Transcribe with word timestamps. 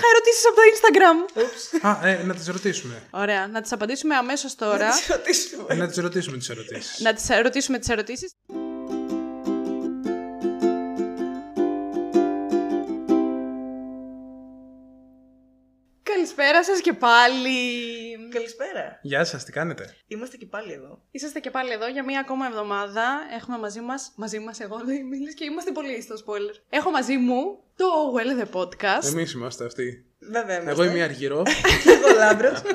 είχα 0.00 0.08
ερωτήσεις 0.14 0.46
από 0.46 0.56
το 0.56 0.62
Instagram. 0.72 1.16
Α, 1.88 2.08
ε, 2.08 2.22
να 2.24 2.34
τις 2.34 2.46
ρωτήσουμε. 2.46 3.02
Ωραία, 3.10 3.46
να 3.46 3.60
τις 3.60 3.72
απαντήσουμε 3.72 4.14
αμέσως 4.16 4.54
τώρα. 4.54 4.88
Να 4.88 4.90
τις 4.96 5.06
ρωτήσουμε. 5.06 5.64
Ε, 5.68 5.74
να 5.74 5.86
τις 5.86 5.96
ρωτήσουμε 5.96 6.36
τις 6.36 6.48
ερωτήσεις. 6.48 7.00
να 7.00 7.12
τις 7.14 7.28
ρωτήσουμε 7.42 7.78
τις 7.78 7.88
ερωτήσεις. 7.88 8.32
Καλησπέρα 16.02 16.64
σας 16.64 16.80
και 16.80 16.92
πάλι. 16.92 18.09
Καλησπέρα. 18.30 18.98
Γεια 19.02 19.24
σας, 19.24 19.44
τι 19.44 19.52
κάνετε; 19.52 19.94
Είμαστε 20.06 20.36
και 20.36 20.46
πάλι 20.46 20.72
εδώ. 20.72 21.02
Είσαστε 21.10 21.40
και 21.40 21.50
πάλι 21.50 21.72
εδώ 21.72 21.88
για 21.88 22.04
μία 22.04 22.20
ακόμα 22.20 22.46
εβδομάδα. 22.46 23.20
Έχουμε 23.36 23.58
μαζί 23.58 23.80
μας, 23.80 24.12
μαζί 24.16 24.38
μας 24.38 24.60
εγώ 24.60 24.80
δεν 24.84 25.06
μίλης 25.06 25.34
και 25.34 25.44
είμαστε 25.44 25.70
πολύ 25.70 26.02
στο 26.02 26.14
spoiler. 26.26 26.54
Έχω 26.70 26.90
μαζί 26.90 27.16
μου 27.16 27.58
το 27.76 27.86
Well 28.16 28.42
The 28.42 28.60
Podcast. 28.60 29.04
Εμείς 29.04 29.32
είμαστε 29.32 29.64
αυτοί. 29.64 30.04
Βέβαια. 30.18 30.60
είμαστε. 30.60 30.70
Εγώ 30.70 30.84
είμαι 30.84 31.02
αργυρό. 31.02 31.42
Και 31.82 31.90
εγώ 32.02 32.18
λάμπρος. 32.18 32.62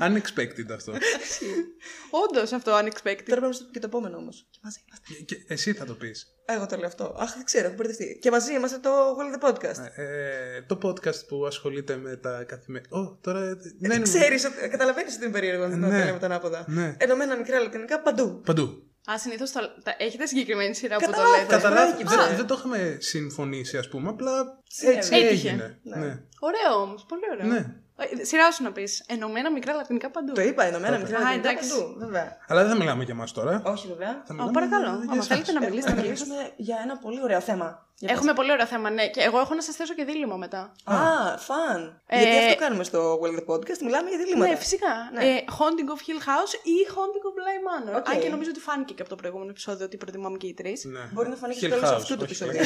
Unexpected 0.00 0.70
αυτό. 0.74 0.92
Όντως 2.24 2.52
αυτό 2.52 2.72
unexpected. 2.78 3.22
Τώρα 3.28 3.40
πάμε 3.40 3.52
στο 3.52 3.64
και 3.72 3.78
το 3.78 3.86
επόμενο 3.86 4.16
όμως. 4.16 4.46
Και 4.50 4.58
μαζί 4.62 4.78
είμαστε. 4.86 5.24
Και- 5.24 5.34
και 5.34 5.44
εσύ 5.52 5.72
θα 5.72 5.84
το 5.84 5.94
πεις. 5.94 6.26
Α, 6.50 6.54
Εγώ 6.54 6.66
το 6.66 6.76
λέω 6.76 6.86
αυτό. 6.86 7.16
Αχ, 7.18 7.34
δεν 7.34 7.44
ξέρω, 7.44 7.66
έχω 7.66 7.76
μπερδευτεί. 7.76 8.18
Και 8.20 8.30
μαζί 8.30 8.52
είμαστε 8.54 8.78
το 8.78 8.90
Well 9.18 9.38
the 9.44 9.48
Podcast. 9.50 9.86
Ε, 9.96 10.62
το 10.62 10.78
podcast 10.82 11.26
που 11.28 11.46
ασχολείται 11.46 11.96
με 11.96 12.16
τα 12.16 12.44
καθημερινά. 12.44 12.98
Ω, 12.98 13.18
τώρα. 13.20 13.40
Ναι, 13.78 13.88
ναι, 13.96 14.02
Ξέρεις, 14.02 14.46
καταλαβαίνεις 14.70 15.14
ότι 15.14 15.22
είναι 15.24 15.32
περίεργο 15.32 15.66
να 15.68 15.76
Ναι. 15.76 15.98
το 15.98 16.04
λέμε 16.04 16.18
τα 16.18 16.26
ανάποδα. 16.26 16.64
Ναι. 16.68 16.94
Ενωμένα 16.98 17.36
μικρά 17.36 17.58
λατινικά 17.60 18.00
παντού. 18.00 18.40
Παντού. 18.44 18.80
Α, 19.10 19.18
συνήθως 19.18 19.50
το... 19.52 19.60
τα... 19.82 19.94
έχετε 19.98 20.26
συγκεκριμένη 20.26 20.74
σειρά 20.74 20.96
που 20.96 21.04
το 21.04 21.10
Καταλάβα, 21.10 21.36
λέτε. 21.36 21.48
Καταλάβει. 21.54 21.90
προέκυψε. 22.04 22.16
Δεν, 22.28 22.36
δεν 22.36 22.46
το 22.46 22.54
είχαμε 22.58 22.96
συμφωνήσει, 23.00 23.76
ας 23.78 23.88
πούμε. 23.88 24.08
Απλά 24.08 24.62
Συνέβη. 24.66 24.96
έτσι 24.96 25.14
Έτυχε. 25.14 25.48
έγινε. 25.48 25.78
Ναι. 25.82 25.96
Ναι. 25.96 26.22
Ωραίο 26.40 26.80
όμως, 26.82 27.04
πολύ 27.08 27.22
ωραίο. 27.32 27.46
ναι. 27.52 27.74
Ε, 27.98 28.24
Σειρά 28.24 28.50
σου 28.52 28.62
να 28.62 28.72
πεις. 28.72 29.04
Ενωμένα 29.06 29.50
μικρά 29.52 29.72
λατινικά 29.74 30.10
παντού. 30.10 30.32
Το 30.32 30.40
είπα, 30.40 30.64
ενωμένα 30.64 30.96
Το 30.96 31.02
μικρά 31.02 31.18
είπα. 31.18 31.28
Α, 31.28 31.30
λατινικά 31.32 31.50
εντάξει. 31.50 31.68
παντού. 31.70 31.94
Βέβαια. 31.98 32.36
Αλλά 32.48 32.60
δεν 32.62 32.70
θα 32.70 32.76
μιλάμε 32.76 33.04
για 33.04 33.14
μα 33.14 33.24
τώρα. 33.34 33.62
Όχι, 33.64 33.86
βέβαια. 33.88 34.22
Θα 34.26 34.32
Α, 34.32 34.34
μιλάμε 34.34 34.50
παρακαλώ. 34.52 34.84
για 34.84 34.92
Άμα 35.02 35.12
εσάς. 35.14 35.26
θέλετε 35.26 35.52
να 35.52 35.60
μιλήσετε, 35.60 35.90
Έχουμε 35.90 36.02
να 36.02 36.02
να 36.02 36.02
μιλήσουμε. 36.08 36.34
μιλήσουμε 36.34 36.52
για 36.56 36.76
ένα 36.84 36.96
πολύ 36.98 37.22
ωραίο 37.22 37.40
θέμα. 37.40 37.84
Για 37.98 38.08
Έχουμε 38.12 38.32
πολύ 38.32 38.50
ωραίο 38.52 38.66
θέμα, 38.66 38.90
ναι. 38.90 39.08
Και 39.08 39.20
εγώ 39.20 39.38
έχω 39.38 39.54
να 39.54 39.62
σας 39.62 39.74
θέσω 39.76 39.94
και 39.94 40.04
δίλημα 40.04 40.36
μετά. 40.36 40.72
πες. 40.84 40.94
Α, 40.96 41.38
fun. 41.38 42.00
Ε, 42.06 42.18
Γιατί 42.18 42.36
αυτό 42.44 42.56
κάνουμε 42.64 42.84
στο 42.84 43.20
Well 43.22 43.34
the 43.38 43.44
Podcast. 43.54 43.80
Μιλάμε 43.82 44.08
για 44.08 44.18
διλήμματα. 44.18 44.50
Ναι, 44.50 44.56
φυσικά. 44.56 44.92
Ναι. 45.12 45.24
Ε, 45.24 45.44
Haunting 45.58 45.88
of 45.94 46.00
Hill 46.06 46.20
House 46.30 46.52
ή 46.72 46.76
Haunting 46.94 47.24
of 47.28 47.34
Bly 47.38 47.56
Manor. 47.68 47.96
Οκ. 47.98 48.08
Αν 48.08 48.20
και 48.20 48.28
νομίζω 48.28 48.50
ότι 48.50 48.60
φάνηκε 48.60 48.92
και 48.94 49.00
από 49.00 49.10
το 49.10 49.16
προηγούμενο 49.16 49.50
επεισόδιο 49.50 49.84
ότι 49.84 49.96
προτιμάμε 49.96 50.36
και 50.36 50.46
οι 50.46 50.54
τρεις. 50.54 50.84
Ναι. 50.84 51.00
Μπορεί 51.12 51.28
να 51.28 51.36
φανεί 51.36 51.54
και 51.54 51.66
Hill 51.66 51.70
στο 51.70 51.78
τέλος 51.80 51.90
House, 51.90 51.96
αυτού 51.96 52.16
του 52.16 52.26
όχι 52.30 52.42
επεισόδου. 52.42 52.56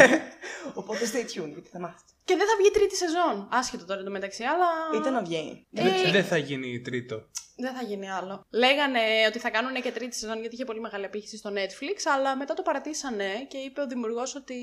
Οπότε 0.80 0.98
stay 1.12 1.24
tuned, 1.40 1.52
γιατί 1.52 1.68
θα 1.72 1.78
μάθετε. 1.78 2.02
Και 2.30 2.36
δεν 2.36 2.46
θα 2.46 2.54
βγει 2.58 2.70
τρίτη 2.70 2.96
σεζόν. 2.96 3.48
Άσχετο 3.50 3.84
τώρα 3.84 4.02
το 4.02 4.10
μεταξύ, 4.10 4.44
αλλά. 4.44 5.00
Ήταν 5.00 5.12
να 5.12 5.22
βγαίνει. 5.22 5.66
Ε, 5.72 5.82
Δεν- 5.82 6.12
Δεν 6.12 6.24
θα 6.24 6.36
γίνει 6.36 6.80
τρίτο. 6.80 7.16
Δεν 7.56 7.74
θα 7.74 7.82
γίνει 7.82 8.10
άλλο. 8.10 8.46
Λέγανε 8.50 9.00
ότι 9.28 9.38
θα 9.38 9.50
κάνουν 9.50 9.74
και 9.82 9.92
τρίτη 9.92 10.16
σεζόν 10.16 10.40
γιατί 10.40 10.54
είχε 10.54 10.64
πολύ 10.64 10.80
μεγάλη 10.80 11.04
απήχηση 11.04 11.36
στο 11.36 11.50
Netflix, 11.50 11.96
αλλά 12.16 12.36
μετά 12.36 12.54
το 12.54 12.62
παρατήσανε 12.62 13.28
και 13.48 13.56
είπε 13.58 13.80
ο 13.80 13.86
δημιουργός 13.86 14.34
ότι 14.34 14.56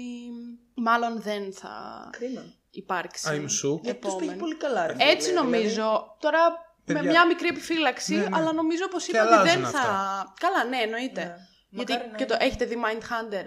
μάλλον 0.74 1.22
δεν 1.22 1.54
θα 1.54 1.74
Κρίμα. 2.12 2.44
υπάρξει. 2.70 3.28
I'm 3.32 3.42
shook. 3.70 3.80
Γιατί 3.82 4.00
τους 4.00 4.14
πήγε 4.16 4.32
επόμενη. 4.32 4.40
πολύ 4.40 4.56
καλά. 4.56 4.88
ρε 4.88 4.94
Έτσι 5.00 5.28
φίλε, 5.30 5.42
νομίζω. 5.42 6.16
Τώρα 6.20 6.40
Παιδιά. 6.86 7.04
με 7.04 7.10
μια 7.10 7.26
μικρή 7.28 7.48
επιφύλαξη, 7.48 8.14
Ναι, 8.16 8.22
ναι. 8.22 8.30
αλλά 8.38 8.54
νομίζω 8.54 8.88
πως 8.88 9.06
Και 9.06 9.12
είπε 9.12 9.20
ότι 9.20 9.34
αλλάζουν 9.34 9.62
δεν 9.62 9.72
θα. 9.72 9.80
αυτά. 9.80 10.34
Καλά, 10.40 10.64
ναι, 10.64 10.78
εννοείται. 10.78 11.24
Ναι. 11.24 11.36
Γιατί 11.70 11.92
Μακάρι 11.92 12.12
να 12.12 12.18
και 12.18 12.26
το 12.26 12.34
είναι. 12.36 12.44
έχετε 12.46 12.66
δει 12.66 12.76
Mindhunter 12.86 13.46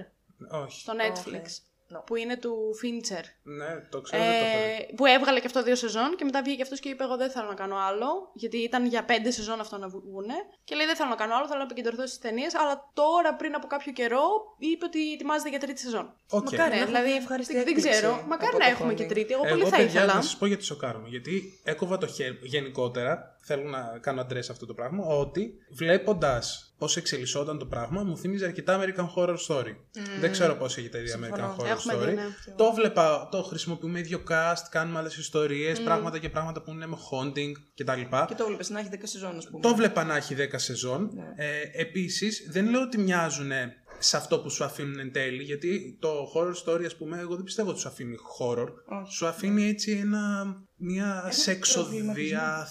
Όχι. 0.64 0.80
στο 0.80 0.92
Netflix. 0.96 1.44
No. 1.94 2.02
Που 2.06 2.16
είναι 2.16 2.36
του 2.36 2.54
Fincher. 2.82 3.24
Ναι, 3.42 3.70
το 3.90 4.00
ξέρω. 4.00 4.22
δεν 4.22 4.32
το 4.40 4.46
έχω 4.46 4.58
δει. 4.66 4.86
Ε, 4.90 4.94
που 4.96 5.06
έβγαλε 5.06 5.40
και 5.40 5.46
αυτό 5.46 5.62
δύο 5.62 5.76
σεζόν 5.76 6.16
και 6.16 6.24
μετά 6.24 6.42
βγήκε 6.42 6.62
αυτός 6.62 6.80
και 6.80 6.88
είπε: 6.88 7.02
Εγώ 7.04 7.16
δεν 7.16 7.30
θέλω 7.30 7.48
να 7.48 7.54
κάνω 7.54 7.76
άλλο. 7.88 8.30
Γιατί 8.34 8.56
ήταν 8.56 8.86
για 8.86 9.04
πέντε 9.04 9.30
σεζόν 9.30 9.60
αυτό 9.60 9.78
να 9.78 9.88
βγούνε. 9.88 10.34
Και 10.64 10.74
λέει: 10.74 10.86
Δεν 10.86 10.96
θέλω 10.96 11.08
να 11.08 11.14
κάνω 11.16 11.34
άλλο, 11.34 11.46
θέλω 11.46 11.58
να 11.58 11.64
επικεντρωθώ 11.64 12.06
στις 12.06 12.18
ταινίες. 12.18 12.54
Αλλά 12.54 12.90
τώρα 12.94 13.34
πριν 13.34 13.54
από 13.54 13.66
κάποιο 13.66 13.92
καιρό 13.92 14.24
είπε 14.58 14.84
ότι 14.84 15.12
ετοιμάζεται 15.12 15.48
για 15.48 15.58
τρίτη 15.58 15.80
σεζόν. 15.80 16.14
Οκ. 16.30 16.50
Μακάρι. 16.50 16.74
Ναι, 16.74 16.80
να 16.80 16.86
δηλαδή 16.86 17.06
έχουμε 17.08 17.22
ευχάριστή 17.22 17.54
δεν, 17.54 17.64
δεν 17.64 17.74
έκπληξη 17.74 17.98
ξέρω. 18.00 18.24
Μακάρι 18.28 18.46
από 18.54 18.58
να 18.58 18.64
το 18.64 18.70
έχουμε 18.70 18.94
και 18.94 19.04
Haunting. 19.04 19.08
τρίτη. 19.08 19.32
Εγώ, 19.32 19.42
Εγώ, 19.46 19.54
πολύ 19.56 19.70
θα 19.70 19.76
παιδιά, 19.76 20.00
ήθελα. 20.00 20.14
να 20.14 20.22
σας 20.22 20.36
πω 20.36 20.46
γιατί 20.46 20.64
σοκάρομαι. 20.64 21.08
Γιατί 21.08 21.60
έκοβα 21.64 21.98
το 21.98 22.06
χέρι 22.06 22.38
γενικότερα. 22.42 23.36
Θέλω 23.42 23.62
να 23.68 23.98
κάνω 24.00 24.20
αντρές 24.20 24.50
αυτό 24.50 24.66
το 24.66 24.74
πράγμα. 24.74 25.04
Ότι 25.06 25.54
βλέποντας 25.70 26.69
πώς 26.80 26.96
εξελισσόταν 26.96 27.58
το 27.58 27.66
πράγμα, 27.66 28.02
μου 28.02 28.16
θύμιζε 28.16 28.44
αρκετά 28.44 28.80
American 28.80 29.06
Horror 29.16 29.36
Story. 29.48 29.74
Δεν 30.20 30.30
ξέρω 30.30 30.54
πώς 30.54 30.76
έχετε 30.76 30.98
δει 30.98 31.10
American 31.14 31.20
Συμφωνώ. 31.20 31.56
Horror 31.58 31.66
Έχουμε 31.66 31.94
Story. 31.94 32.06
δει, 32.08 32.14
ναι. 32.14 32.22
Το 32.56 32.72
βλέπα, 32.72 33.28
το 33.30 33.42
χρησιμοποιούμε 33.42 33.98
ίδιο 33.98 34.22
cast, 34.28 34.62
κάνουμε 34.70 34.98
άλλες 34.98 35.16
ιστορίες, 35.16 35.80
πράγματα 35.80 36.18
και 36.18 36.28
πράγματα 36.28 36.62
που 36.62 36.70
είναι 36.70 36.86
με 36.86 36.96
haunting 37.10 37.52
κτλ. 37.74 38.00
Και 38.26 38.34
το 38.34 38.44
έβλεπε 38.44 38.64
να 38.68 38.78
έχει 38.78 38.88
10 38.92 38.96
σεζόν, 39.02 39.36
ας 39.36 39.48
πούμε. 39.48 39.62
Το 39.62 39.74
βλέπα 39.74 40.04
να 40.04 40.16
έχει 40.16 40.34
10 40.38 40.46
σεζόν. 40.56 41.10
Ναι. 41.14 41.44
Ε, 41.44 41.80
Επίσης, 41.80 42.46
δεν 42.50 42.70
λέω 42.70 42.82
ότι 42.82 42.98
μοιάζουν 42.98 43.50
σε 43.98 44.16
αυτό 44.16 44.40
που 44.40 44.50
σου 44.50 44.64
αφήνουν 44.64 44.98
εν 44.98 45.12
τέλει, 45.12 45.42
γιατί 45.42 45.98
το 46.00 46.32
horror 46.34 46.54
story, 46.64 46.84
ας 46.84 46.96
πούμε, 46.96 47.18
εγώ 47.18 47.34
δεν 47.34 47.44
πιστεύω 47.44 47.70
ότι 47.70 47.80
σου 47.80 47.88
αφήνει 47.88 48.16
horror. 48.38 48.68
Όχι. 49.02 49.12
Σου 49.12 49.26
αφήνει 49.26 49.68
έτσι 49.68 49.90
ένα, 49.90 50.44
μια 50.82 51.28
σεξοδία, 51.30 52.68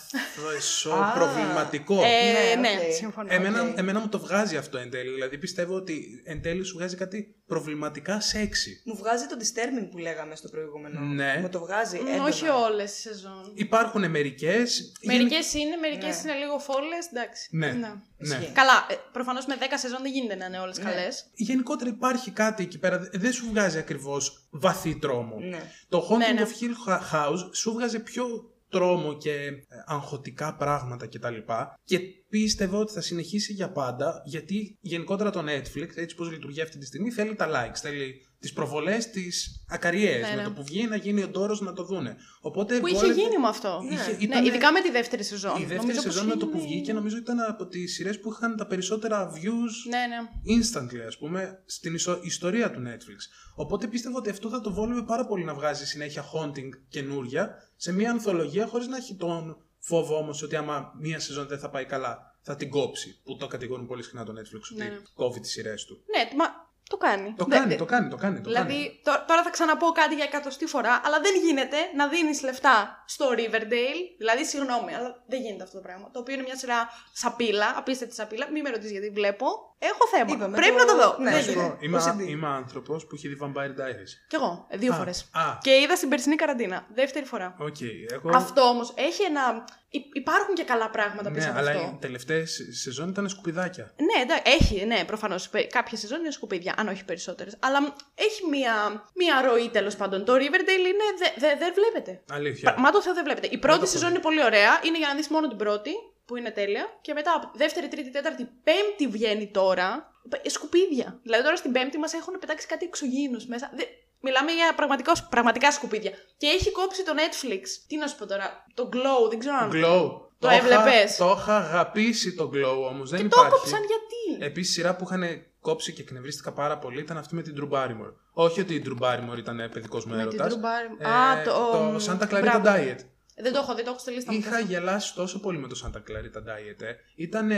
θεσό, 0.54 0.92
Α. 0.94 1.12
προβληματικό. 1.14 2.04
Ε, 2.04 2.56
Ναι, 2.56 2.70
ναι, 2.70 2.76
οκ. 2.88 2.94
συμφωνώ. 2.94 3.28
Εμένα, 3.34 3.62
οκ. 3.62 3.78
εμένα 3.78 4.00
μου 4.00 4.10
το 4.10 4.20
βγάζει 4.20 4.58
αυτό 4.58 4.78
εν 4.78 4.90
τέλει. 4.90 5.10
Δηλαδή 5.14 5.38
πιστεύω 5.38 5.76
ότι 5.76 6.22
εν 6.26 6.42
τέλει 6.42 6.64
σου 6.64 6.78
βγάζει 6.78 6.96
κάτι 6.96 7.36
προβληματικά 7.48 8.20
σεξι. 8.22 8.82
Μου 8.86 8.96
βγάζει 8.96 9.26
το 9.28 9.36
disturbing 9.40 9.88
που 9.92 9.98
λέγαμε 9.98 10.36
στο 10.36 10.48
προηγούμενο. 10.50 11.00
Ναι. 11.00 11.38
Μου 11.42 11.50
το 11.50 11.60
βγάζει. 11.60 11.98
Μ, 12.00 12.08
έντονα. 12.08 12.24
όχι 12.24 12.48
όλες 12.48 12.94
τι 12.94 13.00
σεζόν. 13.00 13.52
Υπάρχουν 13.54 14.10
μερικές. 14.10 14.92
Μερικές 15.06 15.54
είναι, 15.54 15.76
μερικές 15.76 16.24
Ναι. 16.24 16.32
είναι 16.32 16.40
λίγο 16.40 16.60
φόλες, 16.60 17.06
εντάξει. 17.14 17.48
Ναι. 17.52 17.68
ναι. 17.72 17.94
Ισχύει. 18.18 18.52
Καλά, 18.54 18.86
προφανώς 19.12 19.46
με 19.46 19.56
10 19.60 19.64
σεζόν 19.76 20.02
δεν 20.02 20.12
γίνεται 20.12 20.36
να 20.36 20.46
είναι 20.46 20.60
όλες 20.60 20.78
Ναι. 20.78 20.84
καλές. 20.84 21.26
Γενικότερα 21.34 21.90
υπάρχει 21.90 22.32
κάτι 22.32 22.64
εκεί 22.64 22.80
πέρα. 22.80 23.00
δε- 23.00 23.18
Δεν 23.18 23.32
σου 23.32 23.46
βγάζει 23.50 23.78
ακριβώς 23.78 24.48
βαθύ 24.50 24.96
τρόμο. 24.96 25.40
Ναι. 25.40 25.72
Το 25.90 26.08
Haunting 26.10 26.18
Ναι, 26.18 26.32
ναι. 26.32 26.42
of 26.42 26.48
Hill 26.48 27.14
House 27.14 27.50
σου 27.54 27.72
βγάζει 27.72 28.04
πιο 28.04 28.26
τρόμο 28.70 29.18
και 29.18 29.32
ε, 29.32 29.64
αγχωτικά 29.86 30.56
πράγματα 30.56 31.08
κτλ. 31.08 31.36
Και 31.84 32.00
πίστευα 32.30 32.78
ότι 32.78 32.94
θα 32.94 33.02
συνεχίσει 33.02 33.54
για 33.54 33.72
πάντα, 33.72 34.22
γιατί 34.26 34.78
γενικότερα 34.82 35.30
το 35.30 35.44
Netflix, 35.48 35.90
έτσι 35.96 36.16
πως 36.16 36.32
λειτουργεί 36.32 36.62
αυτή 36.62 36.78
τη 36.78 36.86
στιγμή, 36.86 37.12
θέλει 37.12 37.36
τα 37.36 37.48
likes, 37.48 37.78
θέλει 37.82 38.26
τις 38.40 38.54
προβολές, 38.54 39.10
τις 39.10 39.64
ακαριές, 39.70 40.22
Ναι, 40.22 40.30
με 40.30 40.36
ναι. 40.36 40.44
το 40.44 40.52
που 40.52 40.64
βγει 40.64 40.88
να 40.88 40.96
γίνει 40.96 41.24
ο 41.24 41.28
ντόρος 41.28 41.62
να 41.62 41.74
το 41.74 41.84
δούνε. 41.84 42.16
Οπότε 42.42 42.80
Που 42.80 42.88
είχε 42.88 42.96
βόλευε- 43.00 43.20
γίνει 43.22 43.38
με 43.38 43.48
αυτό. 43.48 43.82
Είχε- 43.92 44.12
Ναι, 44.12 44.18
ήτανε- 44.20 44.48
ειδικά 44.48 44.72
με 44.72 44.82
τη 44.82 44.92
δεύτερη 44.92 45.24
σεζόν. 45.24 45.52
Η 45.52 45.60
δεύτερη 45.60 45.80
Νομίζω 45.80 46.02
πως 46.04 46.14
σεζόν 46.14 46.28
με 46.28 46.36
το 46.36 46.40
είχε 46.46 46.52
που 46.52 46.58
γίνει- 46.58 46.72
βγήκε 46.74 46.94
νομίζω 46.94 47.18
ήταν 47.18 47.40
από 47.40 47.68
τις 47.68 47.94
σειρές 47.94 48.20
που 48.20 48.32
είχαν 48.32 48.58
τα 48.58 48.66
περισσότερα 48.68 49.32
views 49.36 49.74
Ναι, 49.90 49.98
ναι. 50.08 50.20
instantly, 50.60 51.06
ας 51.08 51.18
πούμε, 51.18 51.64
στην 51.66 51.94
ισο- 51.94 52.20
ιστορία 52.24 52.72
του 52.72 52.80
Netflix. 52.80 53.20
Οπότε 53.56 53.88
πίστευα 53.88 54.18
ότι 54.18 54.30
αυτό 54.30 54.50
θα 54.50 54.62
το 54.62 54.74
βόλευε 54.74 55.02
πάρα 55.02 55.26
πολύ 55.26 55.44
να 55.44 55.54
βγάζει 55.54 55.86
συνέχεια 55.86 56.24
haunting 56.24 56.70
καινούρια 56.90 57.56
σε 57.76 57.92
μια 57.94 58.12
ανθολογία 58.12 58.68
χωρίς 58.68 58.88
να 58.88 58.98
έχει 58.98 59.16
τον 59.16 59.58
φόβο 59.80 60.18
όμως 60.18 60.42
ότι 60.42 60.56
άμα 60.56 60.92
μία 61.00 61.20
σεζόν 61.20 61.48
δεν 61.48 61.60
θα 61.60 61.70
πάει 61.70 61.86
καλά 61.86 62.36
θα 62.42 62.56
την 62.56 62.70
κόψει. 62.70 63.22
Που 63.24 63.38
το 63.38 63.48
κατηγορούν 63.48 63.88
πολύ 63.88 64.04
συχνά 64.04 64.24
το 64.26 64.32
Netflix 64.32 64.62
ότι 64.72 64.76
Ναι, 64.76 64.84
ναι. 64.86 64.98
κόβει 65.14 65.40
τις 65.40 65.52
σειρές 65.52 65.86
του. 65.86 66.04
Ναι, 66.16 66.38
μα 66.38 66.46
το 66.90 66.98
κάνει. 66.98 67.34
Το 67.38 67.46
Δεν- 67.46 67.60
κάνει, 67.60 67.76
το 67.76 67.86
κάνει, 67.86 68.10
το 68.10 68.16
κάνει. 68.16 68.42
Το 68.42 68.50
κάνει. 68.52 68.68
Δηλαδή, 68.68 69.00
τω- 69.04 69.24
τώρα 69.28 69.44
θα 69.44 69.50
ξαναπώ 69.50 69.88
κάτι 69.92 70.16
για 70.16 70.24
εκατοστή 70.24 70.66
φορά, 70.66 71.02
αλλά 71.06 71.20
δεν 71.22 71.34
γίνεται 71.46 71.78
να 71.96 72.08
δίνεις 72.08 72.44
λεφτά 72.44 73.04
στο 73.08 73.26
Riverdale. 73.40 74.02
Δηλαδή, 74.18 74.46
συγγνώμη, 74.46 74.96
αλλά 74.96 75.24
δεν 75.28 75.42
γίνεται 75.42 75.64
αυτό 75.64 75.76
το 75.78 75.84
πράγμα. 75.88 76.10
Το 76.14 76.20
οποίο 76.20 76.34
είναι 76.34 76.44
μια 76.44 76.56
σειρά 76.58 76.90
σαπίλα, 77.14 77.74
απίστευτη 77.78 78.16
σαπίλα. 78.16 78.46
Μην 78.52 78.62
με 78.64 78.70
ρωτήσεις 78.70 78.92
γιατί 78.92 79.10
βλέπω. 79.10 79.46
Έχω 79.82 80.08
θέμα. 80.12 80.32
Είπαμε, 80.36 80.56
Πρέπει 80.58 80.76
το- 80.78 80.86
να 80.86 80.86
το 80.86 80.96
δω. 81.02 81.16
ναι, 81.24 81.30
Δεν 81.30 81.34
Να 81.40 81.44
σου 81.46 81.50
γίνεται. 81.52 81.68
πω, 81.70 81.78
είμαι, 81.80 81.98
OCD. 81.98 82.28
είμαι 82.30 82.48
άνθρωπος 82.48 83.06
που 83.08 83.16
έχει 83.16 83.28
δει 83.28 83.38
Vampire 83.42 83.74
Diaries. 83.80 84.12
Κι 84.28 84.36
εγώ, 84.36 84.66
ε, 84.70 84.78
δύο 84.78 84.94
Α, 84.94 84.96
φορές. 84.96 85.30
α. 85.34 85.42
Και 85.62 85.72
είδα 85.80 85.96
στην 85.96 86.10
περσινή 86.10 86.36
καραντίνα. 86.36 86.86
Δεύτερη 86.94 87.26
φορά. 87.26 87.56
Οκ, 87.60 87.76
εγώ... 88.12 88.30
Αυτό 88.34 88.62
όμως 88.62 88.94
έχει 88.96 89.24
ένα. 89.24 89.66
Υ- 89.90 90.16
Υπάρχουν 90.16 90.56
και 90.56 90.64
καλά 90.64 90.90
πράγματα 90.90 91.32
πίσω 91.32 91.46
Ναι, 91.46 91.52
από 91.52 91.60
αλλά 91.60 91.70
αυτό. 91.72 91.92
οι 91.96 91.98
τελευταίες 92.02 92.62
σεζόν 92.72 93.10
ήταν 93.10 93.30
σκουπιδάκια. 93.30 93.92
Ναι, 93.98 94.22
εντάξει, 94.22 94.44
έχει, 94.46 94.86
ναι, 94.86 95.04
προφανώς. 95.06 95.50
Κάποια 95.70 95.98
σεζόν 95.98 96.20
είναι 96.20 96.32
σκουπίδια, 96.32 96.74
αν 96.78 96.88
όχι 96.88 97.06
περισσότερες. 97.06 97.56
Αλλά 97.60 97.82
μ, 97.82 97.86
έχει 98.16 98.46
μία, 98.50 99.04
μία 99.16 99.42
ροή 99.42 99.70
τέλος 99.70 99.96
πάντων. 99.96 100.26
Το 100.26 100.34
Riverdale 100.34 100.86
είναι. 100.92 101.06
Δεν 101.18 101.32
δε, 101.38 101.56
δεν 101.56 101.74
βλέπετε. 101.74 102.22
Αλήθεια. 102.32 102.76
Μα 102.78 102.92
το 102.92 103.02
Θεό 103.02 103.14
δεν 103.14 103.24
βλέπετε. 103.24 103.48
Η 103.52 103.58
πρώτη 103.58 103.80
το 103.80 103.86
σεζόν 103.86 104.08
έχω 104.08 104.16
είναι 104.16 104.24
πολύ 104.24 104.44
ωραία. 104.44 104.80
Είναι 104.84 104.98
για 104.98 105.08
να 105.08 105.16
δεις 105.16 105.28
μόνο 105.28 105.48
την 105.48 105.58
πρώτη, 105.58 105.92
που 106.26 106.36
είναι 106.36 106.52
τέλεια. 106.52 106.86
Και 107.02 107.14
μετά, 107.14 107.34
από 107.36 107.52
δεύτερη, 107.56 107.88
τρίτη, 107.88 108.12
τέταρτη, 108.12 108.50
πέμπτη 108.64 109.08
βγαίνει 109.08 109.48
τώρα. 109.52 110.14
ε, 110.42 110.50
Σκουπίδια. 110.50 111.20
Δηλαδή 111.24 111.44
τώρα 111.44 111.56
στην 111.56 111.72
πέμπτη 111.72 111.98
μας 111.98 112.14
έχουν 112.14 112.40
πετάξει 112.40 112.68
κάτι 112.68 112.86
εξωγήινους 112.86 113.46
μέσα. 113.46 113.72
Δεν- 113.76 113.88
Μιλάμε 114.22 114.52
για 114.52 114.74
πραγματικό, 114.76 115.12
πραγματικά 115.30 115.72
σκουπίδια. 115.72 116.12
Και 116.38 116.48
έχει 116.48 116.72
κόψει 116.72 117.04
το 117.06 117.12
Netflix. 117.16 117.62
Τι 117.88 117.98
να 117.98 118.08
σου 118.08 118.16
πω 118.18 118.26
τώρα. 118.26 118.66
Το 118.74 118.90
Glow, 118.94 119.30
δεν 119.30 119.40
ξέρω 119.40 119.56
αν. 119.56 119.70
Glow. 119.74 120.10
Το 120.40 120.48
είχα- 120.50 120.58
έβλεπες; 120.58 121.16
Το 121.18 121.36
είχα 121.40 121.58
αγαπήσει 121.58 122.34
το 122.36 122.50
Glow 122.54 122.88
όμως, 122.90 123.10
δεν 123.10 123.22
Και 123.22 123.28
το 123.28 123.36
υπάρχει. 123.40 123.56
έκοψαν 123.56 123.80
γιατί; 123.80 124.46
Επίσης 124.46 124.74
σειρά 124.74 124.96
που 124.96 125.04
είχαν 125.04 125.24
κόψει 125.62 125.94
και 125.94 126.02
εκνευρίστηκα 126.02 126.52
πάρα 126.54 126.78
πολύ 126.78 127.00
ήταν 127.00 127.18
αυτή 127.18 127.36
με 127.36 127.42
την 127.42 127.56
Drew 127.60 127.74
Barrymore. 127.78 128.14
Όχι 128.34 128.62
ότι 128.62 128.74
η 128.76 128.84
Drew 128.86 129.04
Barrymore 129.06 129.38
ήταν 129.38 129.70
παιδικός 129.74 130.06
μου 130.06 130.16
Με 130.16 130.28
την 130.28 130.40
έρωτας. 130.40 130.54
Drew 130.60 130.66
Barrymore. 130.66 131.06
Α, 131.10 131.44
το- 131.44 131.98
το 131.98 132.06
Santa 132.12 132.24
Clarita 132.34 132.42
μπράβο. 132.42 132.64
Diet. 132.66 132.98
Δεν 133.42 133.54
το 133.54 133.60
έχω 133.60 133.76
δει, 133.76 133.84
το 133.84 133.90
έχω 133.90 134.00
στη 134.00 134.12
λίστα 134.12 134.32
μου. 134.32 134.38
Είχα 134.38 134.60
γελάσει 134.60 135.14
τόσο 135.16 135.40
πολύ 135.40 135.58
με 135.58 135.68
το 135.68 135.82
Santa 135.86 135.98
Clarita 135.98 136.38
Diet. 136.50 136.82
Ε. 136.82 136.94
Ήταν 137.16 137.52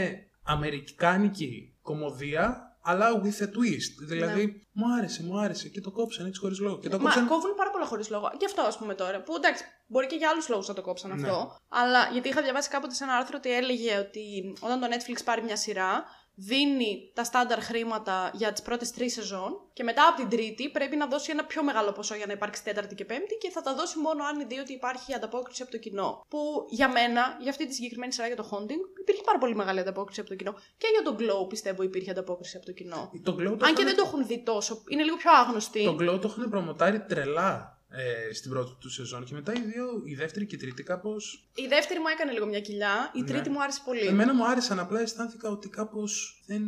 αμερικάνικη 0.44 1.78
κομμωδία, 1.82 2.71
αλλά 2.84 3.22
with 3.24 3.44
a 3.44 3.48
twist. 3.48 3.94
Δηλαδή, 4.08 4.68
μου 4.72 4.94
άρεσε, 4.98 5.24
μου 5.24 5.40
άρεσε 5.40 5.70
και 5.70 5.82
το 5.82 5.92
κόψαν 5.92 6.26
έτσι 6.26 6.40
χωρίς 6.40 6.60
λόγο. 6.60 6.78
Και 6.80 6.90
το 6.90 6.98
Ναι. 6.98 7.04
Μα 7.04 7.10
κόψαν. 7.10 7.28
κόβουν 7.28 7.56
πάρα 7.56 7.72
πολλά 7.72 7.86
χωρίς 7.86 8.10
λόγο. 8.10 8.32
Και 8.38 8.46
αυτό, 8.46 8.62
ας 8.62 8.78
πούμε 8.78 8.94
τώρα. 8.94 9.22
Που 9.22 9.36
εντάξει, 9.36 9.64
μπορεί 9.88 10.08
και 10.08 10.16
για 10.16 10.30
άλλους 10.30 10.50
λόγους 10.50 10.68
να 10.68 10.74
το 10.74 10.82
κόψαν 10.82 11.10
Ναι. 11.20 11.28
αυτό. 11.28 11.56
Αλλά 11.70 12.10
γιατί 12.12 12.30
είχα 12.30 12.42
διαβάσει 12.42 12.70
κάποτε 12.70 12.94
σε 12.94 13.04
ένα 13.04 13.14
άρθρο 13.16 13.36
ότι 13.38 13.52
έλεγε 13.56 13.98
ότι 13.98 14.54
όταν 14.60 14.80
το 14.80 14.88
Netflix 14.90 15.18
πάρει 15.26 15.44
μια 15.44 15.56
σειρά, 15.56 16.04
δίνει 16.36 17.12
τα 17.14 17.24
στάνταρ 17.24 17.62
χρήματα 17.62 18.32
για 18.34 18.52
τις 18.52 18.62
πρώτες 18.62 18.92
τρεις 18.92 19.14
σεζόν 19.14 19.52
και 19.74 19.84
μετά 19.84 20.08
από 20.08 20.18
την 20.18 20.30
τρίτη 20.30 20.70
πρέπει 20.70 20.96
να 20.96 21.08
δώσει 21.08 21.32
ένα 21.32 21.46
πιο 21.46 21.64
μεγάλο 21.64 21.92
ποσό 21.92 22.16
για 22.16 22.26
να 22.26 22.34
υπάρξει 22.34 22.64
τέταρτη 22.64 22.96
και 22.96 23.06
πέμπτη 23.06 23.36
και 23.36 23.50
θα 23.50 23.62
τα 23.62 23.76
δώσει 23.76 24.00
μόνο 24.00 24.24
αν 24.24 24.48
δει 24.48 24.60
ότι 24.60 24.74
υπάρχει 24.74 25.14
ανταπόκριση 25.14 25.62
από 25.62 25.72
το 25.72 25.78
κοινό. 25.78 26.26
Που 26.30 26.40
για 26.70 26.90
μένα, 26.90 27.38
για 27.42 27.50
αυτή 27.52 27.68
τη 27.68 27.74
συγκεκριμένη 27.74 28.14
σειρά 28.14 28.28
για 28.28 28.36
το 28.36 28.50
Haunting, 28.52 29.00
υπήρχε 29.02 29.22
πάρα 29.26 29.38
πολύ 29.38 29.56
μεγάλη 29.56 29.80
ανταπόκριση 29.80 30.20
από 30.20 30.30
το 30.30 30.36
κοινό. 30.36 30.54
Και 30.78 30.88
για 30.92 31.02
τον 31.02 31.16
Glow 31.20 31.50
πιστεύω 31.50 31.84
υπήρχε 31.84 32.12
ανταπόκριση 32.12 32.58
από 32.58 32.66
το 32.66 32.72
κοινό. 32.72 33.12
Το 33.24 33.32
Glow 33.32 33.38
το 33.38 33.52
Αν 33.52 33.58
και 33.58 33.66
είχαν- 33.66 33.86
δεν 33.86 33.96
το 33.96 34.04
έχουν 34.06 34.26
δει 34.28 34.44
τόσο, 34.44 34.84
είναι 34.88 35.04
λίγο 35.04 35.16
πιο 35.16 35.32
άγνωστοι. 35.32 35.84
Το 35.84 35.96
Glow 36.00 36.22
το 36.22 36.28
έχουν 36.28 36.50
προμοτάρει 36.50 37.00
τρελά 37.06 37.81
ε, 37.94 38.34
στην 38.34 38.52
πρώτη 38.52 38.72
του 38.80 38.90
σεζόν 38.90 39.24
και 39.26 39.34
μετά 39.34 39.54
οι 39.54 39.60
δύο, 39.62 39.86
η 40.06 40.16
δεύτερη 40.16 40.46
και 40.46 40.56
η 40.56 40.58
τρίτη 40.58 40.84
κάπως. 40.84 41.50
Η 41.54 41.68
δεύτερη 41.68 42.00
μου 42.00 42.08
έκανε 42.08 42.32
λίγο 42.32 42.46
μια 42.46 42.60
κοιλιά, 42.62 43.12
η 43.14 43.20
Ναι. 43.22 43.26
τρίτη 43.28 43.50
μου 43.50 43.62
άρεσε 43.64 43.82
πολύ. 43.86 44.00
Εμένα 44.08 44.34
μου 44.34 44.46
άρεσαν, 44.48 44.80
απλά 44.80 45.00
αισθάνθηκα 45.02 45.50
ότι 45.50 45.70
κάπως 45.70 46.44
δεν, 46.48 46.64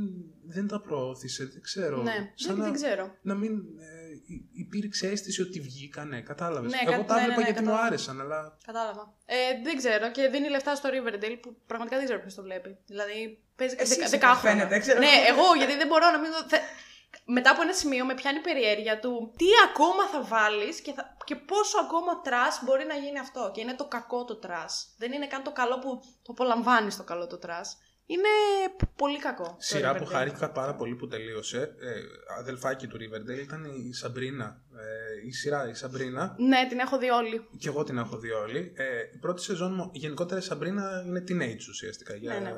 δεν 0.47 0.67
τα 0.67 0.81
προώθησε. 0.81 1.45
Δεν 1.45 1.61
ξέρω. 1.61 2.01
Ναι, 2.01 2.31
Σαν 2.35 2.47
δεν, 2.55 2.57
να, 2.57 2.63
δεν 2.63 2.73
ξέρω. 2.73 3.15
να 3.21 3.33
μην 3.35 3.51
ε, 3.79 4.11
υ- 4.25 4.49
υπήρξε 4.53 5.07
αίσθηση 5.07 5.41
ότι 5.41 5.59
βγήκανε. 5.59 6.21
Κατάλαβες. 6.21 6.71
Ναι, 6.71 6.77
Εγώ 6.93 7.01
κα- 7.01 7.05
τα 7.07 7.13
ναι, 7.15 7.19
έβλεπα 7.21 7.39
ναι, 7.39 7.45
ναι, 7.45 7.51
γιατί 7.51 7.59
μου 7.59 7.65
κατάλαβα. 7.65 7.87
άρεσαν, 7.87 8.21
αλλά. 8.21 8.57
Κατάλαβα. 8.65 9.13
Ε, 9.25 9.35
δεν 9.63 9.77
ξέρω. 9.77 10.11
Και 10.11 10.27
δίνει 10.27 10.49
λεφτά 10.49 10.75
στο 10.75 10.89
Riverdale 10.93 11.37
που 11.41 11.55
πραγματικά 11.67 11.97
δεν 11.97 12.05
ξέρω 12.05 12.19
ποιος 12.21 12.33
το 12.35 12.41
βλέπει. 12.41 12.77
Δηλαδή 12.85 13.39
παίζει 13.55 13.75
Εσύ 13.79 13.89
δεκα- 13.89 14.05
είσαι 14.07 14.17
δεκάχρονα. 14.17 14.55
φαίνεται, 14.55 14.79
ξέρω. 14.79 14.99
Ναι, 14.99 15.13
εγώ 15.31 15.45
γιατί 15.57 15.75
δεν 15.81 15.87
μπορώ 15.87 16.05
να 16.11 16.19
μην. 16.19 16.29
Δω- 17.25 17.33
θε- 17.33 17.33
Μετά 17.35 17.49
από 17.51 17.61
ένα 17.61 17.73
σημείο 17.73 18.05
με 18.05 18.13
πιάνει 18.13 18.37
η 18.37 18.41
περιέργεια 18.41 18.99
του 18.99 19.33
τι 19.37 19.45
ακόμα 19.69 20.03
θα 20.07 20.21
βάλεις 20.23 20.81
και, 20.81 20.93
θα... 20.93 21.17
και 21.23 21.35
πόσο 21.35 21.77
ακόμα 21.79 22.21
trash 22.21 22.61
μπορεί 22.65 22.85
να 22.85 22.95
γίνει 22.95 23.19
αυτό. 23.19 23.51
Και 23.53 23.61
είναι 23.61 23.75
το 23.75 23.87
κακό 23.87 24.23
το 24.25 24.35
trash. 24.35 24.95
Δεν 24.97 25.11
είναι 25.11 25.27
καν 25.27 25.43
το 25.43 25.51
καλό 25.51 25.79
που 25.79 25.99
το 26.23 26.31
απολαμβάνεις 26.31 26.97
το 26.97 27.03
καλό 27.03 27.27
το 27.27 27.37
trash. 27.37 27.77
Είναι 28.05 28.27
π- 28.77 28.85
πολύ 28.95 29.19
κακό. 29.19 29.43
το 29.43 29.55
Σειρά 29.57 29.95
που 29.95 30.03
Riverdale. 30.03 30.11
χάρηκα 30.11 30.51
πάρα 30.51 30.75
πολύ 30.75 30.95
που 30.95 31.07
τελείωσε. 31.07 31.57
Ε, 31.61 31.93
αδελφάκι 32.39 32.87
του 32.87 32.97
Riverdale 32.97 33.39
ήταν 33.43 33.63
η 33.63 33.93
Σαμπρίνα. 33.93 34.61
Ε, 34.77 35.27
η 35.27 35.31
σειρά 35.31 35.69
η 35.69 35.73
Σαμπρίνα. 35.73 36.35
Ναι, 36.37 36.65
την 36.69 36.79
έχω 36.79 36.97
δει 36.97 37.09
όλη. 37.09 37.47
Και 37.57 37.67
εγώ 37.67 37.83
την 37.83 37.97
έχω 37.97 38.17
δει 38.17 38.31
όλη. 38.31 38.73
Ε, 38.75 38.99
η 39.13 39.17
πρώτη 39.17 39.41
σεζόν 39.41 39.73
μου, 39.73 39.89
γενικότερα 39.93 40.39
η 40.39 40.43
Σαμπρίνα 40.43 41.03
είναι 41.05 41.23
teenage 41.27 41.67
ουσιαστικά. 41.69 42.15
Για 42.15 42.33
Ναι, 42.33 42.39
ναι. 42.39 42.51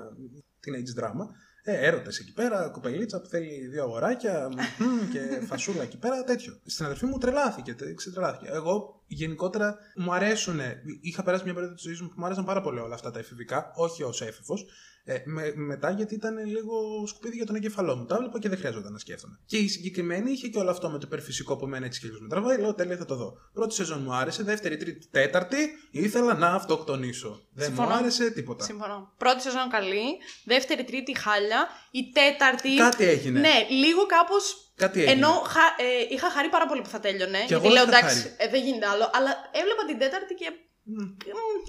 teenage 0.65 1.03
drama. 1.03 1.25
Ε, 1.67 1.85
έρωτες 1.85 2.19
εκεί 2.19 2.33
πέρα, 2.33 2.67
κοπελίτσα 2.69 3.21
που 3.21 3.27
θέλει 3.27 3.67
δύο 3.67 3.83
αγοράκια 3.83 4.50
μμμ, 4.79 5.09
και 5.12 5.19
φασούλα 5.45 5.81
εκεί 5.83 5.97
πέρα, 5.97 6.23
τέτοιο. 6.23 6.59
Στην 6.65 6.85
αδερφή 6.85 7.06
μου 7.06 7.17
τρελάθηκε, 7.17 7.73
τε- 7.73 7.95
ξετρελάθηκε. 7.95 8.45
Εγώ 8.51 9.03
γενικότερα 9.07 9.77
μου 9.95 10.13
αρέσουν. 10.13 10.59
Είχα 11.01 11.23
περάσει 11.23 11.44
μια 11.44 11.53
περίοδο 11.53 11.75
της 11.75 11.83
ζωής 11.83 12.01
μου 12.01 12.07
που 12.07 12.13
μου 12.17 12.25
άρεσαν 12.25 12.45
πάρα 12.45 12.62
πολύ 12.62 12.79
όλα 12.79 12.94
αυτά 12.95 13.12
τα 13.12 13.19
εφηβικά, 13.19 13.71
όχι 13.75 14.03
ως 14.03 14.21
έφηβος. 14.21 14.65
Ε, 15.07 15.22
με, 15.25 15.54
μετά 15.56 15.90
γιατί 15.92 16.13
ήταν 16.16 16.46
λίγο 16.46 17.04
σκουπίδι 17.07 17.36
για 17.36 17.46
τον 17.46 17.56
εγκεφαλό 17.56 17.96
μου. 17.96 18.06
Τα 18.06 18.16
έβλεπα 18.16 18.40
και 18.40 18.50
δεν 18.50 18.57
χρειάζονταν 18.57 18.92
να 18.92 18.98
σκέφτομαι. 19.00 19.40
Και 19.46 19.57
η 19.57 19.68
συγκεκριμένη 19.68 20.31
είχε 20.31 20.48
και 20.48 20.60
όλο 20.60 20.69
αυτό 20.69 20.90
με 20.90 20.98
το 20.98 21.04
υπερφυσικό 21.07 21.56
που 21.57 21.66
εμένα 21.66 21.86
έτσι 21.86 22.00
και 22.00 22.07
λίγο 22.07 22.19
με 22.22 22.28
τραβάει. 22.28 22.57
Λέω 22.60 22.74
τέλεια 22.74 22.98
θα 22.98 23.06
το 23.06 23.16
δω. 23.16 23.34
Πρώτη 23.54 23.74
σεζόν 23.74 24.02
μου 24.02 24.13
άρεσε, 24.13 24.44
δεύτερη, 24.44 24.78
τρίτη, 24.78 25.07
τέταρτη 25.12 25.57
ήθελα 25.92 26.34
να 26.34 26.48
αυτοκτονήσω. 26.48 27.42
Δεν 27.54 27.66
Συμφωνώ. 27.66 27.88
μου 27.90 27.94
άρεσε 27.96 28.31
τίποτα. 28.31 28.63
Συμφωνώ. 28.63 29.13
Πρώτη 29.18 29.42
σεζόν 29.42 29.69
καλή, 29.69 30.06
δεύτερη, 30.46 30.84
τρίτη 30.84 31.18
χάλια, 31.18 31.68
η 31.92 32.01
τέταρτη. 32.13 32.75
Κάτι 32.75 33.04
έγινε. 33.06 33.40
Ναι, 33.40 33.56
λίγο 33.69 34.06
κάπω. 34.06 34.36
Κάτι 34.75 35.00
έγινε. 35.00 35.12
Ενώ 35.16 35.28
χα- 35.54 35.75
ε, 35.86 36.13
είχα 36.16 36.30
χαρεί 36.31 36.50
πάρα 36.50 36.66
πολύ 36.68 36.81
που 36.81 36.90
θα 36.90 37.00
τέλειωνε. 37.00 37.38
Κι 37.40 37.46
γιατί 37.48 37.66
εγώ 37.66 37.74
λέω 37.74 37.84
είχα 37.88 37.98
εντάξει, 37.98 38.18
χαρεί. 38.22 38.36
ε, 38.38 38.48
δεν 38.50 38.62
γίνεται 38.66 38.88
άλλο. 38.94 39.06
Αλλά 39.16 39.31
έβλεπα 39.62 39.84
την 39.90 39.98
τέταρτη 40.04 40.34
και 40.34 40.48
Μμ. 40.84 40.98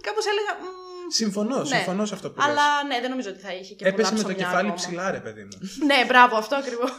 κάπως 0.06 0.25
έλεγα. 0.32 0.53
μ, 0.62 0.65
Συμφωνώ, 1.08 1.58
ναι. 1.58 1.64
συμφωνώ 1.64 2.06
σε 2.06 2.14
αυτό 2.14 2.31
που 2.31 2.37
λες. 2.38 2.47
Αλλά 2.47 2.85
ναι, 2.85 3.00
δεν 3.00 3.11
νομίζω 3.11 3.31
ότι 3.31 3.38
θα 3.38 3.53
είχε 3.55 3.75
και 3.75 3.87
Έπεσε 3.87 3.97
πολλά 3.97 4.11
με 4.11 4.17
το 4.23 4.29
ψωμιά 4.29 4.44
κεφάλι 4.44 4.69
ακόμα. 4.69 4.75
ψηλά, 4.75 5.11
ρε 5.11 5.20
παιδί 5.20 5.43
μου. 5.43 5.58
Ναι, 5.91 6.05
μπράβο, 6.06 6.37
αυτό 6.37 6.56
ακριβώς. 6.56 6.91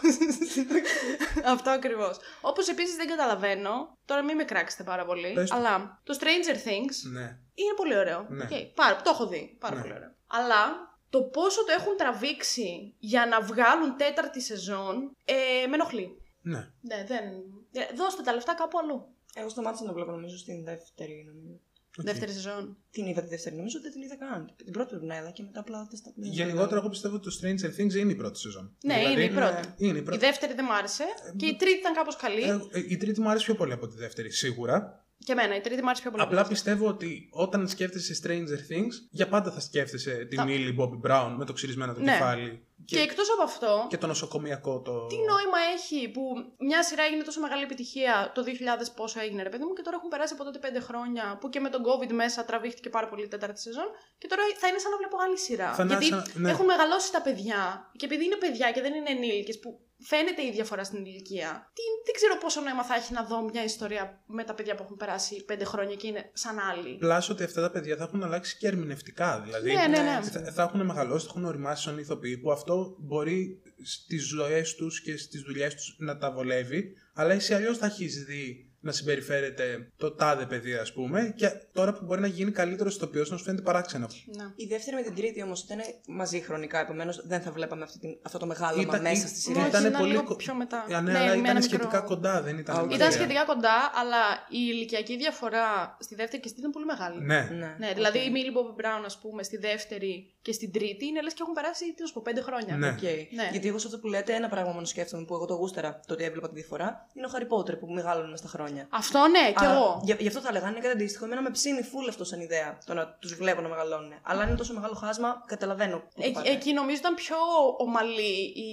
αυτό 1.54 1.69
ακριβώς. 1.69 2.18
Όπως 2.42 2.68
επίσης 2.68 2.95
δεν 2.95 3.07
καταλαβαίνω, 3.07 3.98
τώρα 4.06 4.24
μην 4.24 4.36
με 4.36 4.44
κράξετε 4.44 4.83
πάρα 4.83 5.06
πολύ, 5.06 5.31
Πες 5.33 5.50
το. 5.50 5.56
αλλά 5.56 6.01
το 6.04 6.18
Stranger 6.19 6.56
Things 6.68 6.95
ναι. 7.12 7.21
είναι 7.54 7.74
πολύ 7.75 7.98
ωραίο. 7.98 8.25
Ναι. 8.30 8.44
Οκ, 8.44 8.50
πάρα, 8.75 9.01
το 9.01 9.09
έχω 9.09 9.27
δει. 9.27 9.57
Πάρα 9.59 9.75
Ναι. 9.75 9.81
πολύ 9.81 9.94
ωραίο. 9.94 10.12
Αλλά 10.27 10.62
το 11.09 11.21
πόσο 11.24 11.65
το 11.65 11.71
έχουν 11.80 11.98
τραβήξει 11.98 12.95
για 13.00 13.25
να 13.25 13.42
βγάλουν 13.42 13.98
τέταρτη 13.98 14.42
σεζόν 14.42 15.15
ε, 15.25 15.68
με 15.68 15.74
ενοχλεί. 15.74 16.21
ναι. 16.42 16.68
Ναι, 16.81 17.04
δεν. 17.07 17.24
ε, 17.71 17.94
Δώστε 17.95 18.21
τα 18.24 18.33
λεφτά 18.33 18.56
κάπου 18.56 18.77
αλλού. 18.80 19.07
Εγώ 19.36 19.50
σταμάτησα 19.50 19.83
να 19.83 19.94
βλέπω 19.94 20.12
νομίζω 20.12 20.38
στην 20.38 20.63
δεύτερη. 20.63 21.25
Νομίζω. 21.27 21.59
Οκ. 21.99 22.05
Δεύτερη 22.05 22.31
σεζόν. 22.31 22.77
Την 22.91 23.05
είδα 23.05 23.21
τη 23.21 23.27
δεύτερη, 23.27 23.55
νομίζω 23.55 23.81
δεν 23.81 23.91
την 23.91 24.01
είδα 24.01 24.15
καν. 24.17 24.51
Την 24.63 24.71
πρώτη 24.73 24.99
την 24.99 25.09
είδα 25.09 25.31
και 25.33 25.44
μετά 25.44 25.59
απλά 25.59 25.88
δεν 25.89 25.97
στα 25.99 26.11
Γενικότερα, 26.15 26.79
εγώ 26.79 26.89
πιστεύω 26.89 27.15
ότι 27.15 27.29
το 27.29 27.35
Stranger 27.41 27.79
Things 27.81 27.94
είναι 27.95 28.11
η 28.11 28.15
πρώτη 28.15 28.39
σεζόν. 28.39 28.75
Ναι, 28.83 28.94
Δηλαδή, 28.95 29.13
είναι 29.13 29.23
η 29.23 29.29
πρώτη. 29.29 29.67
Είναι 29.77 29.97
η 29.97 30.01
Η 30.01 30.03
πρώτη. 30.03 30.19
δεύτερη 30.19 30.53
δεν 30.53 30.65
μ' 30.65 30.71
άρεσε. 30.71 31.03
και 31.38 31.45
η 31.45 31.55
τρίτη 31.55 31.77
ήταν 31.79 31.94
κάπως 31.94 32.15
καλή. 32.15 32.41
Ε, 32.41 32.59
ε, 32.71 32.83
η 32.88 32.97
τρίτη 32.97 33.21
μου 33.21 33.29
άρεσε 33.29 33.45
πιο 33.45 33.55
πολύ 33.55 33.73
από 33.73 33.88
τη 33.88 33.95
δεύτερη, 33.97 34.31
σίγουρα. 34.31 35.05
και 35.25 35.31
εμένα, 35.31 35.55
η 35.55 35.61
τρίτη 35.61 35.81
μ' 35.81 35.85
άρεσε 35.88 36.01
πιο 36.01 36.11
πολύ. 36.11 36.23
Απλά 36.23 36.47
πιστεύω 36.47 36.88
ότι 36.88 37.27
όταν 37.31 37.67
σκέφτεσαι 37.67 38.19
Stranger 38.23 38.71
Things, 38.71 38.94
για 39.09 39.27
πάντα 39.27 39.51
θα 39.51 39.59
σκέφτεσαι 39.59 40.25
τη 40.29 40.35
Τα- 40.35 40.45
Millie 40.47 40.75
Bobby 40.79 41.09
Brown 41.11 41.35
με 41.38 41.45
το 41.45 41.53
ξυρισμένο 41.53 41.94
το 41.94 41.99
Ναι. 42.01 42.11
κεφάλι. 42.11 42.61
Και, 42.85 42.95
Και, 42.95 43.01
εκτός 43.01 43.29
από 43.33 43.44
αυτό, 43.44 43.85
και 43.89 43.97
το 43.97 44.07
νοσοκομιακό 44.07 44.79
το. 44.81 45.06
τι 45.06 45.15
νόημα 45.15 45.59
έχει 45.75 46.09
που 46.09 46.21
μια 46.57 46.83
σειρά 46.83 47.03
έγινε 47.03 47.24
τόσο 47.24 47.39
μεγάλη 47.41 47.63
επιτυχία 47.63 48.31
το 48.35 48.44
2000 48.45 48.50
πόσο 48.95 49.19
έγινε 49.19 49.44
ρε 49.44 49.50
παιδί 49.50 49.63
μου 49.63 49.74
και 49.74 49.81
τώρα 49.81 49.95
έχουν 49.97 50.09
περάσει 50.09 50.33
από 50.33 50.44
τότε 50.44 50.59
5 50.79 50.81
χρόνια 50.81 51.38
που 51.41 51.50
και 51.50 51.59
με 51.59 51.69
τον 51.69 51.81
COVID 51.88 52.12
μέσα 52.12 52.45
τραβήχτηκε 52.45 52.89
πάρα 52.89 53.07
πολύ 53.07 53.24
η 53.24 53.27
τέταρτη 53.27 53.59
σεζόν 53.62 53.85
και 54.18 54.27
τώρα 54.27 54.41
θα 54.57 54.68
είναι 54.68 54.77
σαν 54.77 54.91
να 54.91 54.97
βλέπω 54.97 55.18
άλλη 55.25 55.38
σειρά. 55.38 55.74
Θα 55.74 55.83
είναι 55.83 55.91
Γιατί 55.97 56.06
σαν- 56.07 56.31
ναι. 56.41 56.50
έχουν 56.50 56.65
μεγαλώσει 56.65 57.12
τα 57.12 57.21
παιδιά 57.21 57.91
και 57.97 58.06
επειδή 58.06 58.25
είναι 58.25 58.35
παιδιά 58.35 58.71
και 58.71 58.81
δεν 58.81 58.94
είναι 58.94 59.09
ενήλικες 59.09 59.59
που 59.59 59.80
φαίνεται 59.99 60.45
η 60.45 60.51
διαφορά 60.51 60.83
στην 60.83 61.05
ηλικία. 61.05 61.71
Τι, 61.73 61.81
δεν 62.05 62.15
ξέρω 62.15 62.38
πόσο 62.38 62.61
νόημα 62.61 62.83
θα 62.83 62.95
έχει 62.95 63.13
να 63.13 63.23
δω 63.23 63.44
μια 63.44 63.63
ιστορία 63.63 64.21
με 64.25 64.44
τα 64.44 64.53
παιδιά 64.53 64.75
που 64.75 64.83
έχουν 64.83 64.97
περάσει 64.97 65.45
5 65.49 65.61
χρόνια 65.65 65.95
και 65.95 66.07
είναι 66.07 66.29
σαν 66.33 66.59
άλλοι. 66.59 66.97
Πλάσω 66.97 67.33
ότι 67.33 67.44
αυτά 67.44 67.61
τα 67.61 67.71
παιδιά 67.71 67.95
θα 67.95 68.03
έχουν 68.03 68.23
αλλάξει 68.23 68.57
και 68.57 68.68
ερμηνευτικά. 68.68 69.42
Δηλαδή, 69.45 69.73
Ναι, 69.73 69.87
ναι, 69.87 70.01
ναι. 70.01 70.19
Θα, 70.21 70.51
θα 70.51 70.63
έχουν 70.63 70.85
μεγαλώσει, 70.85 71.25
θα 71.25 71.31
έχουν 71.35 71.45
οριμάσει 71.45 71.83
σαν 71.83 71.97
ηθοποιοί 71.97 72.37
που 72.37 72.51
αυτό 72.51 72.95
μπορεί 72.99 73.61
στις 73.83 74.27
ζωές 74.27 74.75
τους 74.75 75.01
και 75.01 75.18
στις 75.18 75.42
δουλειές 75.42 75.75
τους 75.75 75.95
να 75.97 76.18
τα 76.18 76.31
βολεύει, 76.31 76.94
αλλά 77.13 77.33
εσύ 77.33 77.54
αλλιώς 77.54 77.77
θα 77.77 77.85
έχεις 77.85 78.23
δει 78.23 78.67
να 78.87 78.94
συμπεριφέρεται 78.94 79.91
το 79.97 80.11
τάδε 80.11 80.45
παιδί, 80.45 80.73
ας 80.73 80.94
πούμε, 80.94 81.33
και 81.35 81.47
τώρα 81.73 81.94
που 81.94 82.06
μπορεί 82.06 82.21
να 82.21 82.27
γίνει 82.27 82.51
καλύτερος 82.51 82.95
ηθοποιός 82.95 83.29
να 83.31 83.37
σου 83.37 83.44
φαίνεται 83.44 83.61
παράξενο. 83.63 84.07
Ναι. 84.37 84.44
Η 84.56 84.65
δεύτερη 84.65 84.95
με 84.95 85.01
την 85.01 85.15
τρίτη 85.15 85.41
όμως 85.44 85.61
ήταν 85.63 85.79
μαζί 86.07 86.39
χρονικά, 86.41 86.79
επομένως 86.79 87.27
δεν 87.27 87.41
θα 87.41 87.51
βλέπαμε 87.51 87.83
αυτή 87.83 87.99
την, 87.99 88.09
αυτό 88.21 88.37
το 88.37 88.45
μεγάλο 88.45 88.81
Ήταν- 88.81 89.01
μέσα 89.01 89.13
ή- 89.25 89.27
στη 89.27 89.27
Όχι, 89.27 89.39
σειρά. 89.57 89.67
Ήτανε 89.67 89.87
ήταν 89.87 89.99
πολύ 89.99 90.11
λίγο 90.11 90.23
κο- 90.23 90.35
πιο 90.35 90.53
μετά. 90.56 90.85
Ε, 90.89 90.94
ναι, 91.01 91.11
Ναι, 91.11 91.17
αλλά 91.17 91.27
με 91.27 91.33
ήταν 91.33 91.45
ένα 91.45 91.61
σχετικά 91.61 91.87
μικρό- 92.01 92.03
κοντά, 92.15 92.41
δεν 92.41 92.57
ήταν. 92.57 92.75
Α, 92.75 92.77
οκ. 92.79 92.83
μακριά. 92.83 92.97
Ήταν 93.06 93.11
σχετικά 93.17 93.44
κοντά, 93.45 93.77
αλλά 94.01 94.21
η 94.49 94.59
ηλικιακή 94.73 95.17
διαφορά 95.17 95.97
στη 95.99 96.15
δεύτερη 96.15 96.41
και 96.41 96.47
στη 96.47 96.61
τρίτη 96.61 96.69
ήταν 96.69 96.71
πολύ 96.71 96.85
μεγάλη. 96.85 97.19
Ναι. 97.31 97.41
Ναι, 97.79 97.94
δηλαδή 97.94 98.17
η 98.19 98.31
Millie 98.35 98.53
Bobby 98.57 98.75
Brown, 98.81 99.03
ας 99.06 99.17
πούμε, 99.19 99.44
στη 99.44 99.57
δεύτερη 99.57 100.35
και 100.41 100.51
στην 100.51 100.71
τρίτη 100.71 101.06
είναι 101.06 101.21
λες 101.21 101.33
και 101.33 101.41
έχουν 101.41 101.53
περάσει 101.53 101.83
τι 101.94 102.01
να 102.01 102.07
σου 102.07 102.13
πω, 102.13 102.21
πέντε 102.23 102.41
χρόνια. 102.41 102.75
Ναι. 102.77 102.87
Οκ. 102.87 103.01
Ναι. 103.39 103.47
Γιατί 103.51 103.67
εγώ 103.67 103.77
σε 103.77 103.87
αυτό 103.87 103.99
που 103.99 104.07
λέτε, 104.07 104.33
ένα 104.33 104.49
πράγμα 104.49 104.71
μόνο 104.71 104.85
σκέφτομαι 104.85 105.25
που 105.25 105.33
εγώ 105.33 105.45
το 105.45 105.53
γούσταρα 105.54 105.99
το 106.07 106.13
ότι 106.13 106.23
έβλεπα 106.23 106.47
τη 106.49 106.53
διαφορά 106.56 107.07
είναι 107.13 107.25
ο 107.27 107.29
Harry 107.33 107.47
Potter 107.53 107.79
που 107.79 107.87
μεγάλωνε 107.87 108.29
μες 108.29 108.39
στα 108.39 108.47
χρόνια. 108.47 108.77
Αυτό 108.90 109.28
ναι, 109.28 109.52
κι 109.52 109.54
Αλλά 109.66 109.74
εγώ. 109.76 110.02
Γι, 110.04 110.16
γι' 110.19 110.28
αυτό 110.28 110.40
θα 110.40 110.50
έλεγα, 110.50 110.68
είναι 110.69 110.80
κάτι 110.80 110.94
αντίστοιχο. 110.94 111.26
Εμένα 111.26 111.42
με 111.42 111.50
ψήνει 111.50 111.81
φούλ 111.81 112.07
αυτό 112.07 112.24
σαν 112.24 112.40
ιδέα 112.40 112.78
το 112.86 112.94
να 112.94 113.07
τους 113.19 113.36
βλέπω 113.36 113.62
να 113.62 113.68
μεγαλώνουν. 113.68 114.14
Αλλά 114.24 114.42
αν 114.42 114.48
είναι 114.48 114.57
τόσο 114.57 114.74
μεγάλο 114.74 114.94
χάσμα, 114.94 115.44
καταλαβαίνω. 115.48 115.98
που 115.98 116.07
το 116.16 116.22
Εκεί, 116.24 116.31
πάτε. 116.34 116.50
εκεί 116.50 116.74
νομίζω 116.74 116.98
ήταν 116.98 117.14
πιο 117.16 117.38
ομαλή 117.78 118.36
η, 118.44 118.69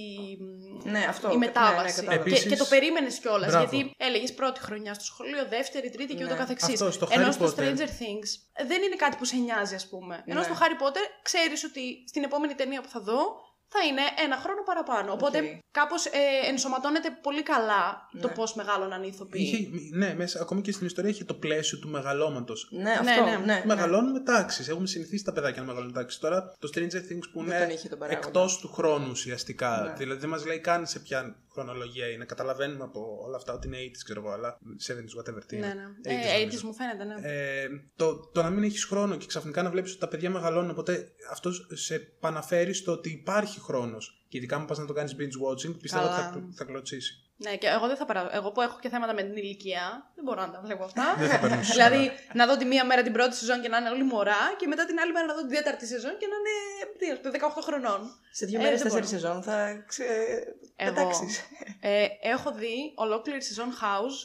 Ναι, 0.83 1.05
αυτό. 1.09 1.27
η 1.27 1.31
ναι, 1.31 1.37
μετάβαση. 1.37 1.83
ναι, 1.83 1.91
κατάλαβα. 1.91 2.23
και, 2.23 2.29
Επίσης- 2.29 2.47
και 2.49 2.55
το 2.55 2.65
περίμενες 2.65 3.19
κιόλας. 3.19 3.49
Μπράβο. 3.51 3.65
Γιατί 3.75 3.93
έλεγες 3.97 4.33
πρώτη 4.33 4.59
χρονιά 4.59 4.93
στο 4.93 5.03
σχολείο, 5.03 5.45
δεύτερη, 5.49 5.89
τρίτη 5.89 6.13
και 6.15 6.23
Ναι. 6.23 6.29
ούτω 6.29 6.35
καθεξής. 6.35 6.81
Αυτό, 6.81 6.91
στο 6.91 7.07
Ενώ 7.09 7.27
Harry 7.27 7.31
στο 7.33 7.45
Potter. 7.45 7.59
Stranger 7.59 7.89
Things 8.01 8.29
δεν 8.67 8.81
είναι 8.81 8.95
κάτι 8.95 9.17
που 9.17 9.25
σε 9.25 9.35
νοιάζει, 9.35 9.75
ας 9.75 9.87
πούμε. 9.87 10.23
Ενώ 10.25 10.39
Ναι. 10.39 10.45
στο 10.45 10.53
Harry 10.59 10.81
Potter 10.83 11.03
ξέρεις 11.21 11.63
ότι 11.63 12.03
στην 12.07 12.23
επόμενη 12.23 12.53
ταινία 12.53 12.81
που 12.81 12.89
θα 12.89 12.99
δω 12.99 13.35
θα 13.75 13.81
είναι 13.87 14.01
ένα 14.25 14.37
χρόνο 14.37 14.61
παραπάνω. 14.65 15.11
Οπότε 15.11 15.37
Οκ. 15.37 15.45
κάπως 15.71 16.05
ε, 16.05 16.09
ενσωματώνεται 16.49 17.09
πολύ 17.21 17.43
καλά 17.43 18.09
το 18.21 18.27
Ναι. 18.27 18.33
πώς 18.33 18.55
μεγαλώναν 18.55 19.03
οι 19.03 19.09
ηθοποιοί. 19.13 19.41
Είχε, 19.53 19.69
ναι, 19.97 20.13
μέσα, 20.17 20.41
ακόμη 20.41 20.61
και 20.61 20.71
στην 20.71 20.85
ιστορία 20.85 21.09
είχε 21.09 21.23
το 21.23 21.33
πλαίσιο 21.33 21.77
του 21.79 21.87
μεγαλώματος. 21.89 22.67
Ναι, 22.71 22.91
αυτό. 22.91 23.03
ναι. 23.23 23.31
Ναι, 23.31 23.45
ναι. 23.45 23.63
Μεγαλώνουμε 23.65 24.19
τάξεις. 24.19 24.67
Έχουμε 24.69 24.87
συνηθίσει 24.87 25.23
τα 25.23 25.33
παιδάκια 25.33 25.61
να 25.61 25.67
μεγαλώνουν 25.67 25.93
τάξεις. 25.93 26.19
Τώρα 26.19 26.53
το 26.59 26.69
Stranger 26.75 26.79
Things 27.09 27.27
που 27.31 27.43
Δεν 27.43 27.45
είναι 27.45 27.59
τον 27.59 27.69
είχε 27.69 27.89
τον 27.89 27.99
παράγοντα. 27.99 28.27
εκτός 28.27 28.59
του 28.59 28.67
χρόνου 28.67 29.07
ουσιαστικά. 29.11 29.81
Ναι. 29.87 29.93
Δηλαδή 29.97 30.19
δεν 30.19 30.29
μας 30.29 30.45
λέει 30.45 30.59
καν 30.59 30.85
σε 30.87 30.99
ποια 30.99 31.35
χρονολογία 31.53 32.07
είναι. 32.07 32.25
Καταλαβαίνουμε 32.25 32.83
από 32.83 33.19
όλα 33.25 33.35
αυτά 33.35 33.53
ότι 33.53 33.67
είναι 33.67 33.77
80s, 33.77 33.97
ξέρω 34.03 34.19
εγώ, 34.21 34.31
αλλά 34.31 34.57
70s, 34.87 35.19
whatever 35.19 35.43
τι 35.47 35.55
Ναι, 35.57 35.65
είναι. 35.65 35.73
ναι. 35.75 35.81
80s 35.83 36.29
Ε, 36.35 36.39
νομίζω. 36.41 36.57
80s 36.57 36.61
μου 36.61 36.73
φαίνεται, 36.73 37.03
ναι. 37.03 37.15
Ε, 37.29 37.67
το, 37.95 38.29
το 38.33 38.41
να 38.43 38.49
μην 38.49 38.63
έχεις 38.63 38.83
χρόνο 38.85 39.15
και 39.15 39.25
ξαφνικά 39.25 39.63
να 39.63 39.69
βλέπεις 39.69 39.91
ότι 39.91 39.99
τα 39.99 40.07
παιδιά 40.07 40.29
μεγαλώνουν, 40.29 40.69
οπότε 40.69 41.07
αυτός 41.31 41.67
σε 41.73 41.95
επαναφέρει 41.95 42.73
στο 42.73 42.91
ότι 42.91 43.09
υπάρχει 43.09 43.59
χρόνος. 43.65 44.03
Και 44.29 44.37
ειδικά 44.37 44.55
αν 44.55 44.65
πας 44.65 44.77
να 44.77 44.85
το 44.85 44.93
κάνεις 44.93 45.15
binge 45.19 45.37
watching, 45.45 45.73
πιστεύω 45.81 46.05
ότι 46.05 46.13
Καλά. 46.15 46.31
θα, 46.31 46.43
θα 46.55 46.63
κλωτσίσει. 46.63 47.19
Ναι, 47.37 47.55
και 47.57 47.67
εγώ 47.67 47.87
δεν 47.87 47.97
θα 47.97 48.05
περάσω. 48.05 48.29
Εγώ 48.31 48.51
που 48.51 48.61
έχω 48.61 48.77
και 48.81 48.89
θέματα 48.89 49.13
με 49.13 49.21
την 49.23 49.35
ηλικία, 49.35 50.11
δεν 50.15 50.23
μπορώ 50.23 50.41
να 50.41 50.51
τα 50.51 50.61
βλέπω 50.63 50.83
αυτά. 50.83 51.03
Δεν 51.19 51.29
θα 51.29 51.39
περνούσε. 51.39 51.71
δηλαδή, 51.71 52.11
να 52.33 52.45
δω 52.45 52.57
τη 52.57 52.65
μία 52.65 52.85
μέρα 52.85 53.01
την 53.01 53.13
πρώτη 53.13 53.35
σεζόν 53.35 53.61
και 53.61 53.67
να 53.67 53.77
είναι 53.77 53.89
όλοι 53.89 54.03
μωρά, 54.03 54.43
και 54.57 54.67
μετά 54.67 54.85
την 54.85 54.99
άλλη 54.99 55.11
μέρα 55.11 55.25
να 55.25 55.33
δω 55.33 55.39
την 55.39 55.49
τέταρτη 55.49 55.85
σεζόν 55.87 56.11
και 56.19 56.27
να 56.31 56.35
είναι 56.39 56.55
τι, 56.99 57.05
ας 57.11 57.19
πούμε, 57.21 57.31
18 57.59 57.61
χρονών. 57.63 57.99
Σε 58.31 58.45
δύο 58.45 58.59
Ε, 58.59 58.63
μέρες, 58.63 58.81
δεν 58.81 58.91
τέσσερις 58.91 59.11
μπορώ. 59.11 59.21
σεζόν 59.21 59.43
θα 59.43 59.83
ξε... 59.87 60.03
Εγώ. 60.75 60.93
πετάξεις. 60.93 61.41
Ε, 61.79 62.05
έχω 62.21 62.51
δει 62.53 62.91
ολόκληρη 62.95 63.41
σεζόν 63.43 63.69
House, 63.81 64.17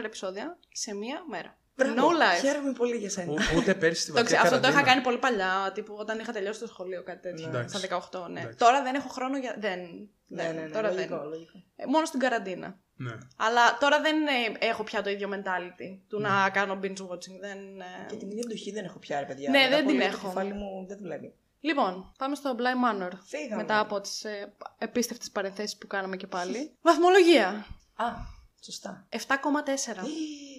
24 0.00 0.04
επεισόδια, 0.04 0.58
σε 0.72 0.94
μία 0.94 1.24
μέρα. 1.28 1.56
Μπράβο. 1.74 1.94
No 2.08 2.12
life. 2.12 2.40
Χαίρομαι 2.40 2.72
πολύ 2.72 2.96
για 2.96 3.10
σένα. 3.10 3.32
Ο- 3.32 3.56
Ούτε 3.56 3.74
πέρσι 3.74 4.02
στη 4.02 4.12
Το 4.12 4.22
ξε- 4.24 4.28
βαθιά 4.38 4.40
αυτό 4.40 4.54
το 4.60 4.68
είχα 4.68 4.82
καραντίνα. 4.82 4.92
κάνει 4.92 5.00
πολύ 5.02 5.18
παλιά, 5.18 5.70
τύπου 5.74 5.94
όταν 5.98 6.18
είχα 6.18 6.32
τελειώσει 6.32 6.60
το 6.60 6.66
σχολείο, 6.66 7.02
κάτι 7.02 7.20
τέτοιο. 7.20 7.48
Εντάξει. 7.48 7.76
Στα 7.78 7.98
18, 8.12 8.28
ναι. 8.28 8.40
Εντάξει. 8.40 8.58
Τώρα 8.58 8.82
δεν 8.82 8.94
έχω 8.94 9.08
χρόνο 9.08 9.36
για. 9.38 9.56
Δεν. 9.58 9.80
Ναι, 10.26 10.42
δεν. 10.42 10.54
ναι, 10.54 10.60
ναι, 10.60 10.68
τώρα 10.68 10.90
λογικό, 10.92 11.16
δεν. 11.18 11.28
λογικό. 11.28 11.58
Ε, 11.76 11.86
μόνο 11.86 12.04
στην 12.04 12.20
καραντίνα. 12.20 12.78
Ναι. 12.96 13.12
Αλλά 13.36 13.78
τώρα 13.80 14.00
δεν 14.00 14.16
ε, 14.26 14.66
έχω 14.66 14.82
πια 14.84 15.02
το 15.02 15.10
ίδιο 15.10 15.28
mentality 15.32 15.98
του 16.08 16.20
να 16.20 16.50
κάνω 16.50 16.78
binge 16.82 17.06
watching. 17.08 17.36
Δεν, 17.40 17.58
ε. 17.80 18.06
Και 18.08 18.16
την 18.16 18.30
ίδια 18.30 18.42
εντοχή 18.46 18.70
δεν 18.72 18.84
έχω 18.84 18.98
πια, 18.98 19.20
ρε 19.20 19.26
παιδιά. 19.26 19.50
Ναι, 19.50 19.58
Μετά 19.58 19.70
δεν 19.70 19.78
από 19.78 19.88
την 19.88 19.96
λίγο 19.98 20.08
έχω. 20.10 20.20
Το 20.22 20.28
κεφάλι 20.28 20.52
μου 20.52 20.86
δεν 20.88 20.98
δουλεύει. 20.98 21.34
Λοιπόν, 21.60 22.12
πάμε 22.18 22.34
στο 22.34 22.54
Bly 22.58 22.62
Manor. 23.02 23.10
Φύγαμε. 23.24 23.62
Μετά 23.62 23.78
από 23.78 24.00
τις 24.00 24.24
ε, 24.24 24.52
επίστευτες 24.78 25.30
παρενθέσεις 25.30 25.76
που 25.78 25.86
κάναμε 25.86 26.16
και 26.16 26.26
πάλι. 26.26 26.76
Βαθμολογία. 26.82 27.66
Α, 27.94 28.04
σωστά. 28.64 29.06
7,4. 29.10 29.16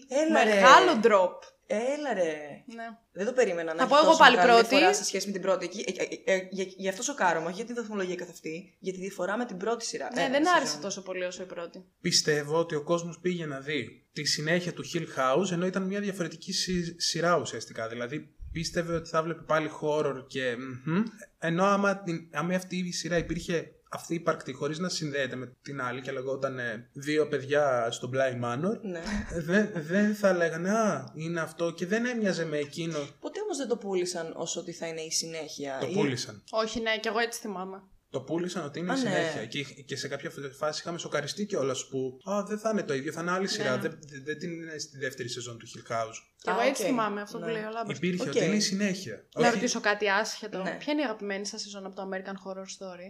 Έλα 0.08 0.44
ρε. 0.44 0.54
Μεγάλο 0.54 0.92
drop. 1.04 1.34
Έλα 1.68 2.14
ρε. 2.14 2.64
Ναι. 2.76 2.84
Δεν 3.12 3.26
το 3.26 3.34
περίμενα 3.34 3.74
να 3.74 3.78
Θα 3.78 3.84
έχει 3.84 3.92
πω 3.92 3.98
εγώ 3.98 4.06
τόσο 4.06 4.18
πάλι 4.18 4.36
μεγάλη 4.36 4.52
πρώτη. 4.54 4.68
διαφορά 4.70 4.94
σε 4.94 5.04
σχέση 5.04 5.26
με 5.28 5.34
την 5.34 5.42
πρώτη. 5.42 5.66
Εκεί- 5.66 5.86
ε, 5.88 6.32
ε, 6.32 6.36
ε, 6.36 6.48
για, 6.52 6.66
για 6.68 6.90
αυτό 6.90 7.04
σοκάρωμα, 7.04 7.46
όχι 7.46 7.56
για 7.56 7.66
τη 7.66 7.74
βαθμολογία 7.74 8.16
καθ' 8.16 8.30
αυτή, 8.30 8.76
για 8.80 8.94
τη 8.94 9.00
διαφορά 9.00 9.38
με 9.38 9.46
την 9.46 9.58
πρώτη 9.58 9.86
σειρά. 9.86 10.10
Ναι, 10.14 10.22
Ε, 10.22 10.30
δεν 10.30 10.44
σεζόν. 10.44 10.56
άρεσε 10.58 10.78
τόσο 10.80 11.02
πολύ 11.04 11.24
όσο 11.24 11.42
η 11.44 11.46
πρώτη. 11.46 11.86
Πιστεύω 12.02 12.58
ότι 12.60 12.76
ο 12.76 12.84
κόσμος 12.84 13.20
πήγε 13.20 13.46
να 13.46 13.60
δει 13.60 14.06
τη 14.14 14.24
συνέχεια 14.26 14.74
του 14.74 14.84
Hill 14.94 15.06
House 15.20 15.52
ενώ 15.52 15.66
ήταν 15.66 15.84
μια 15.84 16.00
διαφορετική 16.00 16.54
συ- 16.54 17.02
σειρά 17.02 17.38
ουσιαστικά. 17.38 17.88
Δηλαδή 17.88 18.36
πίστευε 18.52 18.96
ότι 18.96 19.10
θα 19.10 19.24
βλέπει 19.24 19.44
πάλι 19.44 19.70
horror 19.82 20.24
και 20.28 20.56
μμμ. 20.86 21.04
ενώ 21.40 21.64
άμα, 21.66 21.98
την, 22.04 22.30
άμα 22.34 22.56
αυτή 22.56 22.78
η 22.78 22.92
σειρά 22.92 23.18
υπήρχε 23.18 23.72
αυτή 23.94 24.14
υπαρκτή 24.16 24.54
χωρίς 24.54 24.80
να 24.80 24.90
συνδέεται 24.90 25.36
με 25.36 25.56
την 25.62 25.82
άλλη 25.82 26.02
και 26.02 26.12
λεγόταν 26.12 26.60
ε, 26.60 26.90
δύο 26.94 27.28
παιδιά 27.28 27.92
στο 27.92 28.10
Bly 28.14 28.44
Manor 28.46 28.80
Ναι. 28.82 29.04
ε, 29.34 29.42
δεν, 29.42 29.70
δεν 29.76 30.16
θα 30.16 30.34
λέγανε 30.34 30.70
«Α, 30.72 31.12
είναι 31.16 31.40
αυτό» 31.40 31.72
και 31.72 31.86
δεν 31.86 32.06
έμοιαζε 32.06 32.46
με 32.46 32.58
εκείνο. 32.58 32.98
Ποτέ 33.20 33.42
όμως 33.42 33.58
δεν 33.58 33.68
το 33.68 33.78
πούλησαν 33.78 34.34
όσο 34.36 34.60
ότι 34.60 34.72
θα 34.72 34.88
είναι 34.88 35.02
η 35.02 35.12
συνέχεια. 35.12 35.78
Το 35.82 35.88
Ή- 35.88 35.94
πούλησαν. 35.94 36.44
Όχι, 36.52 36.80
ναι, 36.82 36.98
και 36.98 37.08
εγώ 37.10 37.20
έτσι 37.20 37.40
θυμάμαι. 37.40 37.84
Το 38.10 38.22
πούλησαν 38.22 38.64
ότι 38.66 38.80
είναι 38.80 38.92
Α, 38.92 38.96
η 38.96 39.02
ναι. 39.04 39.10
συνέχεια. 39.10 39.46
Και, 39.46 39.64
και 39.64 39.96
σε 39.96 40.08
κάποια 40.08 40.32
φάση 40.58 40.80
είχαμε 40.82 40.98
σοκαριστεί 40.98 41.46
κιόλας 41.46 41.88
που 41.88 42.18
Α, 42.32 42.44
δεν 42.44 42.58
θα 42.60 42.70
είναι 42.70 42.84
το 42.84 42.94
ίδιο, 42.94 43.12
θα 43.12 43.22
είναι 43.22 43.32
άλλη 43.32 43.48
σειρά. 43.48 43.76
Ναι. 43.76 43.82
Δεν, 43.82 44.00
δεν, 44.08 44.24
δεν 44.24 44.38
την 44.38 44.52
είναι 44.52 44.78
στη 44.78 44.98
δεύτερη 44.98 45.30
σεζόν 45.30 45.58
του 45.58 45.68
Hill 45.68 45.92
House. 45.92 46.14
Και 46.42 46.50
εγώ 46.50 46.60
Α, 46.60 46.64
έτσι 46.64 46.82
οκ. 46.82 46.88
θυμάμαι 46.88 47.22
αυτό 47.22 47.38
που 47.40 47.46
Ναι. 47.46 47.52
λέει 47.52 47.64
ο 47.64 47.70
Λάμπρος. 47.70 47.98
Υπήρχε 47.98 48.22
Οκ. 48.30 48.36
ότι 48.36 48.46
είναι 48.46 48.56
η 48.56 48.60
συνέχεια. 48.60 49.26
Να 49.36 49.42
Όχι- 49.48 49.54
ρωτήσω 49.56 49.80
κάτι 49.80 50.10
άσχετο. 50.10 50.62
Ναι. 50.62 50.76
Ποια 50.80 50.94
είναι 50.94 51.02
η 51.02 51.06
αγαπημένη 51.06 51.46
σας 51.46 51.62
σεζόν 51.62 51.86
από 51.86 51.96
το 51.96 52.02
American 52.12 52.34
Horror 52.48 52.68
Story? 52.78 53.10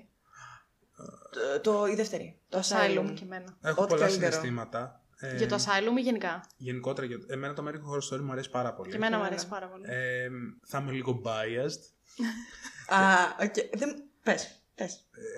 Το, 1.32 1.60
το, 1.62 1.86
η 1.88 1.96
δεύτερη. 1.96 2.40
Το 2.50 2.60
Asylum 2.60 3.00
Asylum. 3.00 3.14
και 3.14 3.24
εμένα. 3.24 3.58
Έχω 3.62 3.82
Ό,τι 3.82 3.94
πολλά 3.94 4.06
καλύτερο. 4.06 4.32
συναισθήματα. 4.32 5.02
Ε, 5.20 5.36
Για 5.36 5.48
το 5.48 5.56
Asylum 5.56 5.98
ή 5.98 6.02
γενικά; 6.02 6.46
Γενικότερα, 6.58 7.08
για... 7.08 7.18
εμένα 7.28 7.54
το 7.54 7.64
American 7.68 7.72
Horror 7.94 8.16
Story 8.18 8.22
μου 8.22 8.32
αρέσει 8.32 8.50
πάρα 8.50 8.74
πολύ. 8.74 8.90
Και 8.90 8.96
εμένα 8.96 9.12
μου 9.18 9.24
εμένα. 9.24 9.36
αρέσει 9.36 9.48
πάρα 9.48 9.68
πολύ. 9.68 9.84
Ε, 9.88 10.28
θα 10.66 10.78
είμαι 10.80 10.92
λίγο 10.92 11.22
biased. 11.26 11.82
Α, 12.88 13.00
οκ. 13.42 13.54
Δεν... 13.78 14.04
Πες, 14.24 14.64
πες. 14.76 14.94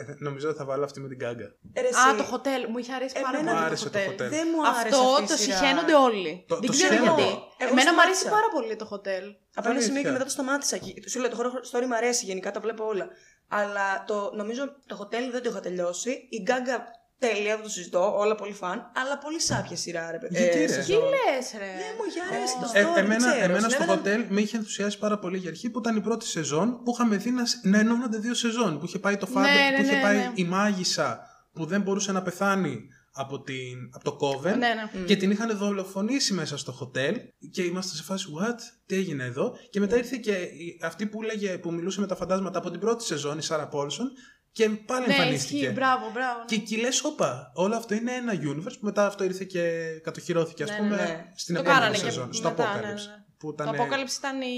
Ε, 0.08 0.16
νομίζω 0.18 0.50
ότι 0.50 0.58
θα 0.58 0.66
βάλω 0.66 0.84
αυτή 0.84 1.00
με 1.00 1.08
την 1.08 1.18
Gaga. 1.22 1.50
Ε, 1.74 1.82
ρε, 1.82 1.88
Α, 1.88 1.90
εσύ, 2.10 2.18
το 2.18 2.26
hotel. 2.34 2.70
Μου 2.70 2.78
είχε 2.78 2.94
αρέσει 2.94 3.14
πάρα 3.22 3.28
Εμένα 3.38 3.44
πολύ 3.52 3.60
μου 3.60 3.66
άρεσε 3.66 3.90
το 3.90 4.00
hotel. 4.00 4.30
Δεν 4.30 4.48
μου 4.56 4.68
άρεσε 4.68 4.82
Αυτό 4.96 4.98
αυτή 5.12 5.24
η 5.24 5.28
το 5.28 5.36
σειρά. 5.38 5.58
συχαίνονται 5.58 5.94
όλοι. 5.96 6.46
Το- 6.48 6.56
Δεν 6.60 6.66
το 6.66 6.72
ξέρω 6.72 6.92
συχαίνονται. 6.94 7.22
γιατί. 7.22 7.38
Εγώ 7.58 7.72
Εμένα 7.72 7.94
μου 7.94 8.02
αρέσει 8.02 8.20
σταμάτησα. 8.20 8.30
πάρα 8.30 8.48
πολύ 8.56 8.76
το 8.76 8.86
hotel. 8.92 9.26
Από 9.60 9.70
ένα 9.70 9.80
σημείο 9.82 10.00
Αλήθεια. 10.00 10.02
και 10.02 10.12
μετά 10.12 10.24
το 10.24 10.30
σταμάτησα. 10.30 10.78
Και- 10.78 11.10
Σου 11.10 11.20
λέω, 11.20 11.30
το 11.30 11.38
horror 11.42 11.78
story 11.80 11.86
μου 11.90 11.96
αρέσει 11.96 12.26
γενικά, 12.26 12.52
τα 12.52 12.60
βλέπω 12.60 12.86
όλα. 12.86 13.08
Αλλά 13.48 14.04
το, 14.08 14.32
νομίζω 14.36 14.64
το 14.86 14.98
hotel 15.02 15.30
δεν 15.32 15.44
το 15.44 15.50
είχα 15.50 15.60
τελειώσει. 15.60 16.28
Η 16.30 16.42
Γκάγκα 16.42 16.84
τέλεια, 17.20 17.56
δεν 17.56 17.64
το 17.64 17.70
συζητώ, 17.70 18.18
όλα 18.18 18.36
πολύ 18.36 18.54
φαν. 18.54 18.92
Αλλά 18.96 19.18
πολύ 19.18 19.42
σάπια 19.42 19.76
σειρά, 19.78 20.12
ρε 20.12 20.18
παιδί. 20.18 20.38
Γιατί, 20.38 20.58
ρε; 20.58 20.66
Τι 20.66 20.72
σεζόν. 20.74 20.98
λες 21.00 21.52
ρε; 21.58 21.66
Δεν 21.66 21.94
μου 21.98 22.04
είχε 22.10 22.20
αρέσει 22.36 22.56
το 22.60 22.80
Ε, 22.80 22.84
story, 22.84 22.94
δεν 22.96 23.04
εμένα 23.04 23.32
ξέρω. 23.32 23.44
εμένα 23.44 23.70
στο 23.70 23.82
Συνέβαιναν- 23.82 24.26
hotel 24.26 24.26
με 24.30 24.42
είχε 24.42 24.58
ενθουσιάσει 24.58 24.98
πάρα 24.98 25.20
πολύ 25.20 25.38
για 25.38 25.50
αρχή 25.50 25.70
που 25.70 25.80
ήταν 25.80 25.96
η 25.96 26.02
πρώτη 26.02 26.26
σεζόν 26.26 26.84
που 26.84 26.92
είχαμε 26.94 27.16
δει 27.16 27.32
να, 27.32 27.44
να 27.64 27.80
ενώνονται 27.80 28.18
δύο 28.18 28.34
σεζόν. 28.34 28.80
Που 28.80 28.86
είχε 28.86 29.00
πάει 29.00 29.18
το 29.18 29.28
Father, 29.34 29.42
Ναι, 29.42 29.76
που 29.76 29.82
ναι, 29.82 29.88
είχε 29.88 29.96
ναι, 29.96 30.02
πάει 30.02 30.18
ναι. 30.18 30.32
η 30.36 30.44
μάγισσα 30.44 31.28
που 31.54 31.66
δεν 31.66 31.82
μπορούσε 31.82 32.12
να 32.12 32.22
πεθάνει 32.22 32.88
από, 33.16 33.42
την, 33.42 33.90
από 33.92 34.04
το 34.04 34.18
Coven. 34.22 34.44
Ναι, 34.44 34.52
ναι. 34.58 35.06
Και 35.06 35.16
την 35.16 35.32
είχαν 35.32 35.58
δολοφονήσει 35.58 36.34
μέσα 36.34 36.58
στο 36.58 36.78
hotel 36.80 37.14
και 37.52 37.62
είμαστε 37.62 37.96
σε 37.96 38.04
φάση 38.04 38.26
what, 38.40 38.56
τι 38.86 38.96
έγινε 38.96 39.24
εδώ; 39.24 39.58
Και 39.70 39.80
μετά 39.80 39.98
ήρθε 39.98 40.18
και 40.18 40.32
η- 40.32 40.80
αυτή 40.84 41.06
που, 41.06 41.22
λέγε, 41.22 41.58
που 41.58 41.72
μιλούσε 41.74 42.00
με 42.00 42.08
τα 42.08 42.16
φαντάσματα 42.16 42.58
από 42.60 42.72
την 42.72 42.80
πρώτη 42.80 43.04
σεζόν, 43.04 43.38
η 43.38 43.42
Σάρα 43.42 43.68
Πόλσον, 43.68 44.12
και 44.52 44.70
πάλι 44.70 45.08
Ναι, 45.08 45.14
εμφανίστηκε. 45.14 45.58
ισχύει. 45.58 45.74
Μπράβο, 45.74 46.12
μπράβο. 46.14 46.44
Και 46.46 46.56
εκεί 46.56 46.78
λες, 46.78 47.04
όπα, 47.04 47.52
όλο 47.56 47.76
αυτό 47.76 47.94
είναι 47.94 48.12
ένα 48.12 48.34
universe 48.34 48.74
που 48.80 48.86
μετά 48.86 49.06
αυτό 49.06 49.24
ήρθε 49.24 49.44
και 49.44 49.62
κατοχυρώθηκε, 50.04 50.64
ας 50.64 50.70
Ναι, 50.70 50.78
πούμε, 50.78 50.96
ναι, 50.96 51.02
ναι. 51.02 51.32
στην 51.36 51.56
Το 51.56 51.62
επόμενη 51.62 51.80
κάνανε 51.80 51.98
και 51.98 52.04
σεζόν, 52.04 52.34
στο 52.34 52.50
μετά, 52.50 52.64
Apocalypse. 52.74 52.82
ναι, 52.82 52.88
ναι, 52.88 52.94
ναι. 52.94 53.24
Που 53.38 53.56
Το 53.56 53.64
ήταν, 53.64 53.76
Apocalypse 53.76 54.18
ήταν 54.18 54.42
η... 54.42 54.56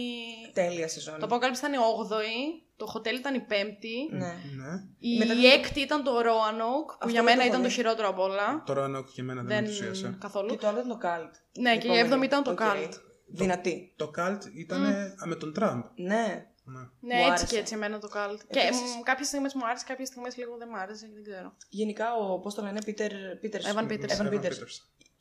Τέλεια 0.53 0.87
σεζόν. 0.87 1.19
Το 1.19 1.27
Apocalypse 1.29 1.57
ήταν 1.57 1.73
η 1.73 1.77
8η, 1.77 2.66
το 2.77 2.93
hotel 2.95 3.13
ήταν 3.13 3.35
η 3.35 3.45
5η, 3.49 3.95
Ναι. 4.17 4.25
Ναι. 4.27 4.71
η 4.99 5.17
Μετά 5.17 5.33
το- 5.33 5.47
έκτη 5.47 5.79
ήταν 5.79 6.03
το 6.03 6.11
Roanoke, 6.19 6.85
που 6.87 6.93
Αυτό 6.99 7.09
για 7.09 7.23
δεν 7.23 7.23
μένα 7.23 7.41
το 7.41 7.47
ήταν 7.47 7.51
έχω 7.53 7.61
το 7.61 7.67
δει. 7.67 7.73
χειρότερο 7.73 8.07
από 8.07 8.23
όλα. 8.23 8.63
Τώρα 8.65 8.83
αν 8.83 9.05
και 9.13 9.21
εμένα 9.21 9.41
δεν, 9.41 9.47
με 9.49 9.53
Δεν 9.55 9.63
ενθουσίασε. 9.63 10.17
καθόλου. 10.19 10.49
Και 10.49 10.57
το 10.57 10.67
άλλο 10.67 10.77
ήταν 10.77 10.89
το 10.89 10.97
Cult. 11.07 11.31
Ναι, 11.59 11.77
και 11.77 11.87
η 11.87 11.97
επόμενη. 11.97 12.21
7η 12.21 12.25
ήταν 12.25 12.43
το 12.43 12.51
Οκ. 12.51 12.59
Cult. 12.61 12.91
Δυνατή. 13.27 13.93
Το 13.97 14.11
Cult 14.17 14.37
ήταν 14.55 14.81
με 15.25 15.35
τον 15.35 15.53
Τραμπ. 15.53 15.83
Ναι. 15.95 16.47
Ναι. 16.69 16.79
Ναι, 16.99 17.15
Μου 17.15 17.19
έτσι 17.19 17.27
άρεσε. 17.29 17.45
και 17.45 17.57
έτσι 17.57 17.73
εμένα 17.73 17.99
το 17.99 18.07
Cult. 18.15 18.39
Και 18.49 18.59
Επίσης. 18.59 18.99
κάποιες 19.03 19.27
στιγμές 19.27 19.53
μου 19.53 19.65
άρεσε, 19.67 19.85
κάποιες 19.87 20.07
στιγμές 20.07 20.37
λίγο 20.37 20.57
δεν 20.57 20.67
μου 20.71 20.77
άρεσε, 20.77 21.09
δεν 21.13 21.23
ξέρω. 21.23 21.53
Γενικά 21.69 22.15
ο, 22.15 22.39
πώς 22.39 22.53
το 22.55 22.61
λένε, 22.61 22.79
Peter, 22.85 23.11
Peters. 23.43 23.65
Evan 23.73 23.85
Peters. 23.91 24.11
Evan 24.17 24.27
Evan 24.27 24.33
Peters. 24.33 24.59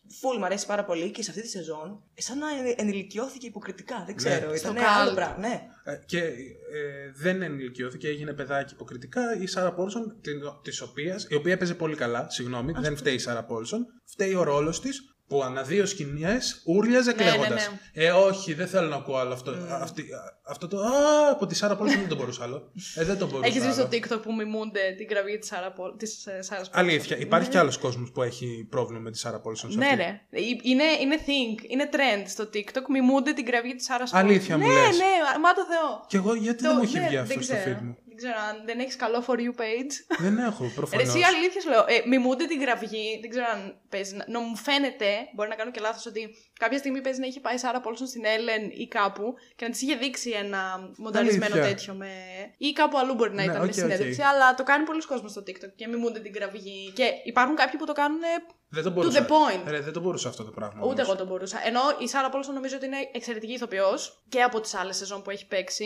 Peters. 0.08 0.14
Φουλ, 0.20 0.38
μου 0.38 0.44
αρέσει 0.44 0.66
πάρα 0.66 0.84
πολύ 0.84 1.10
και 1.10 1.22
σε 1.22 1.30
αυτή 1.30 1.42
τη 1.42 1.48
σεζόν, 1.48 2.02
σαν 2.14 2.38
να 2.38 2.46
ενηλικιώθηκε 2.76 3.46
υποκριτικά. 3.46 4.02
Δεν 4.06 4.16
ξέρω. 4.16 4.50
Ναι. 4.50 4.56
Ήταν 4.56 4.76
Στο 4.76 4.84
άλλο 5.00 5.10
Cult. 5.10 5.14
πράγμα. 5.14 5.38
Ναι. 5.38 5.62
Ε, 5.84 5.96
Και 6.06 6.18
ε, 6.18 7.10
δεν 7.14 7.42
ενηλικιώθηκε, 7.42 8.08
έγινε 8.08 8.32
παιδάκι 8.32 8.72
υποκριτικά. 8.74 9.36
Η 9.40 9.46
Σάρα 9.46 9.72
Πόλσον, 9.74 10.20
της 10.62 10.80
οποίας, 10.80 11.26
η 11.30 11.34
οποία 11.34 11.56
παίζει 11.56 11.74
πολύ 11.76 11.96
καλά, 11.96 12.30
συγγνώμη, 12.30 12.72
δεν 12.76 12.96
φταίει 12.96 13.14
η 13.14 13.18
Σάρα 13.18 13.44
Πόλσον. 13.44 13.86
Φταίει 14.04 14.34
ο 14.34 14.42
ρόλος 14.42 14.80
της 14.80 15.15
που 15.28 15.42
ανά 15.42 15.62
δύο 15.62 15.86
σκηνιέ 15.86 16.38
ούρλιαζε 16.64 17.12
Ναι, 17.12 17.24
ναι, 17.24 17.30
κλαίγοντα. 17.30 17.54
ναι. 17.54 17.62
Ε, 17.92 18.10
όχι, 18.10 18.54
δεν 18.54 18.66
θέλω 18.68 18.88
να 18.88 18.96
ακούω 18.96 19.16
άλλο 19.16 19.32
αυτό. 19.32 19.54
Αυτή, 19.70 20.02
α, 20.02 20.38
αυτό 20.48 20.68
το. 20.68 20.78
Α, 20.80 21.30
από 21.30 21.46
τη 21.46 21.54
Σάρα 21.54 21.76
Πόλσον 21.76 21.98
δεν 22.00 22.08
το 22.08 22.16
μπορούσα 22.16 22.42
άλλο. 22.42 22.72
Ε, 22.94 23.04
δεν 23.04 23.18
το 23.18 23.26
μπορούσα. 23.26 23.46
Έχει 23.46 23.58
δει 23.58 23.64
άλλο. 23.66 23.74
στο 23.74 23.88
TikTok 23.92 24.22
που 24.22 24.34
μιμούνται 24.34 24.80
την 24.96 25.06
κραυγή 25.08 25.38
της 25.38 25.48
Σάρα 25.48 25.72
Πόλ- 25.72 25.96
της, 25.96 26.26
ε, 26.26 26.42
Σάρας 26.42 26.68
Πόλσον; 26.70 26.88
Αλήθεια, 26.88 27.16
υπάρχει 27.18 27.48
κι 27.48 27.58
άλλος 27.58 27.78
κόσμος 27.78 28.10
που 28.12 28.22
έχει 28.22 28.66
πρόβλημα 28.70 29.00
με 29.02 29.10
τη 29.10 29.18
Σάρα 29.18 29.40
Πόλσον. 29.40 29.70
σε 29.70 29.78
Ναι, 29.78 29.84
αυτή; 29.86 29.96
ρε. 29.96 30.20
Ε, 30.30 30.40
Είναι, 30.62 30.84
είναι 31.00 31.16
thing, 31.26 31.70
είναι 31.70 31.88
trend 31.92 32.24
στο 32.26 32.44
TikTok. 32.54 32.82
Μιμούνται 32.92 33.32
την 33.32 33.44
κραυγή 33.44 33.74
της 33.74 33.84
Σάρας 33.84 34.14
Αλήθεια 34.14 34.58
μου 34.58 34.66
ναι, 34.66 34.72
λες. 34.72 34.96
Ναι, 34.98 35.38
μα 35.42 35.52
το 35.52 35.62
Θεό. 35.70 36.04
Και 36.08 36.16
εγώ 36.16 36.34
γιατί 36.34 36.62
Το- 36.62 36.68
δεν 36.68 36.76
μου 36.78 36.82
έχει 36.82 36.98
ναι, 36.98 37.06
βγει 37.06 37.16
αυτό 37.16 37.34
δεν 37.34 37.42
στο 37.42 37.54
ξέρω. 37.54 37.76
feed 37.78 37.82
μου; 37.82 37.96
Δεν 38.18 38.24
ξέρω 38.30 38.46
αν 38.50 38.56
δεν 38.68 38.78
έχεις 38.78 38.96
καλό 38.96 39.24
for 39.26 39.36
you 39.44 39.52
page. 39.62 39.94
δεν 40.18 40.38
έχω, 40.38 40.64
Ρε, 40.64 40.70
προφανώς. 40.74 41.02
εσύ 41.02 41.20
αλήθεια 41.22 41.60
σου 41.60 41.68
λέω. 41.68 41.84
Ε, 41.88 42.02
μιμούνται 42.06 42.44
την 42.46 42.60
κραυγή. 42.60 43.18
Δεν 43.20 43.30
ξέρω 43.30 43.46
αν 43.54 43.80
παίζει. 43.88 44.16
να- 44.16 44.24
νο- 44.28 44.40
μου 44.40 44.56
φαίνεται, 44.56 45.10
μπορεί 45.34 45.48
να 45.48 45.54
κάνω 45.54 45.70
και 45.70 45.80
λάθος, 45.80 46.06
ότι 46.06 46.28
κάποια 46.58 46.78
στιγμή 46.78 47.00
παίζει 47.00 47.20
να 47.20 47.26
έχει 47.26 47.40
πάει 47.40 47.54
η 47.54 47.58
Σάρα 47.58 47.80
Πόλσον 47.80 48.06
στην 48.06 48.24
Έλεν 48.24 48.62
ή 48.70 48.86
κάπου 48.88 49.34
και 49.56 49.64
να 49.64 49.70
της 49.70 49.82
είχε 49.82 49.94
δείξει 49.96 50.30
ένα 50.30 50.60
μονταρισμένο 50.96 51.54
Αλήθεια. 51.54 51.70
τέτοιο 51.74 51.94
με. 51.94 52.10
ή 52.58 52.72
κάπου 52.72 52.98
αλλού 52.98 53.14
μπορεί 53.14 53.30
να 53.30 53.36
Ναι, 53.36 53.42
ήταν 53.50 53.60
οκ, 53.60 53.66
με 53.66 53.72
συνέντευξη. 53.72 54.20
οκ. 54.20 54.26
Αλλά 54.26 54.54
το 54.54 54.62
κάνει 54.62 54.84
πολλοί 54.84 55.02
κόσμος 55.06 55.30
στο 55.30 55.40
TikTok 55.46 55.72
και 55.76 55.86
μιμούνται 55.86 56.20
την 56.20 56.32
κραυγή. 56.32 56.92
Και 56.94 57.04
υπάρχουν 57.24 57.56
κάποιοι 57.56 57.78
που 57.78 57.86
το 57.86 57.92
κάνουν 57.92 58.22
ε, 58.22 58.26
Δεν 58.68 58.82
το 58.82 58.90
to 58.90 58.92
μπορούσα. 58.92 59.26
the 59.26 59.30
point. 59.30 59.62
Ρε, 59.66 59.80
δεν 59.80 59.92
το 59.92 60.00
μπορούσα 60.00 60.28
αυτό 60.28 60.44
το 60.44 60.50
πράγμα. 60.50 60.80
Ούτε 60.82 60.92
όμως. 60.92 60.98
εγώ 61.06 61.16
το 61.16 61.26
μπορούσα. 61.26 61.60
Ενώ 61.66 61.80
η 61.98 62.08
Σάρα 62.08 62.28
Πόλσον 62.28 62.54
νομίζω 62.54 62.76
ότι 62.76 62.86
είναι 62.86 62.96
εξαιρετική 63.12 63.52
ηθοποιός 63.52 64.24
και 64.28 64.42
από 64.42 64.60
τις 64.60 64.74
άλλες 64.74 64.96
σεζόν 64.96 65.22
που 65.22 65.30
έχει 65.30 65.46
παίξει. 65.46 65.84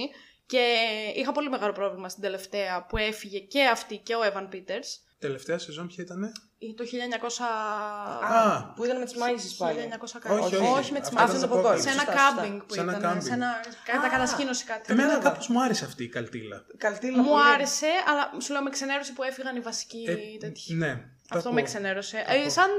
Και 0.51 0.65
είχα 1.15 1.33
πολύ 1.33 1.49
μεγάλο 1.51 1.73
πρόβλημα 1.73 2.09
στην 2.09 2.23
τελευταία 2.23 2.87
που 2.87 2.97
έφυγε 2.97 3.39
και 3.39 3.63
αυτή 3.67 3.97
και 3.97 4.15
ο 4.15 4.19
Evan 4.33 4.55
Peters. 4.55 4.89
Τελευταία 5.19 5.59
σεζόν 5.59 5.87
ποια 5.87 6.05
ήταν. 6.05 6.33
Το 6.77 6.85
1900. 6.85 7.45
Α, 8.35 8.63
Που 8.75 8.85
ήταν 8.85 8.99
με 8.99 9.05
τις 9.05 9.17
μάγισσε 9.17 9.55
πάλι. 9.59 9.79
1900 9.79 10.31
Όχι, 10.31 10.41
όχι, 10.45 10.57
όχι. 10.57 10.79
όχι 10.79 10.93
με 10.93 10.99
τις 11.01 11.09
Αυτό 11.09 11.21
μάχες. 11.21 11.37
ήταν 11.43 11.49
το 11.51 11.57
Apocalypse. 11.59 11.81
Σε 11.81 11.89
ένα 11.89 12.01
Σωστά, 12.01 12.13
σωστά. 12.13 12.35
κάμπινγκ 12.35 12.61
που 12.61 12.75
Σε 12.75 12.81
ένα 12.81 12.97
ήταν. 12.99 13.17
camping. 13.19 13.23
Σε 13.23 13.33
ένα. 13.33 13.49
Κατά 13.85 14.09
κατασκήνωση 14.09 14.65
κάτι. 14.65 14.93
Εμένα 14.93 15.09
Κατάλαβα. 15.09 15.31
κάπως 15.31 15.49
μου 15.49 15.63
άρεσε 15.63 15.85
αυτή 15.85 16.05
η 16.05 16.09
καλτήλα. 16.09 16.65
Καλτήλα 16.77 17.19
Μου 17.23 17.29
πολύ. 17.29 17.43
άρεσε, 17.55 17.87
αλλά 18.09 18.41
σου 18.41 18.53
λέω 18.53 18.63
με 18.63 18.71
ξενέρωσε 18.71 19.13
που 19.13 19.23
έφυγαν 19.23 19.57
οι 19.57 19.61
βασικοί 19.61 20.05
Ε, 20.09 20.15
τέτοιοι. 20.39 20.75
ναι. 20.75 21.05
Αυτό 21.31 21.49
τα 21.49 21.55
με 21.55 21.61
ακούω. 21.61 21.65
ξενέρωσε. 21.73 22.23
Τα 22.27 22.33
Ε, 22.35 22.39
ακούω. 22.39 22.51
σαν 22.51 22.71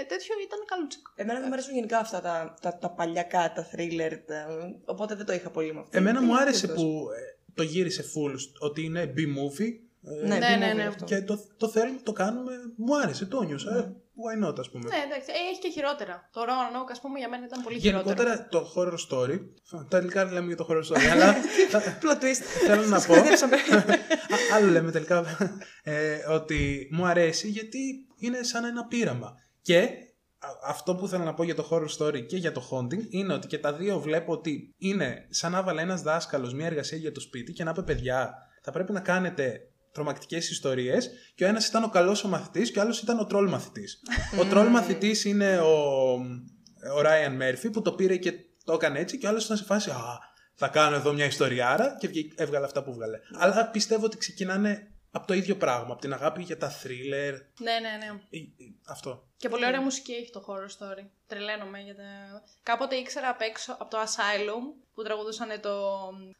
ε, 0.00 0.04
τέτοιο 0.04 0.34
ήταν 0.46 0.58
καλούτσικο. 0.66 1.10
Εμένα 1.14 1.38
δεν 1.38 1.46
μου 1.48 1.54
αρέσουν 1.54 1.74
γενικά 1.74 1.98
αυτά 1.98 2.20
τα, 2.20 2.54
τα, 2.60 2.78
τα 2.78 2.90
παλιακά, 2.90 3.52
τα 3.52 3.66
thriller. 3.72 4.12
Τα... 4.26 4.46
Οπότε 4.84 5.14
δεν 5.14 5.26
το 5.26 5.32
είχα 5.32 5.50
πολύ 5.50 5.74
με 5.74 5.80
αυτό. 5.80 5.98
Εμένα 5.98 6.20
μου 6.22 6.28
Είναι 6.30 6.40
άρεσε 6.40 6.66
τούτος. 6.66 6.82
που 6.82 7.06
ε, 7.16 7.20
το 7.54 7.62
γύρισε 7.62 8.02
full 8.14 8.34
ότι 8.58 8.84
είναι 8.84 9.12
B-movie. 9.16 9.72
ε, 10.22 10.26
Ναι, 10.26 10.38
Ναι, 10.38 10.54
B-movie 10.54 10.58
ναι, 10.58 10.72
ναι. 10.72 10.86
αυτό. 10.86 11.04
Και 11.04 11.22
το, 11.22 11.40
το 11.56 11.68
θέλουμε, 11.68 11.98
το 12.02 12.12
κάνουμε. 12.12 12.52
Μου 12.76 12.98
άρεσε, 12.98 13.26
το 13.26 13.42
νιώσα. 13.42 13.94
Ε, 14.14 14.20
Why 14.24 14.48
not, 14.48 14.58
ας 14.58 14.70
πούμε. 14.70 14.84
Ναι, 14.88 15.02
εντάξει. 15.06 15.30
Ε, 15.30 15.50
έχει 15.50 15.60
και 15.60 15.70
χειρότερα. 15.70 16.28
Το 16.32 16.40
Roanoke, 16.48 16.90
ας 16.90 17.00
πούμε, 17.00 17.18
για 17.18 17.28
μένα 17.28 17.44
ήταν 17.46 17.62
πολύ 17.62 17.78
χειρότερο. 17.80 18.14
Γενικότερα 18.14 18.48
το 18.48 18.72
horror 18.74 18.98
story. 19.08 19.38
Τα 19.70 19.86
τελικά 19.88 20.24
λέμε 20.24 20.46
για 20.46 20.56
το 20.56 20.66
horror 20.70 20.84
story, 20.92 21.04
αλλά 21.12 21.32
θα- 21.70 21.98
Plot 22.02 22.22
twist. 22.22 22.42
θέλω 22.66 22.82
να 22.86 23.00
πω. 23.00 23.12
Μπερδέψαμε. 23.14 23.56
Α, 23.56 24.54
Άλλο 24.54 24.70
λέμε 24.70 24.90
τελικά 24.90 25.24
ε, 25.82 26.14
ότι 26.28 26.88
μου 26.92 27.06
αρέσει 27.06 27.48
γιατί 27.48 28.06
είναι 28.18 28.42
σαν 28.42 28.64
ένα 28.64 28.86
πείραμα. 28.86 29.32
Και 29.62 29.78
α- 30.38 30.68
αυτό 30.68 30.94
που 30.94 31.08
θέλω 31.08 31.24
να 31.24 31.34
πω 31.34 31.42
για 31.42 31.54
το 31.54 31.68
horror 31.70 31.88
story 31.98 32.26
και 32.26 32.36
για 32.36 32.52
το 32.52 32.68
haunting 32.70 33.06
είναι 33.08 33.32
ότι 33.32 33.46
και 33.46 33.58
τα 33.58 33.72
δύο 33.72 34.00
βλέπω 34.00 34.32
ότι 34.32 34.74
είναι 34.78 35.26
σαν 35.30 35.52
να 35.52 35.58
έβαλε 35.58 35.80
ένας 35.82 36.02
δάσκαλος 36.02 36.54
μια 36.54 36.66
εργασία 36.66 36.98
για 36.98 37.12
το 37.12 37.20
σπίτι 37.20 37.52
και 37.52 37.64
να 37.64 37.70
είπε 37.70 37.82
παιδιά, 37.82 38.34
θα 38.62 38.72
πρέπει 38.72 38.92
να 38.92 39.00
κάνετε 39.00 39.60
τρομακτικές 39.92 40.50
ιστορίες. 40.50 41.10
Και 41.34 41.44
ο 41.44 41.46
ένας 41.46 41.66
ήταν 41.66 41.82
ο 41.84 41.88
καλός 41.88 42.24
ο 42.24 42.28
μαθητής 42.28 42.70
και 42.70 42.78
ο 42.78 42.82
άλλος 42.82 43.00
ήταν 43.00 43.18
ο 43.18 43.26
τρόλ 43.26 43.48
μαθητής. 43.48 44.00
ο 44.40 44.44
τρόλ 44.44 44.66
μαθητής 44.66 45.24
είναι 45.24 45.58
ο, 45.58 46.12
ο 46.96 47.00
Ryan 47.04 47.42
Murphy 47.42 47.72
που 47.72 47.82
το 47.82 47.92
πήρε 47.92 48.16
και 48.16 48.32
το 48.64 48.72
έκανε 48.72 48.98
έτσι 48.98 49.18
και 49.18 49.26
ο 49.26 49.28
άλλος 49.28 49.44
ήταν 49.44 49.56
σε 49.56 49.64
φάση. 49.64 49.90
Α, 49.90 50.18
θα 50.54 50.68
κάνω 50.68 50.96
εδώ 50.96 51.12
μια 51.12 51.24
ιστοριάρα 51.24 51.96
και 51.98 52.08
βγήκε- 52.08 52.40
έβγαλε 52.40 52.64
αυτά 52.64 52.82
που 52.82 52.92
βγάλε. 52.92 53.18
Αλλά 53.38 53.66
πιστεύω 53.70 54.04
ότι 54.04 54.16
ξεκινάνε 54.16 54.86
από 55.10 55.26
το 55.26 55.34
ίδιο 55.34 55.56
πράγμα. 55.56 55.92
Από 55.92 56.00
την 56.00 56.12
αγάπη 56.12 56.42
για 56.42 56.56
τα 56.56 56.70
thriller. 56.82 57.32
Ναι, 57.58 57.72
ναι, 57.72 57.96
ναι. 57.98 58.06
Ε, 58.30 58.36
ε, 58.38 58.42
Αυτό. 58.86 59.28
Και 59.36 59.48
πολύ 59.48 59.66
ωραία 59.66 59.80
μουσική 59.82 60.12
έχει 60.12 60.30
το 60.30 60.44
horror 60.48 60.84
story. 60.84 61.04
Τρελαίνομαι 61.32 61.78
για 61.80 61.94
τα... 61.96 62.02
Κάποτε 62.62 62.94
ήξερα 62.94 63.28
απ' 63.28 63.40
έξω 63.40 63.72
από 63.78 63.90
το 63.90 63.98
Asylum 64.02 64.64
που 64.94 65.02
τραγουδούσαν 65.02 65.48
το, 65.60 65.76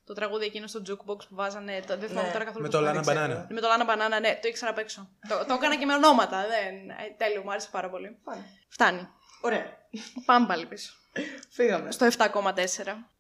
το 0.05 0.13
τραγούδι 0.15 0.45
εκείνο 0.45 0.67
στο 0.67 0.83
jukebox 0.89 1.19
που 1.29 1.35
βάζανε. 1.35 1.81
Το, 1.87 1.97
δεν 1.99 2.09
θυμάμαι 2.09 2.27
Ναι. 2.27 2.33
τώρα 2.33 2.45
καθόλου 2.45 2.63
Με 2.65 2.71
πώς 2.71 2.81
το 2.81 2.85
το 2.87 2.99
Lana 2.99 3.01
ξέρω. 3.01 3.21
Banana. 3.25 3.47
Με 3.49 3.61
το 3.61 3.69
Lana 3.73 3.91
Banana, 3.91 4.21
ναι, 4.21 4.39
το 4.43 4.49
ήξερα 4.49 4.71
απ' 4.71 4.79
έξω. 4.79 5.09
το, 5.29 5.45
το 5.49 5.55
έκανα 5.55 5.77
και 5.77 5.87
με 5.87 5.95
ονόματα. 5.95 6.41
Δεν... 6.47 6.91
ε, 6.91 7.15
τέλειο, 7.17 7.43
μου 7.43 7.51
άρεσε 7.51 7.69
πάρα 7.71 7.91
πολύ. 7.91 8.19
Πάμε. 8.25 8.45
Φτάνει. 8.69 9.09
Ωραία. 9.41 9.65
Πάμε 10.25 10.47
πάλι 10.47 10.67
πίσω. 10.67 10.93
Φύγαμε. 11.51 11.91
Στο 11.91 12.07
7,4. 12.07 12.25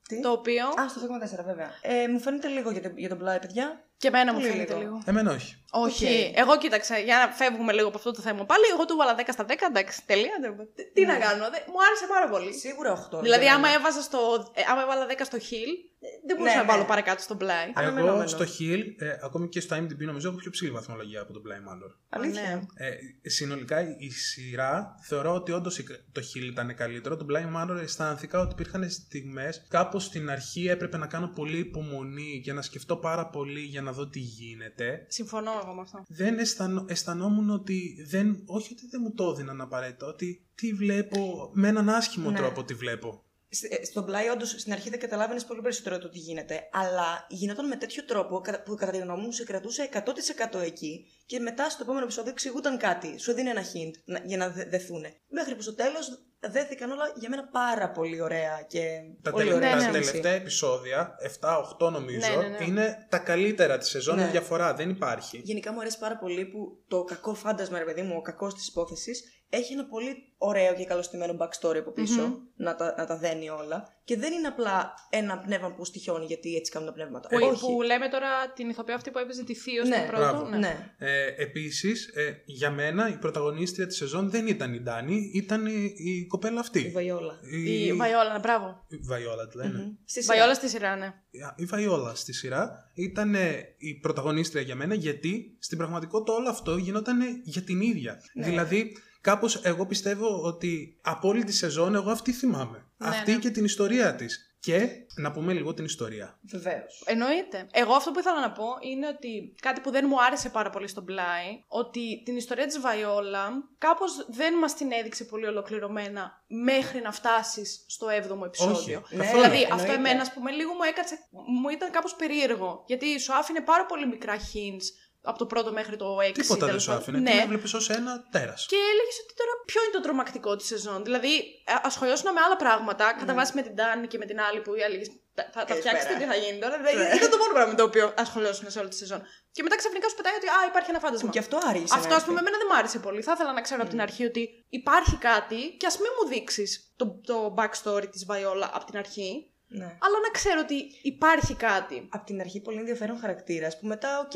Τι; 0.09 0.21
Το 0.21 0.31
οποίο 0.31 0.67
Α, 0.69 0.89
στο 0.89 1.01
4 1.41 1.45
βέβαια. 1.45 1.71
Ε, 1.83 2.09
μου 2.09 2.21
φαίνεται 2.21 2.49
λίγο 2.49 2.71
για, 2.71 2.83
το- 2.83 2.93
για 2.97 3.09
τον 3.09 3.19
πλάι, 3.19 3.39
παιδιά. 3.39 3.85
Και 4.03 4.09
εμένα 4.09 4.33
μου 4.33 4.39
Πολύ 4.39 4.51
φαίνεται 4.51 4.73
λίγο. 4.75 4.85
λίγο. 4.85 5.03
Εμένα 5.07 5.31
όχι. 5.33 5.53
Όχι. 5.71 6.33
Εγώ 6.37 6.59
κοίταξα, 6.59 6.99
για 6.99 7.17
να 7.17 7.33
φεύγουμε 7.33 7.73
λίγο 7.73 7.89
από 7.89 7.97
αυτό 7.97 8.11
το 8.13 8.21
θέμα 8.27 8.45
πάλι. 8.45 8.65
Εγώ 8.73 8.85
του 8.85 8.97
βάλα 8.97 9.15
10 9.15 9.33
στα 9.33 9.45
10, 9.49 9.67
εντάξει, 9.69 10.03
τελεία. 10.07 10.37
δεν- 10.41 10.57
Τι- 10.77 10.93
Τι 10.93 11.05
να 11.05 11.17
κάνω, 11.25 11.43
δε- 11.51 11.65
μου 11.73 11.79
άρεσε 11.87 12.07
πάρα 12.15 12.29
πολύ. 12.29 12.53
Σίγουρα 12.55 12.93
8. 12.93 13.19
Δηλαδή, 13.21 13.47
άμα 13.49 13.69
έβαζα 13.69 14.01
στο. 14.01 14.19
ε, 14.55 14.63
άμα 14.71 14.83
έβαλα 14.83 15.07
10 15.07 15.25
στο 15.25 15.39
Hill, 15.39 15.73
ε, 15.73 15.92
δεν 16.27 16.37
μπορούσα 16.37 16.55
Ναι, 16.57 16.61
να 16.63 16.67
βάλω 16.69 16.83
ναι. 16.83 16.89
παρακάτω 16.89 17.23
στον 17.23 17.37
πλάι. 17.39 17.67
Α, 17.69 17.73
Αναμενόμενο. 17.75 18.19
Εγώ 18.19 18.27
στο 18.29 18.45
Hill, 18.45 18.83
ε, 18.97 19.17
ακόμη 19.23 19.49
και 19.49 19.61
στο 19.61 19.77
IMDb 19.77 19.99
νομίζω 19.99 20.29
έχω 20.29 20.37
πιο 20.37 20.51
ψηλή 20.51 20.71
βαθμολογία 20.71 21.21
από 21.21 21.33
τον 21.33 21.43
Blind 21.47 21.73
Manor. 21.73 21.97
Αλήθεια. 22.09 22.43
Ναι. 22.43 22.87
Ε, 22.87 22.95
συνολικά 23.31 23.97
η 23.99 24.11
σειρά 24.11 24.95
θεωρώ 25.03 25.35
ότι 25.35 25.53
όντως 25.53 25.77
το 26.13 26.21
Hill 26.21 26.45
ήταν 26.45 26.75
καλύτερο. 26.75 27.17
Το 27.17 27.27
Blind 27.31 27.57
Manor 27.57 27.77
αισθάνθηκα 27.83 28.41
ότι 28.41 28.53
υπήρχαν 28.53 28.91
στιγμές 28.91 29.67
κάπως 29.69 30.05
στην 30.05 30.31
αρχή 30.31 30.67
έπρεπε 30.69 30.97
να 30.97 31.07
κάνω 31.07 31.29
πολύ 31.35 31.59
υπομονή 31.59 32.41
και 32.45 32.53
να 32.53 32.63
σκεφτώ 32.63 32.97
πάρα 32.97 33.27
πολύ 33.27 33.61
για 33.61 33.83
να 33.83 33.93
δω 33.93 34.09
τι 34.09 34.19
γίνεται. 34.19 35.05
Συμφωνώ 35.09 35.51
εγώ 35.63 35.75
με 35.75 35.81
αυτό. 35.81 36.05
Δεν 36.09 36.39
αισθανο, 36.39 36.85
αισθανόμουν 36.89 37.51
ότι 37.51 38.07
δεν. 38.09 38.43
Όχι 38.47 38.73
ότι 38.73 38.87
δεν 38.91 39.01
μου 39.05 39.13
το 39.15 39.31
έδιναν 39.35 39.61
απαραίτητα, 39.61 40.07
ότι 40.07 40.47
τι 40.55 40.73
βλέπω 40.73 41.51
με 41.53 41.69
έναν 41.69 41.89
άσχημο 41.89 42.31
Ναι. 42.31 42.37
τρόπο 42.37 42.65
τι 42.65 42.75
βλέπω. 42.75 43.25
Σ- 43.55 43.73
ε, 43.73 43.85
Στον 43.85 44.05
πλάι, 44.05 44.29
όντως, 44.29 44.51
στην 44.51 44.73
αρχή 44.73 44.91
δεν 44.91 44.99
καταλάβαινες 45.01 45.45
πολύ 45.45 45.61
περισσότερο 45.61 45.99
το 45.99 46.09
τι 46.09 46.19
γίνεται, 46.19 46.69
αλλά 46.73 47.27
γινόταν 47.29 47.67
με 47.67 47.77
τέτοιο 47.77 48.05
τρόπο 48.05 48.41
κατα- 48.41 48.63
που 48.63 48.75
κατά 48.75 48.93
τη 48.93 48.99
γνώμη 48.99 49.23
μου 49.23 49.33
σε 49.33 49.45
κρατούσε 49.45 49.83
100% 49.93 50.61
εκεί 50.61 51.07
και 51.27 51.39
μετά 51.41 51.71
στο 51.71 51.83
επόμενο 51.83 52.05
επεισόδιο 52.05 52.31
εξηγούταν 52.31 52.79
κάτι. 52.79 53.19
Σου 53.19 53.33
δίνει 53.33 53.49
ένα 53.49 53.63
hint 53.63 53.95
να- 54.05 54.23
για 54.25 54.37
να 54.37 54.49
δε, 54.51 54.65
δεθούνε. 54.65 55.13
Μέχρι 55.29 55.55
που 55.55 55.63
στο 55.63 55.75
τέλος 55.75 56.27
δέθηκαν 56.41 56.91
όλα 56.91 57.13
για 57.17 57.29
μένα 57.29 57.49
πάρα 57.49 57.91
πολύ 57.91 58.21
ωραία 58.21 58.65
και 58.69 58.87
Τα, 59.23 59.31
πολύ 59.31 59.45
τελε- 59.45 59.57
ωραία. 59.59 59.71
τα 59.71 59.77
Ναι, 59.77 59.83
ναι. 59.83 59.87
εξέλιξη. 59.89 60.11
τελευταία 60.11 60.41
επεισόδια, 60.41 61.15
7-8 61.21 61.91
νομίζω, 61.91 62.31
Ναι, 62.41 62.49
ναι, 62.49 62.59
ναι. 62.59 62.65
είναι 62.65 63.07
τα 63.09 63.19
καλύτερα 63.19 63.79
της 63.79 63.89
σεζόν. 63.89 64.17
Ναι. 64.17 64.23
Η 64.23 64.27
διαφορά 64.31 64.75
δεν 64.75 64.91
υπάρχει. 64.91 65.41
Γενικά 65.45 65.73
μου 65.73 65.81
αρέσει 65.81 65.99
πάρα 65.99 66.17
πολύ 66.19 66.45
που 66.47 66.85
το 66.89 67.05
κακό 67.05 67.35
φάντασμα, 67.35 67.79
ρε 67.79 67.85
παιδί 67.85 68.03
μου, 68.03 68.15
ο 68.17 68.23
κακός 68.23 68.55
της 68.55 68.69
υπόθεσης, 68.69 69.23
έχει 69.55 69.73
ένα 69.73 69.85
πολύ 69.85 70.33
ωραίο 70.39 70.75
και 70.75 70.85
καλωστημένο 70.85 71.37
backstory 71.41 71.77
από 71.79 71.91
πισω 71.91 72.39
να, 72.57 72.75
τα, 72.75 72.95
να 72.99 73.07
τα 73.07 73.17
δένει 73.17 73.49
όλα. 73.49 73.89
Και 74.05 74.17
δεν 74.17 74.33
είναι 74.33 74.47
απλά 74.47 74.95
ένα 75.11 75.39
πνεύμα 75.39 75.75
που 75.75 75.85
στοιχιώνει 75.85 76.25
γιατί 76.25 76.55
έτσι 76.55 76.73
κάνουν 76.73 76.89
τα 76.89 76.95
πνεύματα. 76.95 77.29
Που, 77.29 77.37
Όχι. 77.51 77.61
που 77.61 77.83
λέμε 77.83 78.09
τώρα 78.09 78.53
την 78.55 78.69
ηθοποιό 78.69 78.95
αυτή 78.95 79.11
που 79.11 79.19
έπαιζε 79.19 79.45
τη 79.45 79.55
Θείο 79.55 79.85
Ναι, 79.85 79.97
στην 79.97 80.07
πρώτο. 80.09 80.23
μπράβο. 80.23 80.49
Ναι. 80.49 80.59
ναι. 80.59 80.95
Ε, 80.99 81.35
Επίσης, 81.43 82.07
ε, 82.07 82.43
για 82.45 82.71
μένα 82.71 83.09
η 83.09 83.17
πρωταγωνίστρια 83.19 83.87
της 83.87 83.97
σεζόν 83.97 84.31
δεν 84.31 84.47
ήταν 84.47 84.75
η 84.75 84.81
Ντάνη, 84.81 85.31
ήταν 85.35 85.67
η, 85.67 85.93
η 85.97 86.27
κοπέλα 86.27 86.61
αυτή. 86.61 86.81
Η 86.81 86.91
Βαϊόλα. 86.91 87.41
Η 87.65 87.93
Βαϊόλα, 87.93 88.39
μπράβο. 88.39 88.85
η 88.89 88.97
Βαϊόλα 88.97 89.49
τη 89.49 89.57
λένε. 89.57 89.79
Μμμ. 89.79 89.93
Στη 90.05 90.23
σειρά. 90.23 90.35
Βαϊόλα 90.37 90.55
στη 90.55 90.69
σειρά, 90.69 90.97
ναι. 90.97 91.15
Η 91.57 91.65
Βαϊόλα 91.65 92.15
στη 92.15 92.33
σειρά 92.33 92.91
ήταν 92.95 93.35
ε, 93.35 93.75
η 93.79 93.95
πρωταγωνίστρια 93.95 94.63
για 94.63 94.75
μένα 94.75 94.95
γιατί 94.95 95.57
στην 95.61 95.79
πραγματικότητα 95.79 96.33
όλο 96.33 96.49
αυτό 96.49 96.77
γινόταν 96.77 97.19
για 97.45 97.63
την 97.63 97.81
ίδια. 97.81 98.21
Ναι. 98.35 98.47
Δηλαδή, 98.47 98.97
κάπως 99.23 99.57
εγώ 99.57 99.87
πιστεύω 99.87 100.43
ότι 100.43 100.99
από 101.03 101.29
όλη 101.29 101.45
τη 101.45 101.53
σεζόν 101.53 101.95
εγώ 101.95 102.11
αυτή 102.11 102.33
θυμάμαι. 102.33 102.87
Ναι, 102.97 103.09
αυτή 103.09 103.31
ναι. 103.33 103.39
και 103.39 103.51
την 103.51 103.65
ιστορία 103.65 104.15
της. 104.15 104.47
Και 104.61 104.89
να 105.17 105.33
πούμε 105.33 105.53
λίγο 105.53 105.75
την 105.75 105.85
ιστορία. 105.85 106.39
Βεβαίως. 106.43 107.03
Εννοείται. 107.07 107.67
Εγώ 107.73 107.95
αυτό 107.95 108.11
που 108.11 108.19
ήθελα 108.19 108.41
να 108.41 108.53
πω 108.53 108.65
είναι 108.81 109.07
ότι 109.07 109.55
κάτι 109.61 109.81
που 109.81 109.91
δεν 109.91 110.05
μου 110.09 110.23
άρεσε 110.23 110.49
πάρα 110.49 110.71
πολύ 110.71 110.89
στον 110.89 111.05
πλάι, 111.05 111.65
ότι 111.69 112.23
την 112.25 112.37
ιστορία 112.37 112.67
της 112.67 112.81
Βαϊόλα 112.81 113.51
κάπως 113.79 114.27
δεν 114.31 114.55
μας 114.55 114.75
την 114.75 114.93
έδειξε 114.93 115.25
πολύ 115.25 115.47
ολοκληρωμένα 115.47 116.45
μέχρι 116.47 117.01
να 117.01 117.13
φτάσεις 117.13 117.85
στο 117.89 118.07
7ο 118.07 118.45
επεισόδιο. 118.45 119.03
Όχι, 119.05 119.17
Ναι, 119.17 119.25
καθόλου. 119.25 119.43
Δηλαδή, 119.43 119.63
εννοείται. 119.63 119.75
αυτό 119.75 119.93
εμένα, 119.93 120.21
ας 120.21 120.33
πούμε, 120.33 120.51
λίγο 120.51 120.73
μου 120.73 120.83
έκατσε, 120.89 121.19
μου 121.61 121.69
ήταν 121.69 121.91
κάπως 121.91 122.15
περίεργο. 122.15 122.85
Γιατί 122.87 123.21
σου 123.21 123.35
άφηνε 123.35 123.61
πάρα 123.61 123.87
πολύ 123.87 124.07
μικρά 124.07 124.37
hints 124.37 124.87
από 125.23 125.39
το 125.39 125.47
πρώτο 125.47 125.73
μέχρι 125.73 125.97
το 125.97 126.17
6. 126.21 126.33
Τίποτα 126.33 126.59
δεν 126.59 126.67
τέλος 126.69 126.83
σου 126.83 126.89
πάντων. 126.89 127.03
άφηνε. 127.03 127.19
Ναι. 127.19 127.31
Την 127.31 127.41
έβλεπες 127.41 127.73
ως 127.75 127.91
ένα 127.91 128.13
τέρας. 128.31 128.67
Και 128.69 128.77
έλεγες 128.93 129.17
ότι 129.25 129.35
τώρα 129.41 129.53
ποιο 129.67 129.81
είναι 129.83 129.93
το 129.93 130.01
τρομακτικό 130.01 130.57
της 130.57 130.67
σεζόν. 130.67 131.05
Δηλαδή, 131.05 131.33
α- 131.75 131.81
ασχολιώσουν 131.91 132.33
με 132.33 132.41
άλλα 132.47 132.57
πράγματα, 132.57 133.05
κατά 133.19 133.35
βάση 133.35 133.53
με 133.55 133.63
την 133.63 133.75
Τάνη 133.77 134.07
και 134.07 134.19
με 134.19 134.27
την 134.31 134.41
άλλη 134.41 134.61
που 134.61 134.75
η 134.75 134.83
άλλη. 134.83 134.97
Θα, 135.35 135.43
θα, 135.45 135.51
θα 135.61 135.65
Καλησπέρα. 135.65 135.97
φτιάξετε 135.99 136.15
τι 136.21 136.25
θα 136.33 136.37
γίνει 136.43 136.59
τώρα. 136.65 136.77
Δηλαδή, 136.81 136.97
Ναι. 136.97 137.17
ήταν 137.19 137.31
το 137.35 137.39
μόνο 137.43 137.53
πράγμα 137.57 137.71
με 137.73 137.79
το 137.81 137.85
οποίο 137.91 138.05
ασχολιώσουν 138.25 138.71
σε 138.71 138.79
όλη 138.81 138.89
τη 138.89 138.97
σεζόν. 139.03 139.21
Και 139.55 139.63
μετά 139.63 139.77
ξαφνικά 139.77 140.09
σου 140.09 140.17
πετάει 140.19 140.35
ότι 140.41 140.47
α, 140.47 140.59
υπάρχει 140.71 140.91
ένα 140.95 141.01
φάντασμα. 141.05 141.27
Που 141.29 141.33
και 141.35 141.39
αυτό 141.47 141.57
άργησε. 141.71 141.95
Αυτό, 141.99 142.09
να 142.09 142.17
ας 142.21 142.25
πούμε, 142.25 142.39
έρθει. 142.39 142.47
εμένα 142.49 142.57
δεν 142.63 142.67
μου 142.71 142.77
άρεσε 142.81 142.99
πολύ. 143.07 143.23
Θα 143.23 143.33
ήθελα 143.37 143.53
να 143.53 143.61
ξέρω 143.67 143.81
από 143.85 143.91
την 143.91 144.01
αρχή 144.07 144.25
ότι 144.25 144.43
υπάρχει 144.69 145.17
κάτι 145.17 145.61
και 145.79 145.87
ας 145.87 145.97
μην 146.03 146.11
μου 146.17 146.29
δείξεις 146.33 146.71
το, 146.97 147.05
το 147.31 147.55
backstory 147.59 148.07
της 148.11 148.25
Βαϊόλα 148.25 148.71
από 148.75 148.85
την 148.85 148.97
αρχή, 148.99 149.52
Ναι. 149.75 149.85
αλλά 149.85 150.19
να 150.23 150.31
ξέρω 150.33 150.61
ότι 150.65 150.75
υπάρχει 151.03 151.55
κάτι. 151.55 152.07
Απ' 152.11 152.25
την 152.25 152.41
αρχή 152.41 152.61
πολύ 152.61 152.79
ενδιαφέρον 152.79 153.17
χαρακτήρα 153.19 153.69
που 153.81 153.87
μετά, 153.87 154.19
οκ, 154.19 154.35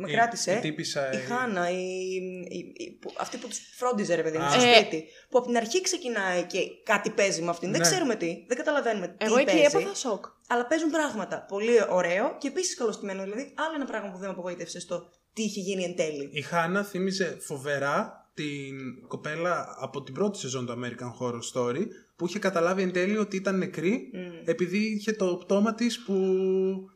με 0.00 0.10
Η- 0.10 0.12
κράτησε. 0.14 0.52
η 0.56 0.60
τύπισσα, 0.60 1.12
η 1.12 1.16
η- 1.16 1.20
Χάνα, 1.20 1.70
η, 1.70 1.76
η- 2.48 2.72
η- 2.76 2.90
που- 3.00 3.12
αυτή 3.18 3.36
που 3.36 3.48
τους 3.48 3.58
φρόντιζε, 3.76 4.14
ρε 4.14 4.22
παιδί 4.22 4.38
μου, 4.38 4.44
Α. 4.44 4.50
στο 4.50 4.62
Ε. 4.68 4.74
σπίτι. 4.74 5.04
Που 5.30 5.38
από 5.38 5.46
την 5.46 5.56
αρχή 5.56 5.80
ξεκινάει 5.80 6.42
και 6.42 6.58
κάτι 6.84 7.10
παίζει 7.10 7.42
με 7.42 7.50
αυτήν. 7.50 7.70
Δεν 7.70 7.80
Ναι. 7.80 7.86
ξέρουμε 7.86 8.14
τι, 8.16 8.44
δεν 8.48 8.56
καταλαβαίνουμε 8.56 9.08
τι 9.08 9.14
Εγώ 9.18 9.36
εκεί 9.36 9.44
παίζει. 9.44 9.62
έπαθα 9.76 9.94
σοκ. 9.94 10.24
Αλλά 10.48 10.66
παίζουν 10.66 10.90
πράγματα. 10.90 11.44
Πολύ 11.48 11.76
ωραίο 11.90 12.36
και 12.38 12.48
επίσης 12.48 12.74
καλοστημένο. 12.76 13.22
Δηλαδή, 13.22 13.52
άλλο 13.56 13.74
ένα 13.74 13.84
πράγμα 13.84 14.10
που 14.10 14.16
δεν 14.18 14.26
με 14.28 14.32
απογοήτευσε 14.32 14.80
στο 14.80 15.08
τι 15.32 15.42
είχε 15.42 15.60
γίνει 15.60 15.84
εν 15.84 15.96
τέλει. 15.96 16.28
Η 16.32 16.42
Χάνα 16.42 16.84
θύμιζε 16.84 17.38
φοβερά 17.40 18.30
την 18.34 19.06
κοπέλα 19.08 19.76
από 19.80 20.02
την 20.02 20.14
πρώτη 20.14 20.38
σεζόν 20.38 20.66
του 20.66 20.72
American 20.80 21.12
Horror 21.20 21.40
Story 21.54 21.86
που 22.18 22.26
είχε 22.26 22.38
καταλάβει 22.38 22.82
εν 22.82 22.92
τέλει 22.92 23.16
ότι 23.18 23.36
ήταν 23.36 23.58
νεκρή 23.58 24.10
Μμ. 24.14 24.18
επειδή 24.44 24.78
είχε 24.78 25.12
το 25.12 25.36
πτώμα 25.36 25.74
της 25.74 25.98
που. 25.98 26.14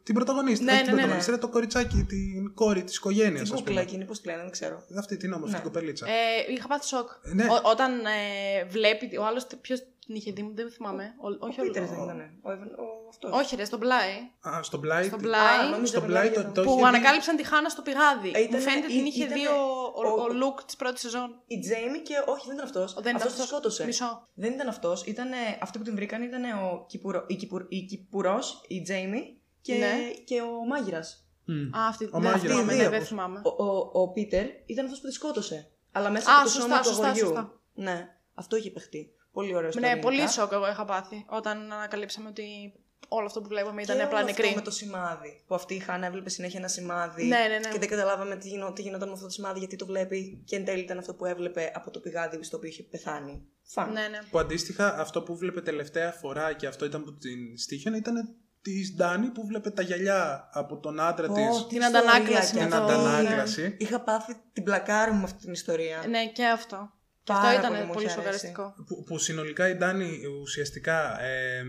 την 0.03 0.15
πρωταγωνίστρια. 0.15 0.73
Ναι, 0.73 0.73
όχι 0.73 0.83
την 0.83 0.91
ναι, 0.91 0.95
ναι, 0.95 1.01
πρωταγωνίστρια, 1.01 1.39
το 1.39 1.49
κοριτσάκι, 1.49 2.05
την 2.09 2.55
κόρη 2.55 2.83
της 2.83 2.97
οικογένειας, 2.97 3.43
Την 3.43 3.53
ας 3.53 3.59
κούκλα 3.59 3.65
πούμε. 3.75 3.81
εκείνη, 3.81 4.05
πώς 4.05 4.21
τη 4.21 4.27
λένε, 4.29 4.41
δεν 4.43 4.51
ξέρω. 4.51 4.85
Αυτή 4.99 5.17
την 5.17 5.33
όμως, 5.33 5.49
Ναι. 5.51 5.55
την 5.55 5.65
κοπελίτσα. 5.65 6.07
Ε, 6.07 6.11
είχα 6.57 6.67
πάθει 6.69 6.87
σοκ. 6.87 7.09
Ναι. 7.23 7.45
Ό- 7.45 7.71
όταν 7.71 7.93
ε, 8.05 8.65
βλέπει 8.69 9.17
ο 9.17 9.25
άλλος. 9.27 9.47
Ποιος 9.61 9.83
Την 10.07 10.15
είχε 10.15 10.33
δει, 10.33 10.51
δεν 10.55 10.71
θυμάμαι. 10.71 11.15
Ο, 11.21 11.47
όχι 11.47 11.61
Ο 11.61 11.63
ο, 11.63 11.67
Πίτερς 11.67 11.91
δεν 11.91 12.03
ήταν. 12.03 12.21
Ο, 12.43 12.51
Evan- 12.51 12.77
ο, 12.85 13.09
αυτός. 13.09 13.31
Όχι, 13.33 13.57
ρε, 13.57 13.65
στον 13.65 13.79
πλάι. 13.81 14.11
Α, 14.49 14.63
στον 14.63 14.81
πλάι. 14.81 15.07
Στον 15.07 15.19
τη- 15.19 15.25
πλάι. 15.25 15.59
Α, 15.59 15.63
νόμιζα 15.69 15.87
στον 15.87 16.01
τον 16.01 16.09
πλάι 16.11 16.23
Πλάι 16.23 16.35
το, 16.35 16.41
ήταν. 16.41 16.53
το 16.53 16.63
που 16.63 16.69
είχε 16.71 16.77
δει- 16.79 16.87
ανακάλυψαν 16.87 17.37
τη 17.37 17.45
Χάνα 17.45 17.69
στο 17.69 17.83
πηγάδι. 17.83 18.29
Ε, 18.35 18.41
ήτανε- 18.41 18.51
Μου 18.53 18.61
φαίνεται 18.71 18.87
την 18.87 19.05
ή- 19.05 19.09
είχε 19.09 19.25
ήτανε 19.25 19.41
δει 19.41 19.47
ο, 19.47 19.53
ο, 19.95 20.09
ο- 20.09 20.23
ο 20.23 20.29
Λουκ 20.33 20.65
της 20.65 20.77
πρώτης 20.77 21.01
σεζόν. 21.01 21.43
Η 21.47 21.59
Τζέιμι 21.59 21.99
και. 22.01 22.15
Όχι, 22.27 22.45
δεν 22.47 22.55
ήταν 22.55 22.67
αυτός. 22.67 22.97
Ο, 22.97 23.01
δεν 23.01 23.17
ήταν 23.17 23.27
αυτός 23.29 23.41
τη 23.43 23.47
σκότωσε. 23.49 23.85
Μισό. 23.85 24.29
Δεν 24.35 24.53
ήταν 24.53 24.69
αυτός. 24.69 25.05
Ήταν 25.05 25.29
αυτοί 25.61 25.79
που 25.79 25.85
την 25.85 25.95
βρήκαν 25.95 26.23
ήταν 26.23 26.43
ο 26.45 26.85
Κυπουρο, 26.89 27.25
η, 27.27 27.35
Κυπουρ, 27.37 27.65
η 27.69 27.81
Κυπουρός, 27.85 28.61
η 28.69 28.83
Τζέιμι 28.83 29.41
και, 29.61 29.75
Ναι. 29.75 29.95
και 30.25 30.41
ο 30.41 30.67
Μάγειρας. 30.67 31.27
Μμ. 31.45 31.77
Α, 31.77 31.87
αυτή 31.89 32.05
Ο 32.05 32.09
δεν 32.13 32.21
μάγειρας. 32.23 32.41
θυμάμαι. 32.41 32.63
Αυτοί 32.63 32.75
οι 32.75 32.77
Ναι, 32.77 32.83
δύο. 32.83 32.91
δεν 32.91 33.05
θυμάμαι. 33.07 33.41
Ο, 33.45 33.65
ο, 33.65 33.91
ο 34.03 34.09
Πίτερ 34.13 34.47
ήταν 34.67 34.85
αυτός 34.85 35.01
που 35.01 35.07
τη 35.07 35.13
σκότωσε. 35.13 35.71
Αλλά 35.93 36.11
μέσα 36.11 36.31
Α, 36.31 36.35
από 36.35 36.45
το 36.45 36.51
σωστά, 36.51 36.63
σώμα 36.69 36.81
του 36.81 36.87
σωστά, 36.89 37.05
αγοριού. 37.07 37.27
σωστά. 37.27 37.61
Ναι, 37.75 38.09
αυτό 38.35 38.57
είχε 38.57 38.71
παιχτεί. 38.71 39.13
Πολύ 39.33 39.55
ωραίος 39.55 39.75
Ναι, 39.75 39.97
πολύ 39.97 40.29
σοκ 40.29 40.53
εγώ 40.53 40.69
είχα 40.69 40.85
πάθει 40.85 41.25
όταν 41.29 41.73
ανακαλύψαμε 41.73 42.29
ότι 42.29 42.73
όλο 43.09 43.27
αυτό 43.27 43.41
που 43.41 43.49
βλέπαμε 43.49 43.83
ήταν 43.83 43.97
και 43.97 44.03
απλά 44.03 44.17
όλο 44.17 44.27
νεκρή. 44.27 44.45
Αυτό 44.45 44.57
με 44.59 44.63
το 44.65 44.71
σημάδι. 44.71 45.45
Που 45.47 45.55
αυτή 45.55 45.75
η 45.75 45.79
Χάνα 45.79 46.07
έβλεπε 46.07 46.31
συνέχεια 46.31 46.59
ένα 46.59 46.69
σημάδι. 46.69 47.25
Ναι, 47.25 47.37
ναι, 47.39 47.59
ναι. 47.59 47.69
Και 47.73 47.79
δεν 47.79 47.89
καταλάβαμε 47.89 48.37
τι, 48.37 48.49
γινό, 48.49 48.73
τι 48.73 48.83
γινόταν 48.83 49.09
με 49.09 49.15
αυτό 49.15 49.27
το 49.27 49.33
σημάδι, 49.33 49.59
γιατί 49.59 49.77
το 49.77 49.87
βλέπει. 49.87 50.43
Και 50.47 50.57
εν 50.57 50.65
τέλει 50.65 50.81
ήταν 50.83 50.99
αυτό 50.99 51.15
που 51.15 51.25
έβλεπε 51.25 51.73
από 51.75 51.91
το 51.91 52.01
πηγάδι 52.01 52.43
στο 52.45 52.57
οποίο 52.57 52.69
είχε 52.69 52.83
πεθάνει. 52.83 53.43
Φαν. 53.63 53.93
Ναι, 53.93 54.01
ναι. 54.09 54.19
Που 54.31 54.39
αντίστοιχα 54.39 55.01
αυτό 55.01 55.23
που 55.23 55.37
βλέπε 55.37 55.61
τελευταία 55.61 56.11
φορά 56.13 56.53
και 56.53 56.67
αυτό 56.67 56.85
ήταν 56.85 57.05
που 57.05 57.17
την 57.17 57.59
στήχιανε 57.59 57.97
ήταν 57.97 58.35
τη 58.63 58.95
Ντάνη 58.97 59.27
που 59.29 59.47
βλέπει 59.47 59.71
τα 59.71 59.83
γυαλιά 59.83 60.49
από 60.53 60.79
τον 60.79 61.01
άντρα 61.01 61.29
Ω, 61.31 61.33
της. 61.35 61.45
τι 61.45 61.67
Την 61.69 61.81
ιστορία 61.81 61.89
αντανάκλαση 62.01 62.53
κι 62.53 62.59
με 62.59 62.65
Την 62.65 62.75
αυτό. 62.75 62.87
το- 62.87 62.93
αντανάκλαση. 63.01 63.77
Είχα 63.79 64.01
πάθει 64.01 64.37
την 64.53 64.63
πλακάρι 64.63 65.11
μου 65.11 65.19
με 65.19 65.25
αυτή 65.25 65.39
την 65.43 65.53
ιστορία. 65.53 66.05
Ναι, 66.09 66.27
και 66.27 66.47
αυτό. 66.47 66.93
Και 67.25 67.33
Πάρα 67.33 67.49
αυτό 67.49 67.61
πολύ 67.61 67.75
ήταν 67.75 67.87
μου 67.87 67.93
πολύ 67.93 68.05
είχε 68.07 68.13
αρέσει. 68.21 68.39
σοκαριστικό. 68.39 68.75
Που, 68.87 69.03
που 69.05 69.19
συνολικά 69.19 69.69
η 69.69 69.75
Ντάνη 69.75 70.21
ουσιαστικά. 70.43 71.23
Ε, 71.23 71.63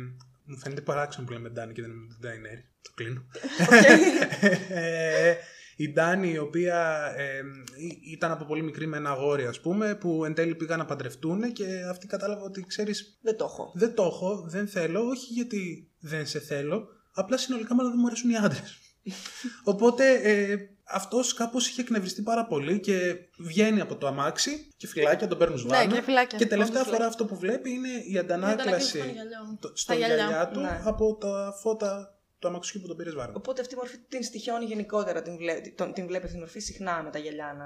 μου 0.45 0.57
φαίνεται 0.57 0.81
παράξενο 0.81 1.25
που 1.25 1.31
λέμε 1.33 1.49
Ντάνη 1.49 1.73
και 1.73 1.81
δεν 1.81 1.89
λέμε 1.91 2.07
την 2.07 2.17
Ντάινέρη. 2.21 2.65
Το 2.81 2.91
κλείνω. 2.95 3.25
Ε, 4.69 5.35
η 5.75 5.91
Ντάνη 5.93 6.29
η 6.31 6.37
οποία 6.37 7.11
ε, 7.17 7.37
ή- 7.77 8.11
ήταν 8.11 8.31
από 8.31 8.45
πολύ 8.45 8.63
μικρή 8.63 8.87
με 8.87 8.97
ένα 8.97 9.09
αγόρι 9.09 9.45
ας 9.45 9.59
πούμε 9.61 9.95
που 9.95 10.25
εν 10.25 10.33
τέλει 10.33 10.55
πήγαν 10.55 10.77
να 10.77 10.85
παντρευτούν 10.85 11.51
και 11.53 11.65
αυτή 11.89 12.07
κατάλαβε 12.07 12.41
ότι 12.43 12.65
ξέρεις 12.67 13.19
Δεν 13.21 13.37
το 13.37 13.43
έχω. 13.45 13.71
δεν 13.75 13.93
το 13.95 14.03
έχω, 14.03 14.45
δεν 14.47 14.67
θέλω, 14.67 15.01
όχι 15.07 15.33
γιατί 15.33 15.91
δεν 15.99 16.25
σε 16.27 16.39
θέλω, 16.39 16.87
απλά 17.13 17.37
συνολικά 17.37 17.75
μάλλον 17.75 17.91
δεν 17.91 17.99
μου 18.01 18.07
αρέσουν 18.07 18.29
οι 18.29 18.35
άντρες. 18.37 18.77
Οπότε 19.73 20.11
ε, 20.13 20.55
αυτός 20.85 21.33
κάπως 21.33 21.67
είχε 21.67 21.81
εκνευριστεί 21.81 22.21
πάρα 22.21 22.45
πολύ 22.45 22.79
και 22.79 23.15
βγαίνει 23.39 23.81
από 23.81 23.95
το 23.95 24.07
αμάξι 24.07 24.67
και 24.77 24.87
φυλάκια 24.87 25.27
τον 25.27 25.37
παίρνουν 25.37 25.57
σβάνα. 25.57 25.85
Ναι, 25.85 25.93
και 25.93 26.01
φυλάκια. 26.01 26.37
Και 26.37 26.45
τελευταία 26.45 26.81
Όντως, 26.81 26.93
φορά 26.93 27.05
αυτό 27.07 27.25
που 27.25 27.35
βλέπει 27.37 27.69
είναι 27.71 27.89
η 28.11 28.17
αντανάκλαση 28.17 28.97
των 28.97 29.09
γυαλιών. 29.09 29.57
το- 29.59 29.67
Τα 29.69 29.75
στα 29.75 29.93
γυαλιά. 29.93 30.15
γυαλιά 30.15 30.47
του 30.47 30.59
Ναι. 30.59 30.81
από 30.85 31.15
τα 31.15 31.53
φώτα 31.61 32.17
του 32.39 32.47
αμαξιού 32.47 32.81
που 32.81 32.87
τον 32.87 32.97
πήρες 32.97 33.13
βάρο. 33.13 33.33
Οπότε 33.35 33.61
αυτή 33.61 33.73
η 33.73 33.77
μορφή 33.77 33.97
την 33.97 34.23
στοιχιώνει 34.23 34.65
γενικότερα. 34.65 35.21
Την, 35.21 35.37
βλέ... 35.37 35.53
τον- 35.75 35.93
την 35.93 36.07
βλέπει 36.07 36.23
αυτή 36.23 36.35
τη 36.35 36.39
μορφή 36.41 36.59
συχνά 36.59 37.01
με 37.03 37.09
τα 37.09 37.19
γυαλιά 37.19 37.53
να. 37.57 37.65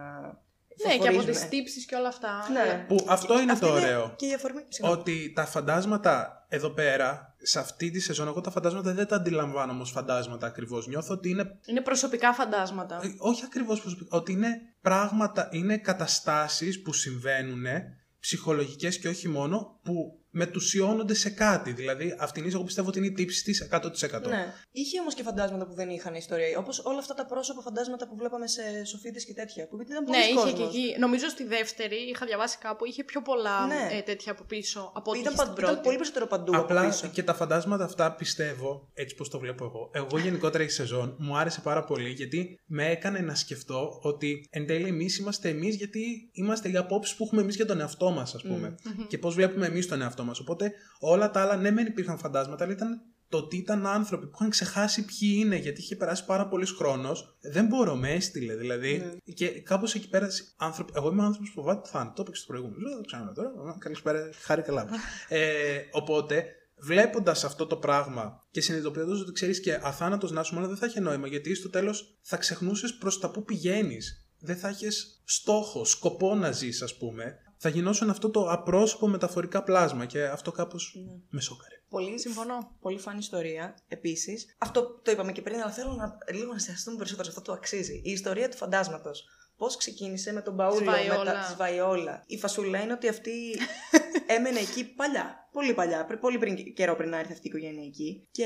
Ναι, 0.86 0.92
και 0.92 0.96
από 0.96 1.02
τις 1.08 1.16
φωσφορίζουνε. 1.16 1.48
τύψεις 1.50 1.86
και 1.86 1.96
όλα 1.96 2.08
αυτά. 2.08 2.30
Ναι. 2.52 2.86
Που 2.88 3.06
αυτό 3.10 3.40
είναι 3.40 3.52
Αυτή 3.52 3.66
το 3.66 3.72
ωραίο. 3.72 4.14
Και 4.16 4.26
η 4.26 4.34
αφορμή. 4.34 4.66
Συγγνώμη. 4.68 5.00
Ότι 5.02 5.34
τα 5.36 5.46
φαντάσματα 5.46 6.37
εδώ 6.48 6.70
πέρα, 6.70 7.36
σε 7.42 7.60
αυτή 7.60 7.92
τη 7.92 8.00
σεζόν, 8.00 8.28
εγώ 8.28 8.42
τα 8.42 8.52
φαντάσματα 8.52 8.94
δεν 8.94 9.08
τα 9.08 9.16
αντιλαμβάνω 9.16 9.82
ω 9.82 9.86
φαντάσματα 9.86 10.48
ακριβώς. 10.48 10.88
Νιώθω 10.88 11.14
ότι 11.14 11.30
είναι 11.30 11.60
Είναι 11.66 11.82
προσωπικά 11.82 12.34
φαντάσματα. 12.34 13.00
Ε, 13.04 13.16
όχι 13.18 13.44
ακριβώς 13.46 13.82
προσωπικά, 13.82 14.18
ότι 14.18 14.32
είναι 14.32 14.50
πράγματα, 14.82 15.50
είναι 15.52 15.78
καταστάσεις 15.78 16.82
που 16.82 16.94
συμβαίνουν, 16.94 17.66
ψυχολογικές 18.20 19.00
και 19.00 19.08
όχι 19.08 19.28
μόνο, 19.28 19.80
που 19.84 20.20
μετουσιώνονται 20.38 21.14
σε 21.14 21.30
κάτι. 21.30 21.72
Δηλαδή, 21.72 22.16
αυτήν 22.20 22.46
εγώ 22.54 22.64
πιστεύω 22.64 22.88
ότι 22.88 22.98
είναι 22.98 23.08
η 23.08 23.12
τύψη 23.12 23.44
της 23.44 23.68
100%. 23.72 24.28
Ναι. 24.30 24.54
Είχε 24.72 25.00
όμως 25.00 25.14
και 25.14 25.24
φαντάσματα 25.24 25.66
που 25.68 25.74
δεν 25.74 25.90
είχαν 25.90 26.14
ιστορία. 26.16 26.58
Όπως 26.60 26.80
όλα 26.84 27.00
αυτά 27.00 27.14
τα 27.14 27.26
πρόσωπα 27.26 27.62
φαντάσματα 27.62 28.08
που 28.08 28.16
βλέπαμε 28.18 28.48
σε 28.48 28.62
σοφίτε 28.86 29.20
και 29.20 29.34
τέτοια. 29.34 29.68
Που 29.68 29.82
ήταν 29.82 30.04
πολύ 30.06 30.18
Ναι, 30.18 30.24
είχε 30.24 30.34
κόσμος. 30.34 30.54
και 30.54 30.64
εκεί. 30.64 30.96
Νομίζω 31.00 31.28
στη 31.30 31.44
δεύτερη 31.44 31.96
είχα 32.12 32.26
διαβάσει 32.26 32.58
κάπου, 32.58 32.86
είχε 32.86 33.04
πιο 33.04 33.22
πολλά 33.22 33.66
Ναι. 33.68 33.88
ε, 33.98 34.02
τέτοια 34.02 34.32
από 34.32 34.44
πίσω 34.44 34.92
από 34.96 35.10
ό,τι 35.12 35.20
Ήταν, 35.20 35.34
είχε 35.34 35.42
πα- 35.42 35.48
στην 35.52 35.58
ήταν 35.64 35.66
πρώτη. 35.74 35.84
πολύ 35.84 35.96
περισσότερο 35.98 36.28
παντού 36.28 36.52
από 36.56 36.62
Απλά 36.64 36.88
πίσω. 36.88 37.08
και 37.08 37.24
τα 37.24 37.34
φαντάσματα 37.34 37.84
αυτά 37.84 38.12
πιστεύω, 38.16 38.90
έτσι 38.94 39.16
πως 39.16 39.30
το 39.30 39.40
βλέπω 39.40 39.66
εγώ. 39.66 39.90
Εγώ 39.94 40.18
γενικότερα 40.28 40.64
η 40.64 40.70
σεζόν 40.70 41.16
μου 41.20 41.38
άρεσε 41.38 41.62
πάρα 41.62 41.84
πολύ 41.84 42.10
γιατί 42.10 42.60
με 42.66 42.90
έκανε 42.90 43.20
να 43.20 43.36
σκεφτώ 43.36 44.00
ότι 44.02 44.48
εν 44.50 44.66
τέλει 44.66 44.88
εμείς 44.88 45.18
είμαστε 45.18 45.50
εμείς 45.50 45.76
γιατί 45.76 46.30
είμαστε 46.32 46.70
οι 46.72 46.78
απόψεις 46.78 47.16
που 47.16 47.24
έχουμε 47.24 47.42
εμείς 47.42 47.56
για 47.56 47.66
τον 47.66 47.80
εαυτό 47.80 48.10
μας, 48.12 48.36
ας 48.36 48.42
πούμε. 48.42 48.76
Και 49.08 49.18
πώς 49.18 49.36
βλέπουμε 49.36 49.66
εμείς 49.66 49.88
τον 49.88 50.02
εαυτό 50.02 50.24
μα. 50.24 50.27
Οπότε 50.32 50.72
όλα 51.00 51.32
τα 51.32 51.42
άλλα, 51.42 51.56
ναι, 51.56 51.72
μεν 51.72 51.86
υπήρχαν 51.86 52.18
φαντάσματα, 52.18 52.64
αλλά 52.64 52.74
ήταν 52.74 53.02
το 53.30 53.38
ότι 53.38 53.58
ήταν 53.58 53.88
άνθρωποι 53.88 54.26
που 54.26 54.32
είχαν 54.36 54.50
ξεχάσει 54.50 55.06
ποιοι 55.06 55.36
είναι, 55.36 55.56
γιατί 55.56 55.82
είχε 55.82 55.96
περάσει 55.96 56.26
πάρα 56.26 56.48
πολύς 56.48 56.72
χρόνος. 56.72 57.38
Δεν 57.42 57.66
μπορώ, 57.66 57.96
με 57.96 58.12
έστειλε 58.14 58.56
δηλαδή. 58.56 59.20
Και 59.34 59.48
κάπως 59.48 59.96
εκεί 59.96 60.10
πέρα. 60.10 60.28
Άνθρωποι, 60.58 60.92
εγώ 60.96 61.12
είμαι 61.12 61.24
άνθρωπος 61.24 61.52
που 61.52 61.62
φοβάται 61.62 61.82
το 61.82 61.88
θάνατο. 61.88 62.14
Το 62.14 62.22
έπαιξε 62.22 62.42
στο 62.42 62.52
προηγούμενο. 62.52 62.88
Δεν 62.90 62.98
το 62.98 63.06
ξαναλέω 63.06 63.34
τώρα. 63.34 63.76
Καλησπέρα, 63.80 64.30
χάρη 64.42 64.62
καλά. 64.62 64.88
ε, 65.28 65.80
οπότε, 65.92 66.46
βλέποντας 66.78 67.44
αυτό 67.44 67.66
το 67.66 67.76
πράγμα 67.76 68.44
και 68.52 68.62
συνειδητοποιώντας 68.62 69.20
ότι 69.20 69.32
ξέρεις 69.32 69.60
και 69.60 69.80
αθάνατος 69.82 70.32
να 70.32 70.44
σου, 70.44 70.54
μάλλον 70.54 70.70
δεν 70.70 70.78
θα 70.78 70.86
έχει 70.86 71.00
νόημα, 71.00 71.28
γιατί 71.28 71.56
στο 71.56 71.70
τέλος 71.70 72.18
θα 72.22 72.38
ξεχνούσες 72.38 72.94
προς 72.94 73.20
τα 73.20 73.32
που 73.32 73.44
πηγαίνεις. 73.44 74.28
Δεν 74.40 74.58
θα 74.58 74.68
έχει 74.68 74.88
στόχο, 75.24 75.86
σκοπό 75.86 76.36
να 76.36 76.52
ζεις, 76.52 76.82
ας 76.82 76.98
πούμε. 76.98 77.38
Θα 77.58 77.70
γινόσουν 77.70 78.10
αυτό 78.10 78.30
το 78.30 78.50
απρόσωπο 78.52 79.08
μεταφορικά 79.08 79.64
πλάσμα 79.64 80.06
και 80.06 80.24
αυτό 80.24 80.52
κάπως 80.52 80.96
με 81.30 81.42
σόκαρε. 81.42 81.76
Πολύ, 81.90 82.20
Συμφωνώ. 82.20 82.72
Πολύ 82.80 83.00
φαν 83.00 83.18
ιστορία 83.18 83.76
επίσης. 83.88 84.56
Αυτό 84.58 85.00
το 85.04 85.12
είπαμε 85.12 85.32
και 85.32 85.42
πριν, 85.42 85.62
αλλά 85.62 85.72
θέλω 85.72 85.92
να, 85.94 86.18
λίγο 86.34 86.50
να 86.50 86.56
εστιαστούμε 86.56 86.98
περισσότερο 86.98 87.24
σε 87.24 87.30
αυτό 87.38 87.42
το 87.52 87.58
αξίζει. 87.58 88.02
Η 88.04 88.12
ιστορία 88.12 88.50
του 88.50 88.58
φαντάσματος. 88.58 89.24
Πώς 89.58 89.78
ξεκίνησε 89.78 90.34
με 90.34 90.42
τον 90.42 90.54
Μπαούλο, 90.54 90.78
Της 90.78 90.86
με 90.86 90.92
Βαϊόλα. 90.92 91.24
τα 91.34 91.40
της 91.48 91.56
Βαϊόλα. 91.56 92.24
Η 92.28 92.38
φασούλα 92.38 92.82
είναι 92.82 92.94
ότι 92.94 93.08
αυτή 93.08 93.32
έμενε 94.38 94.60
εκεί 94.60 94.84
παλιά. 94.86 95.50
Πολύ 95.52 95.74
παλιά. 95.74 96.06
πρι- 96.06 96.20
Πολύ 96.20 96.38
πριν, 96.38 96.74
καιρό 96.74 96.96
πριν 96.96 97.10
να 97.10 97.18
έρθει 97.20 97.32
αυτή 97.34 97.48
η 97.48 97.50
οικογένεια 97.50 97.84
εκεί. 97.86 98.28
Και 98.32 98.46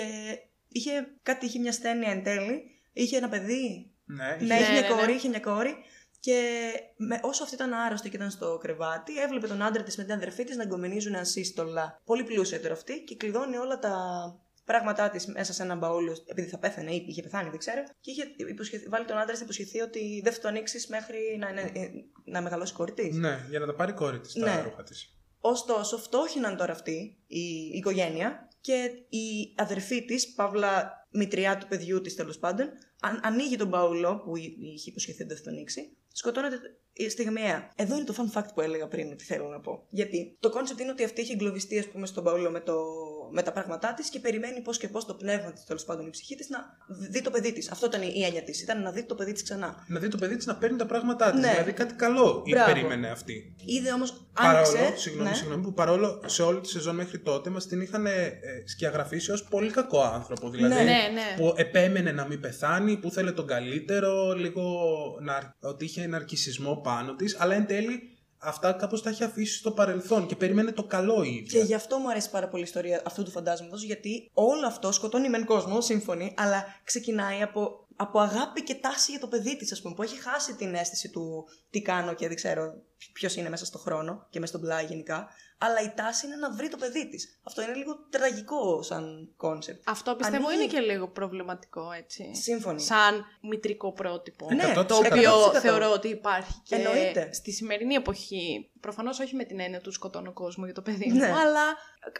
είχε 0.68 0.92
κάτι, 1.24 1.46
είχε 1.46 1.60
μια 1.60 1.72
στένεια 1.72 2.12
εν 2.12 2.24
τέλει. 2.24 2.62
Είχε 2.94 3.18
ένα 3.18 3.30
παιδί. 3.30 3.92
Ναι, 4.06 4.24
Ναι, 4.26 4.36
είχε- 4.36 4.54
είχε 4.56 4.72
Ναι, 4.72 4.72
μια 4.80 4.82
ναι, 4.82 4.88
ναι. 4.96 5.02
κόρη, 5.02 5.14
είχε 5.14 5.28
μια 5.30 5.40
κόρη. 5.40 5.76
Και 6.26 6.72
με, 6.98 7.20
όσο 7.24 7.44
αυτή 7.44 7.56
ήταν 7.56 7.74
άρρωστη 7.74 8.10
και 8.10 8.16
ήταν 8.16 8.30
στο 8.32 8.58
κρεβάτι, 8.62 9.20
έβλεπε 9.22 9.48
τον 9.48 9.62
άντρα 9.62 9.84
της 9.84 9.98
με 9.98 10.04
την 10.04 10.14
αδερφή 10.14 10.44
της 10.44 10.56
να 10.56 10.66
γκομενίζουν 10.66 11.16
ασύστολα. 11.16 12.02
Πολύ 12.06 12.24
πλούσια 12.24 12.62
τώρα 12.62 12.74
αυτή 12.74 13.04
και 13.04 13.16
κλειδώνει 13.16 13.58
όλα 13.58 13.80
τα 13.80 13.96
πράγματά 14.66 15.10
της 15.10 15.26
μέσα 15.26 15.54
σε 15.54 15.64
ένα 15.64 15.76
μπαούλο, 15.76 16.18
επειδή 16.26 16.48
θα 16.48 16.58
πέθανε 16.58 16.92
ή 16.94 17.06
είχε 17.08 17.22
πεθάνει, 17.22 17.50
δεν 17.50 17.60
ξέρω. 17.60 17.84
Και 18.00 18.12
είχε 18.12 18.24
υποσχεθεί, 18.50 18.88
βάλει 18.88 19.06
τον 19.06 19.16
άντρα 19.18 19.30
της 19.32 19.40
να 19.40 19.44
υποσχεθεί 19.44 19.80
ότι 19.82 20.22
δεν 20.24 20.34
θα 20.34 20.40
το 20.40 20.48
ανοίξεις 20.48 20.88
μέχρι 20.88 21.20
να, 21.40 21.50
είναι- 21.50 21.72
ε, 21.74 21.90
να 22.26 22.42
μεγαλώσει 22.42 22.74
η 22.74 22.76
κόρη 22.76 22.92
της. 22.94 23.16
ναι, 23.16 23.46
για 23.50 23.60
να 23.60 23.66
τα 23.66 23.76
πάρει 23.76 23.92
η 23.92 23.96
κόρη 23.96 24.20
της 24.20 24.34
τα 24.34 24.40
Ναι. 24.56 24.62
ρούχα 24.62 24.84
της. 24.84 25.16
Ωστόσο, 25.40 25.98
φτώχυναν 25.98 26.58
τώρα 26.58 26.72
αυτή 26.72 27.18
η, 27.28 27.40
η 27.40 27.72
οικογένεια 27.78 28.48
και 28.62 28.92
η 29.10 29.54
αδερφή 29.58 30.06
της, 30.06 30.34
παύλα 30.34 30.92
μητριά 31.12 31.58
του 31.58 31.68
παιδιού 31.68 32.02
της 32.02 32.16
τέλος 32.16 32.40
πάντων, 32.40 32.70
αν, 33.02 33.20
ανοίγει 33.24 33.56
τον 33.56 33.68
μπαούλο 33.68 34.18
που 34.20 34.38
εί- 34.38 34.58
είχε 34.76 34.90
υποσχεθεί 34.90 35.22
ότι 35.24 35.28
δεν 35.34 35.38
θα 35.38 35.44
τον 35.44 35.54
ανοίξει, 35.54 35.98
σκοτώνεται 36.12 36.58
η 36.94 37.10
στιγμιαία. 37.10 37.72
Εδώ 37.76 37.96
είναι 37.96 38.04
το 38.04 38.16
fun 38.18 38.38
fact 38.40 38.48
που 38.54 38.62
έλεγα 38.62 38.88
πριν 38.88 39.12
ότι 39.12 39.24
θέλω 39.24 39.48
να 39.48 39.60
πω. 39.60 39.86
Γιατί 39.90 40.38
το 40.40 40.50
κόνσεπτ 40.50 40.80
είναι 40.80 40.92
ότι 40.92 41.04
αυτή 41.04 41.22
έχει 41.22 41.32
εγκλωβιστεί, 41.32 41.80
ας 41.80 41.86
πούμε, 41.88 42.06
στον 42.06 42.24
μπαούλο 42.24 42.50
με, 42.52 42.60
το, 42.60 42.76
με 43.32 43.42
τα 43.42 43.52
πράγματά 43.52 43.94
της 43.94 44.10
και 44.10 44.20
περιμένει 44.20 44.62
πώς 44.62 44.78
και 44.78 44.88
πώς 44.88 45.06
το 45.06 45.14
πνεύμα 45.14 45.52
της, 45.52 45.64
τέλος 45.64 45.84
πάντων 45.86 46.08
η 46.08 46.10
ψυχή 46.10 46.36
της, 46.36 46.50
να 46.50 46.60
δει 47.10 47.22
το 47.22 47.30
παιδί 47.32 47.54
της. 47.54 47.72
Αυτό 47.72 47.86
ήταν 47.86 48.02
η 48.02 48.24
έννοια 48.24 48.44
της. 48.44 48.62
Ήταν 48.62 48.82
να 48.82 48.92
δει 48.92 49.04
το 49.04 49.16
παιδί 49.16 49.32
της 49.32 49.44
ξανά. 49.44 49.86
Να 49.88 50.00
δει 50.00 50.08
το 50.08 50.18
παιδί 50.18 50.36
της 50.36 50.46
να 50.46 50.56
παίρνει 50.56 50.78
τα 50.78 50.86
πράγματά 50.86 51.32
της. 51.32 51.40
Ναι. 51.42 51.50
Δηλαδή 51.50 51.72
κάτι 51.72 51.94
καλό 51.94 52.44
η 52.46 52.52
Μπράβο. 52.52 52.74
περίμενε 52.74 53.08
αυτή. 53.10 53.56
Είδε 53.66 53.92
όμως, 53.94 54.28
Παρόλο, 54.34 54.78
άνοιξε. 54.78 54.94
συγγνώμη, 55.02 55.30
ναι. 55.30 55.36
συγγνώμη, 55.36 55.64
που 55.64 55.74
παρόλο 55.74 56.22
σε 56.26 56.42
όλη 56.44 56.60
τη 56.62 56.68
σεζόν 56.68 56.96
μέχρι 56.96 57.20
τότε 57.20 57.50
μας 57.50 57.68
την 57.68 57.82
είχαν 57.82 58.06
ε, 58.06 58.32
σκιαγραφίσει 58.66 59.32
ως 59.32 59.44
πολύ 59.44 59.72
κακό 59.72 60.02
άνθρωπο. 60.02 60.50
Δηλαδή, 60.50 60.74
Ναι, 60.74 60.82
Ναι, 60.82 60.92
ναι. 60.92 61.36
που 61.38 61.54
επέμενε 61.56 62.12
να 62.12 62.28
μην 62.28 62.40
πεθάνει, 62.40 62.98
που 62.98 63.12
θέλει 63.12 63.34
τον 63.34 63.48
καλύτερο, 63.48 64.34
λίγο 64.34 64.64
να, 65.22 65.56
ότι 65.60 65.86
είχε 66.02 66.10
ναρκισισμό 66.10 66.76
πάνω 66.76 67.16
της, 67.16 67.40
αλλά 67.40 67.56
εν 67.56 67.68
τέλει 67.68 68.12
αυτά 68.38 68.74
κάπως 68.74 69.02
τα 69.02 69.10
έχει 69.10 69.24
αφήσει 69.24 69.58
στο 69.58 69.72
παρελθόν 69.72 70.28
και 70.28 70.36
περίμενε 70.36 70.72
το 70.72 70.84
καλό 70.84 71.24
η 71.24 71.30
ίδια. 71.30 71.60
Και 71.60 71.66
γι' 71.66 71.74
αυτό 71.74 71.98
μου 71.98 72.10
αρέσει 72.10 72.30
πάρα 72.30 72.48
πολύ 72.48 72.62
η 72.62 72.66
ιστορία 72.66 73.02
αυτού 73.06 73.24
του 73.24 73.32
φαντάσματος, 73.32 73.84
γιατί 73.84 74.30
όλο 74.34 74.68
αυτό 74.68 74.92
σκοτώνει 74.92 75.30
μεν 75.30 75.46
κόσμο, 75.46 75.82
σύμφωνοι, 75.82 76.34
αλλά 76.38 76.66
ξεκινάει 76.84 77.42
από, 77.42 77.88
από 77.96 78.20
αγάπη 78.20 78.64
και 78.64 78.76
τάση 78.76 79.12
για 79.12 79.20
το 79.20 79.28
παιδί 79.28 79.58
της, 79.58 79.72
ας 79.72 79.82
πούμε, 79.82 79.94
που 79.96 80.04
έχει 80.04 80.22
χάσει 80.22 80.56
την 80.56 80.74
αίσθηση 80.74 81.10
του 81.10 81.48
τι 81.70 81.82
κάνω 81.82 82.14
και 82.14 82.28
δεν 82.28 82.36
ξέρω 82.36 82.74
ποιος 83.14 83.36
είναι 83.36 83.50
μέσα 83.50 83.66
στον 83.66 83.82
χρόνο 83.82 84.28
και 84.30 84.40
μέσα 84.40 84.58
στο 84.58 84.68
Bly 84.68 84.86
γενικά. 84.86 85.28
Αλλά 85.64 85.82
η 85.82 85.94
τάση 85.96 86.26
είναι 86.26 86.36
να 86.36 86.52
βρει 86.52 86.70
το 86.70 86.78
παιδί 86.78 87.10
της. 87.10 87.40
Αυτό 87.44 87.62
είναι 87.62 87.74
λίγο 87.74 87.96
τραγικό 88.10 88.82
σαν 88.82 89.30
κόνσεπτ. 89.38 89.90
Αυτό 89.90 90.16
πιστεύω 90.16 90.48
Ανοίγει. 90.48 90.64
είναι 90.64 90.72
και 90.74 90.80
λίγο 90.80 91.08
προβληματικό, 91.08 91.92
έτσι. 91.92 92.36
Σύμφωνοι. 92.36 92.82
Σαν 92.82 93.26
μητρικό 93.42 93.92
πρότυπο. 93.94 94.48
Ναι, 94.54 94.74
το 94.74 94.98
100%. 94.98 95.06
οποίο 95.12 95.46
100%. 95.52 95.54
θεωρώ 95.60 95.92
ότι 95.92 96.08
υπάρχει 96.08 96.54
και 96.64 96.76
Εννοείται. 96.76 97.34
στη 97.34 97.52
σημερινή 97.52 97.94
εποχή. 97.94 98.70
Προφανώς 98.80 99.20
όχι 99.20 99.36
με 99.36 99.44
την 99.44 99.60
έννοια 99.60 99.82
του 99.82 99.92
σκοτώνω 99.92 100.34
κόσμο 100.34 100.66
για 100.66 100.74
το 100.74 100.82
παιδί 100.82 101.12
Ναι. 101.12 101.28
μου, 101.28 101.34
αλλά... 101.34 101.64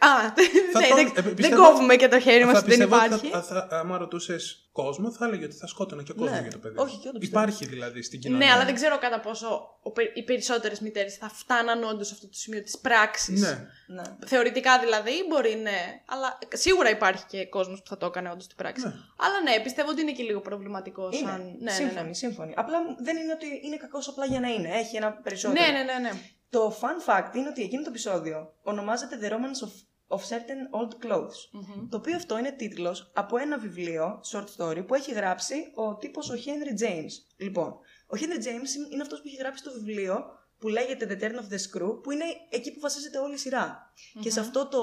Α, 0.00 0.32
Θα 0.72 0.80
ναι, 0.80 0.86
τον- 0.88 0.96
δεν, 0.96 1.06
ε, 1.06 1.20
δεν 1.20 1.34
πιστεύω- 1.34 1.62
κόβουμε 1.64 1.96
και 1.96 2.08
το 2.08 2.20
χέρι 2.20 2.44
μας 2.44 2.52
Θα 2.52 2.58
ότι 2.58 2.68
δεν 2.76 2.78
πιστεύω 2.88 3.04
ότι 3.04 3.26
υπάρχει. 3.26 3.28
Θα, 3.30 3.42
θα, 3.42 3.68
άμα 3.70 3.98
ρωτούσες 3.98 4.68
κόσμο, 4.72 5.10
θα 5.12 5.24
έλεγε 5.26 5.44
ότι 5.44 5.54
θα 5.56 5.66
σκότωνε 5.66 6.02
και 6.02 6.12
κόσμο 6.12 6.34
Ναι. 6.34 6.40
για 6.40 6.50
το 6.50 6.58
παιδί. 6.58 6.78
Όχι, 6.78 6.94
και 6.96 7.02
εγώ 7.02 7.12
το 7.12 7.18
πιστεύω. 7.18 7.42
Υπάρχει 7.42 7.64
δηλαδή 7.66 8.02
στην 8.02 8.20
κοινωνία. 8.20 8.46
Ναι, 8.46 8.52
αλλά 8.52 8.64
δεν 8.64 8.74
ξέρω 8.74 8.98
κατά 8.98 9.20
πόσο 9.20 9.78
ο 9.82 9.90
πε- 9.90 10.16
οι 10.16 10.22
περισσότερες 10.24 10.80
μητέρες 10.80 11.16
θα 11.16 11.28
φτάναν 11.28 11.82
όντως 11.84 12.06
σε 12.06 12.14
αυτό 12.14 12.26
το 12.26 12.32
σημείο 12.34 12.62
της 12.62 12.78
πράξης. 12.78 13.40
Ναι. 13.40 13.68
Ναι. 13.86 14.02
Θεωρητικά 14.26 14.78
δηλαδή, 14.78 15.12
μπορεί 15.28 15.54
ναι. 15.54 16.00
Αλλά 16.06 16.38
σίγουρα 16.52 16.90
υπάρχει 16.90 17.24
και 17.28 17.46
κόσμος 17.46 17.82
που 17.82 17.88
θα 17.88 17.96
το 17.96 18.06
έκανε 18.06 18.30
όντως 18.30 18.44
στην 18.44 18.56
πράξη. 18.56 18.86
Ναι. 18.86 18.92
Αλλά 19.16 19.42
ναι, 19.56 19.62
πιστεύω 19.62 19.90
ότι 19.90 20.00
είναι 20.00 20.12
και 20.12 20.22
λίγο 20.22 20.40
προβληματικό. 20.40 21.08
Είναι. 21.12 21.28
Σαν... 21.30 21.40
Ναι, 21.58 21.64
ναι, 21.64 21.70
σύμφωνοι, 21.70 22.06
ναι. 22.06 22.14
σύμφωνοι. 22.14 22.52
Απλά 22.56 22.78
δεν 23.02 23.16
είναι 23.16 23.32
ότι 23.32 23.46
είναι 23.66 23.76
κακός 23.76 24.08
απλά 24.08 24.24
για 24.26 24.40
να 24.40 24.48
είναι. 24.48 24.68
Έχει 24.78 24.96
ένα 24.96 25.12
περισσότερο. 25.12 25.60
Ναι, 25.66 25.72
ναι, 25.78 25.82
ναι, 25.92 25.98
ναι. 25.98 26.12
Το 26.52 26.78
fun 26.80 27.08
fact 27.08 27.34
είναι 27.34 27.48
ότι 27.48 27.62
εκείνο 27.62 27.82
το 27.82 27.88
επεισόδιο 27.88 28.54
ονομάζεται 28.62 29.18
The 29.22 29.32
Romance 29.32 29.66
of, 29.66 29.72
of 30.16 30.20
Certain 30.20 30.62
Old 30.80 31.06
Clothes. 31.06 31.40
Μμμ. 31.52 31.88
Το 31.88 31.96
οποίο 31.96 32.16
αυτό 32.16 32.38
είναι 32.38 32.52
τίτλος 32.52 33.10
από 33.14 33.36
ένα 33.36 33.58
βιβλίο, 33.58 34.20
short 34.32 34.46
story, 34.56 34.86
που 34.86 34.94
έχει 34.94 35.12
γράψει 35.12 35.54
ο 35.74 35.96
τύπος 35.96 36.30
ο 36.30 36.34
Henry 36.34 36.82
James. 36.82 37.12
Λοιπόν, 37.36 37.68
ο 38.06 38.14
Henry 38.14 38.38
James 38.46 38.92
είναι 38.92 39.02
αυτός 39.02 39.20
που 39.20 39.26
έχει 39.26 39.36
γράψει 39.36 39.64
το 39.64 39.72
βιβλίο 39.72 40.24
που 40.58 40.68
λέγεται 40.68 41.06
The 41.10 41.22
Turn 41.22 41.34
of 41.34 41.52
the 41.52 41.58
Screw, 41.64 42.02
που 42.02 42.10
είναι 42.10 42.24
εκεί 42.48 42.72
που 42.72 42.80
βασίζεται 42.80 43.18
όλη 43.18 43.34
η 43.34 43.38
σειρα 43.38 43.92
Και 44.20 44.30
σε 44.30 44.40
αυτό 44.40 44.68
το 44.68 44.82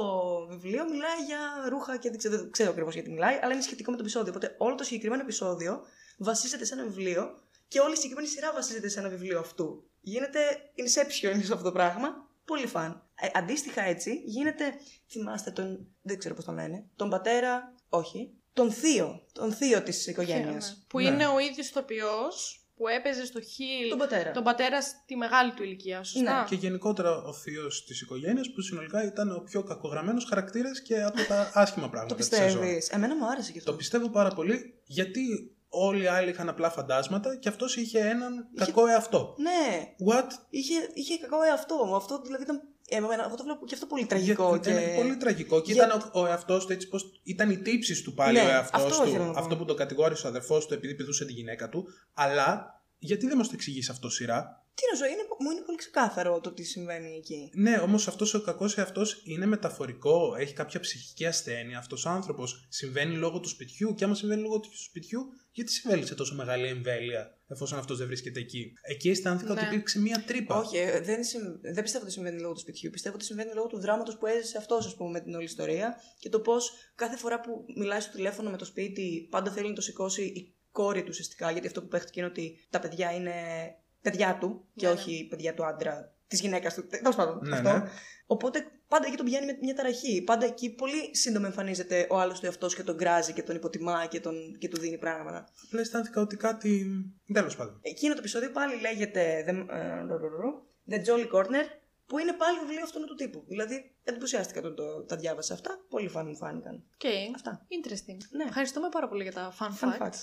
βιβλίο 0.49 0.84
μιλάει 0.84 1.23
για 1.25 1.39
ρούχα 1.69 1.97
και 1.97 2.10
δεν 2.10 2.17
ξέρω, 2.17 2.38
δεν 2.38 2.51
ξέρω 2.51 2.69
ακριβώς 2.69 2.93
γιατί 2.93 3.10
μιλάει, 3.10 3.39
αλλά 3.41 3.53
είναι 3.53 3.62
σχετικό 3.62 3.91
με 3.91 3.97
το 3.97 4.03
επεισόδιο. 4.03 4.34
Οπότε 4.36 4.55
όλο 4.58 4.75
το 4.75 4.84
συγκεκριμένο 4.84 5.21
επεισόδιο 5.21 5.82
βασίζεται 6.17 6.65
σε 6.65 6.73
ένα 6.73 6.84
βιβλίο 6.84 7.41
και 7.67 7.79
όλη 7.79 7.93
η 7.93 7.95
συγκεκριμένη 7.95 8.27
σειρά 8.27 8.53
βασίζεται 8.53 8.88
σε 8.88 8.99
ένα 8.99 9.10
βιβλίο 9.10 9.39
αυτού. 9.39 9.88
Γίνεται 10.10 10.39
inception 10.76 11.39
σε 11.45 11.54
αυτό 11.54 11.63
το 11.63 11.72
πράγμα. 11.72 12.28
Πολύ 12.45 12.67
φαν. 12.67 13.04
Ε, 13.22 13.28
αντίστοιχα 13.34 13.82
έτσι 13.82 14.22
γίνεται, 14.26 14.63
θυμάστε 15.10 15.52
τον, 15.52 15.88
δεν 16.02 16.17
ξέρω 16.17 16.36
πώς 16.36 16.45
τον 16.45 16.56
λένε, 16.56 16.86
τον 16.95 17.10
πατέρα, 17.10 17.74
όχι, 17.89 18.34
τον 18.54 18.72
θείο, 18.72 19.26
τον 19.32 19.54
θείο 19.54 19.82
της 19.84 20.08
οικογένειας. 20.08 20.69
Ναι. 20.78 20.84
Που 20.88 21.00
Ναι. 21.00 21.06
είναι 21.08 21.28
ο 21.28 21.39
ίδιος 21.39 21.67
ηθοποιός 21.69 22.63
που 22.76 22.88
έπαιζε 22.88 23.26
στο 23.26 23.41
Χιλ 23.41 23.89
Τον 23.89 23.98
πατέρα. 23.98 24.32
τον 24.32 24.43
πατέρα 24.43 24.82
στη 24.82 25.15
μεγάλη 25.15 25.52
του 25.54 25.63
ηλικία, 25.63 26.04
σωστά; 26.04 26.39
Ναι. 26.39 26.45
Και 26.48 26.56
γενικότερα 26.56 27.22
ο 27.24 27.34
θείος 27.34 27.86
της 27.86 28.02
οικογένειας 28.02 28.52
που 28.52 28.62
συνολικά 28.62 29.04
ήταν 29.06 29.32
ο 29.36 29.39
πιο 29.39 29.63
κακογραμμένος 29.63 30.26
χαρακτήρας 30.26 30.82
και 30.82 31.02
από 31.04 31.22
τα 31.28 31.52
άσχημα 31.54 31.89
πράγματα 31.89 32.15
Το 32.15 32.19
της 32.22 32.26
σεζόν. 32.38 32.45
πιστεύεις. 32.60 32.89
Εμένα 32.89 33.15
μου 33.15 33.30
άρεσε 33.30 33.52
και 33.52 33.58
αυτό. 33.60 33.72
Το 33.72 33.78
πιστεύω 33.78 34.10
πάρα 34.10 34.30
πολύ 34.30 34.80
γιατί 34.86 35.52
όλοι 35.69 36.03
οι 36.03 36.08
άλλοι 36.08 36.29
είχαν 36.29 36.49
απλά 36.49 36.69
φαντάσματα 36.69 37.36
και 37.36 37.49
αυτός 37.49 37.75
είχε 37.75 37.99
έναν 37.99 38.47
κακό 38.55 38.88
εαυτό. 38.88 39.36
Ναι, 39.38 39.93
What? 40.12 40.27
είχε, 40.49 40.73
είχε 40.93 41.17
κακό 41.17 41.41
εαυτό. 41.43 41.93
Αυτό 41.95 42.21
δηλαδή 42.21 42.43
ήταν. 42.43 42.62
Εμένα, 42.91 43.23
αυτό 43.23 43.36
το 43.38 43.43
βλέπω 43.43 43.65
και 43.65 43.73
αυτό 43.73 43.86
πολύ 43.86 44.05
τραγικό. 44.05 44.49
Για- 44.49 44.60
και... 44.60 44.69
Ήταν 44.82 44.95
πολύ 44.95 45.17
τραγικό. 45.17 45.62
Και 45.62 45.73
Για- 45.73 45.86
ήταν 45.86 46.10
ο, 46.13 46.19
ο 46.19 46.25
εαυτός 46.25 46.65
του 46.65 46.71
έτσι 46.71 46.88
πως 46.88 47.19
ήταν 47.23 47.49
η 47.49 47.58
τύψη 47.58 48.03
του 48.03 48.13
πάλι 48.13 48.38
Ναι, 48.38 48.45
ο 48.45 48.49
εαυτός 48.49 48.84
αυτό 48.84 49.08
ήθελα 49.08 49.19
να 49.23 49.27
του. 49.27 49.34
πω. 49.34 49.39
Αυτό 49.39 49.58
που 49.58 49.65
το 49.65 49.73
κατηγόρησε 49.73 50.25
ο 50.25 50.29
αδερφός 50.29 50.65
του 50.65 50.73
επειδή 50.73 50.95
πηδούσε 50.95 51.25
τη 51.25 51.34
γυναίκα 51.34 51.69
του. 51.69 51.86
Αλλά 52.13 52.82
γιατί 52.99 53.27
δεν 53.27 53.38
μας 53.38 53.47
το 53.47 53.53
εξηγήσει 53.55 53.91
αυτό 53.91 54.10
σειρά; 54.10 54.65
Τι 54.73 54.84
να 54.91 54.97
σου 54.97 55.03
είναι, 55.13 55.21
μου 55.39 55.51
είναι 55.51 55.62
πολύ 55.62 55.77
ξεκάθαρο 55.77 56.39
το 56.39 56.51
τι 56.51 56.63
συμβαίνει 56.63 57.15
εκεί. 57.15 57.51
Ναι, 57.53 57.77
όμως 57.77 58.08
αυτός 58.08 58.34
ο 58.34 58.41
κακός 58.41 58.77
εαυτός 58.77 59.21
είναι 59.25 59.45
μεταφορικό. 59.45 60.36
Έχει 60.39 60.53
κάποια 60.53 60.79
ψυχική 60.79 61.25
ασθένεια. 61.25 61.77
Αυτός 61.77 62.05
ο 62.05 62.10
άνθρωπος 62.10 62.65
συμβαίνει 62.69 63.15
λόγω 63.15 63.39
του 63.39 63.49
σπιτιού. 63.49 63.93
Και 63.95 64.03
άμα 64.03 64.15
συμβαίνει 64.15 64.41
λόγω 64.41 64.60
του 64.60 64.69
σπιτιού, 64.84 65.25
γιατί 65.51 65.71
συμβαίνει 65.71 66.05
σε 66.05 66.15
τόσο 66.15 66.35
μεγάλη 66.35 66.67
εμβέλεια, 66.67 67.38
εφόσον 67.47 67.79
αυτός 67.79 67.97
δεν 67.97 68.07
βρίσκεται 68.07 68.39
εκεί; 68.39 68.73
Εκεί 68.81 69.09
αισθάνθηκα 69.09 69.53
Ναι. 69.53 69.59
ότι 69.59 69.69
υπήρξε 69.69 69.99
μία 69.99 70.23
τρύπα. 70.27 70.57
Όχι, 70.57 70.77
ε, 70.77 70.99
δεν, 70.99 71.23
συμ- 71.23 71.62
δεν 71.62 71.83
πιστεύω 71.83 72.03
ότι 72.03 72.13
συμβαίνει 72.13 72.39
λόγω 72.39 72.53
του 72.53 72.59
σπιτιού. 72.59 72.89
Πιστεύω 72.89 73.15
ότι 73.15 73.25
συμβαίνει 73.25 73.53
λόγω 73.53 73.67
του 73.67 73.79
δράματος 73.79 74.17
που 74.17 74.25
έζησε 74.25 74.57
αυτός, 74.57 74.85
ας 74.85 74.95
πούμε, 74.95 75.09
με 75.09 75.19
την 75.19 75.33
όλη 75.35 75.43
ιστορία 75.43 75.95
και 76.19 76.29
το 76.29 76.39
πώς 76.39 76.71
κάθε 76.95 77.17
φορά 77.17 77.39
που 77.39 77.65
μιλάει 77.75 77.99
στο 77.99 78.12
τηλέφωνο 78.12 78.49
με 78.49 78.57
το 78.57 78.65
σπίτι, 78.65 79.27
πάντα 79.29 79.51
θέλει 79.51 79.67
να 79.67 79.73
το 79.75 79.81
σηκώσει 79.81 80.21
η 80.23 80.55
κόρη 80.71 80.99
του 81.01 81.07
ουσιαστικά. 81.09 81.51
Γιατί 81.51 81.67
αυτό 81.67 81.81
που 81.81 81.88
παίχτηκε 81.88 82.19
είναι 82.19 82.29
ότι 82.29 82.67
τα 82.69 82.79
παιδιά 82.79 83.12
είναι 83.13 83.33
παιδιά 84.01 84.38
του 84.39 84.65
και 84.75 84.85
Ναι, 84.88 84.91
όχι 84.93 85.27
παιδιά 85.29 85.53
του 85.53 85.65
άντρα, 85.65 86.15
της 86.27 86.39
γυναίκας 86.39 86.73
του. 86.73 86.88
Τέλος 86.88 87.15
πάντων. 87.15 87.39
Ναι, 87.47 87.55
αυτό. 87.55 87.71
ναι. 87.77 87.89
Οπότε 88.25 88.63
πάντα 88.89 89.08
εκεί 89.08 89.17
τον 89.17 89.25
πιάνει 89.25 89.45
με 89.45 89.58
μια 89.62 89.75
ταραχή. 89.75 90.21
Πάντα 90.21 90.45
εκεί 90.45 90.69
πολύ 90.69 91.15
σύντομα 91.15 91.47
εμφανίζεται 91.47 92.08
ο 92.10 92.19
άλλος 92.19 92.39
του 92.39 92.45
εαυτός 92.45 92.75
και 92.75 92.84
τον 92.84 92.95
γκράζει 92.95 93.34
και 93.34 93.43
τον 93.43 93.56
υποτιμά 93.56 94.06
και, 94.06 94.19
τον, 94.19 94.58
και 94.58 94.67
του 94.67 94.80
δίνει 94.80 94.97
πράγματα. 94.97 95.47
Απλά 95.65 95.80
αισθάνθηκα 95.80 96.21
ότι 96.21 96.36
κάτι. 96.38 96.86
Τέλος 97.34 97.56
πάντων. 97.56 97.80
Εκείνο 97.82 98.13
το 98.13 98.19
επεισόδιο 98.19 98.52
πάλι 98.52 98.80
λέγεται 98.82 99.45
The, 99.47 99.65
ε, 99.69 100.02
ρου, 100.02 100.17
ρου, 100.17 100.30
ρου, 100.41 100.52
The 100.89 100.95
Jolly 100.95 101.28
Corner, 101.36 101.65
που 102.06 102.17
είναι 102.19 102.34
πάλι 102.34 102.60
βιβλίο 102.60 102.84
αυτού 102.84 103.06
του 103.06 103.15
τύπου. 103.15 103.43
Δηλαδή, 103.47 103.95
εντυπωσιάστηκα 104.04 104.60
όταν 104.60 104.75
το, 104.75 105.04
τα 105.04 105.15
διάβασα 105.15 105.54
αυτά. 105.54 105.86
Πολύ 105.89 106.08
φαν 106.08 106.28
μου 106.28 106.36
φάνηκαν. 106.36 106.84
Okay. 106.97 107.32
Αυτά. 107.36 107.67
Interesting. 107.82 108.17
Ναι. 108.30 108.43
Ευχαριστούμε 108.43 108.89
πάρα 108.89 109.08
πολύ 109.08 109.23
για 109.23 109.32
τα 109.32 109.54
fun, 109.60 109.86
Fun 109.86 109.88
facts. 109.88 110.02
facts. 110.02 110.21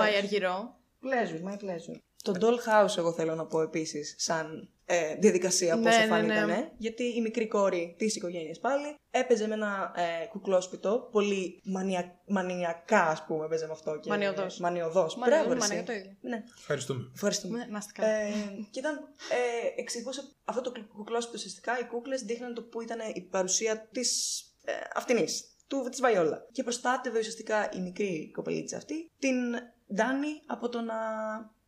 By 0.00 0.16
Αργυρό. 0.16 0.80
Pleasure, 1.02 1.42
my 1.50 1.56
pleasure. 1.56 1.98
Το 2.32 2.46
Dollhouse, 2.46 2.96
εγώ 2.96 3.12
θέλω 3.12 3.34
να 3.34 3.46
πω 3.46 3.60
επίσης, 3.60 4.14
σαν 4.18 4.70
ε, 4.84 5.14
διαδικασία, 5.14 5.76
Ναι, 5.76 5.82
πόσο 5.82 5.98
ναι, 5.98 6.06
φαν 6.06 6.26
ναι. 6.26 6.34
ήταν. 6.34 6.72
Γιατί 6.76 7.02
η 7.02 7.20
μικρή 7.20 7.48
κόρη 7.48 7.94
της 7.98 8.16
οικογένειας 8.16 8.58
πάλι 8.58 8.94
έπαιζε 9.10 9.46
με 9.46 9.54
ένα 9.54 9.92
ε, 9.96 10.26
κουκλόσπιτο, 10.26 11.08
πολύ 11.12 11.60
μανια, 11.64 12.20
μανιακά, 12.26 13.02
ας 13.02 13.24
πούμε, 13.24 13.44
έπαιζε 13.44 13.66
με 13.66 13.72
αυτό. 13.72 13.98
Και, 13.98 14.08
Μανιωδώς. 14.08 14.58
Μανιωδώς. 14.58 15.16
Μανία, 15.16 15.36
Μπράβο, 15.36 15.52
ρε, 15.52 15.58
μανία, 15.58 15.76
εσύ. 15.76 15.86
το 15.86 15.92
ίδιο. 15.92 16.16
Ναι, 16.20 16.44
Ευχαριστούμε. 16.58 17.10
ευχαριστούμε. 17.14 17.58
Ναι, 17.58 17.66
να 17.70 17.78
είστε 17.78 17.92
καλά. 17.94 18.08
Ε, 18.08 18.30
και 18.70 18.78
ήταν, 18.78 18.94
ε, 19.30 19.80
εξηγούσε 19.80 20.22
αυτό 20.44 20.60
το 20.60 20.72
κουκλόσπιτο 20.96 21.36
ουσιαστικά. 21.38 21.78
Οι 21.78 21.84
κούκλες 21.84 22.22
δείχναν 22.22 22.54
το 22.54 22.62
που 22.62 22.80
ήταν 22.80 22.98
η 23.14 23.20
παρουσία 23.20 23.88
της 23.92 24.40
ε, 24.64 24.72
αυτινής, 24.94 25.44
του 25.66 25.88
της 25.90 26.00
Βαϊόλα. 26.00 26.46
Και 26.52 26.62
προστάτευε 26.62 27.18
ουσιαστικά 27.18 27.68
η 27.72 27.80
μικρή 27.80 28.30
κοπελίτσα 28.34 28.76
αυτή 28.76 29.10
την 29.18 29.36
Ντάνι 29.94 30.42
από 30.46 30.68
το 30.68 30.80
να 30.80 30.94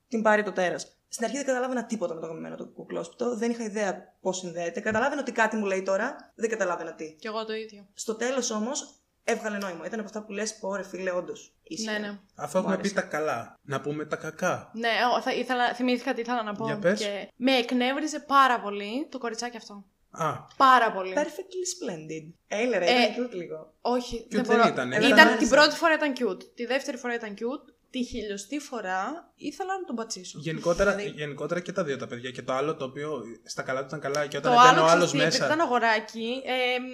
την 0.09 0.23
πάρει 0.23 0.43
το 0.43 0.53
τέρας. 0.53 0.93
Στην 1.09 1.25
αρχή 1.25 1.37
δεν 1.37 1.47
καταλάβαινα 1.47 1.85
τίποτα 1.85 2.15
με 2.15 2.21
το 2.21 2.27
γαμμένο 2.27 2.57
το 2.57 2.67
κουκλόσπιτο. 2.67 3.37
Δεν 3.37 3.51
είχα 3.51 3.65
ιδέα 3.65 4.15
πώς 4.21 4.37
συνδέεται. 4.39 4.81
Καταλάβαινα 4.81 5.21
ότι 5.21 5.33
κάτι 5.33 5.57
μου 5.57 5.65
λέει 5.65 5.83
τώρα. 5.83 6.33
Δεν 6.35 6.51
καταλάβαινα 6.51 6.95
τι. 6.95 7.13
Κι 7.21 7.27
εγώ 7.27 7.45
το 7.45 7.53
ίδιο. 7.55 7.87
Στο 7.95 8.15
τέλος 8.15 8.51
όμως 8.51 8.95
έβγαλε 9.25 9.59
νόημα. 9.59 9.87
Ήταν 9.87 9.99
από 9.99 10.09
αυτά 10.09 10.23
που 10.23 10.33
λες: 10.33 10.59
Πω, 10.59 10.75
ρε 10.77 10.83
φίλε, 10.83 11.11
όντως. 11.11 11.53
Ναι, 11.85 11.99
ναι. 11.99 12.19
Αφού 12.35 12.59
έχουμε 12.59 12.75
Μου 12.75 12.81
πει 12.81 12.89
άρεσε. 12.89 12.95
τα 12.95 13.17
καλά, 13.17 13.59
να 13.63 13.81
πούμε 13.81 14.05
τα 14.05 14.17
κακά. 14.17 14.71
Ναι, 14.75 14.89
εγώ 15.09 15.21
θα 15.23 15.33
ήθελα, 15.35 15.75
θυμήθηκα 15.75 16.15
τι 16.15 16.21
ήθελα 16.21 16.43
να 16.43 16.55
πω. 16.55 16.67
Για 16.67 16.79
πες. 16.79 17.01
Και 17.01 17.29
με 17.37 17.53
εκνεύριζε 17.53 18.21
πάρα 18.21 18.61
πολύ 18.61 19.07
το 19.11 19.19
κοριτσάκι 19.19 19.57
αυτό. 19.57 19.85
Α, 20.11 20.33
Πάρα 20.57 20.93
πολύ. 20.93 21.13
Perfectly 21.17 21.65
splendid. 21.75 22.33
Έλε, 22.49 22.79
ρε, 22.79 22.85
Ε, 22.85 22.91
ήταν 22.91 23.27
cute 23.27 23.33
λίγο. 23.35 23.73
Όχι, 23.81 24.27
δεν 24.31 24.45
μπορώ. 24.45 24.67
ήταν, 24.69 24.91
ήταν 24.93 25.03
Ήταν, 25.03 25.19
άρεσε. 25.19 25.37
την 25.37 25.49
πρώτη 25.49 25.75
φορά 25.77 25.95
ήταν 25.95 26.13
cute. 26.19 26.55
Τη 26.55 26.67
δεύτερη 26.67 26.97
φορά 26.97 27.15
ήταν 27.15 27.35
cute. 27.35 27.73
Τη 27.91 28.05
χιλιοστή 28.05 28.59
φορά 28.59 29.33
ήθελα 29.37 29.79
να 29.79 29.85
τον 29.85 29.97
πατσίσω. 29.97 30.39
γενικότερα, 30.43 30.95
Δηλαδή- 30.95 31.17
γενικότερα 31.17 31.61
και 31.61 31.73
τα 31.73 31.85
δύο 31.85 31.97
τα 31.97 32.07
παιδιά. 32.07 32.31
Και 32.31 32.43
το 32.43 32.53
άλλο 32.53 32.77
το 32.77 32.85
οποίο 32.85 33.23
στα 33.45 33.63
καλά 33.63 33.81
του 33.81 33.87
ήταν 33.87 34.01
καλά 34.01 34.27
και 34.27 34.41
Το 34.41 34.49
όταν 34.51 34.53
έμπαινε 34.53 34.69
άλλο 34.71 34.81
ο 34.81 34.85
άλλο 34.91 35.05
ξέρεις 35.05 35.11
τι, 35.11 35.17
επειδή 35.19 35.39
μέσα. 35.39 35.47
ήταν 35.47 35.61
αγοράκι. 35.67 36.43
Ε, 36.45 36.79
μ, 36.79 36.87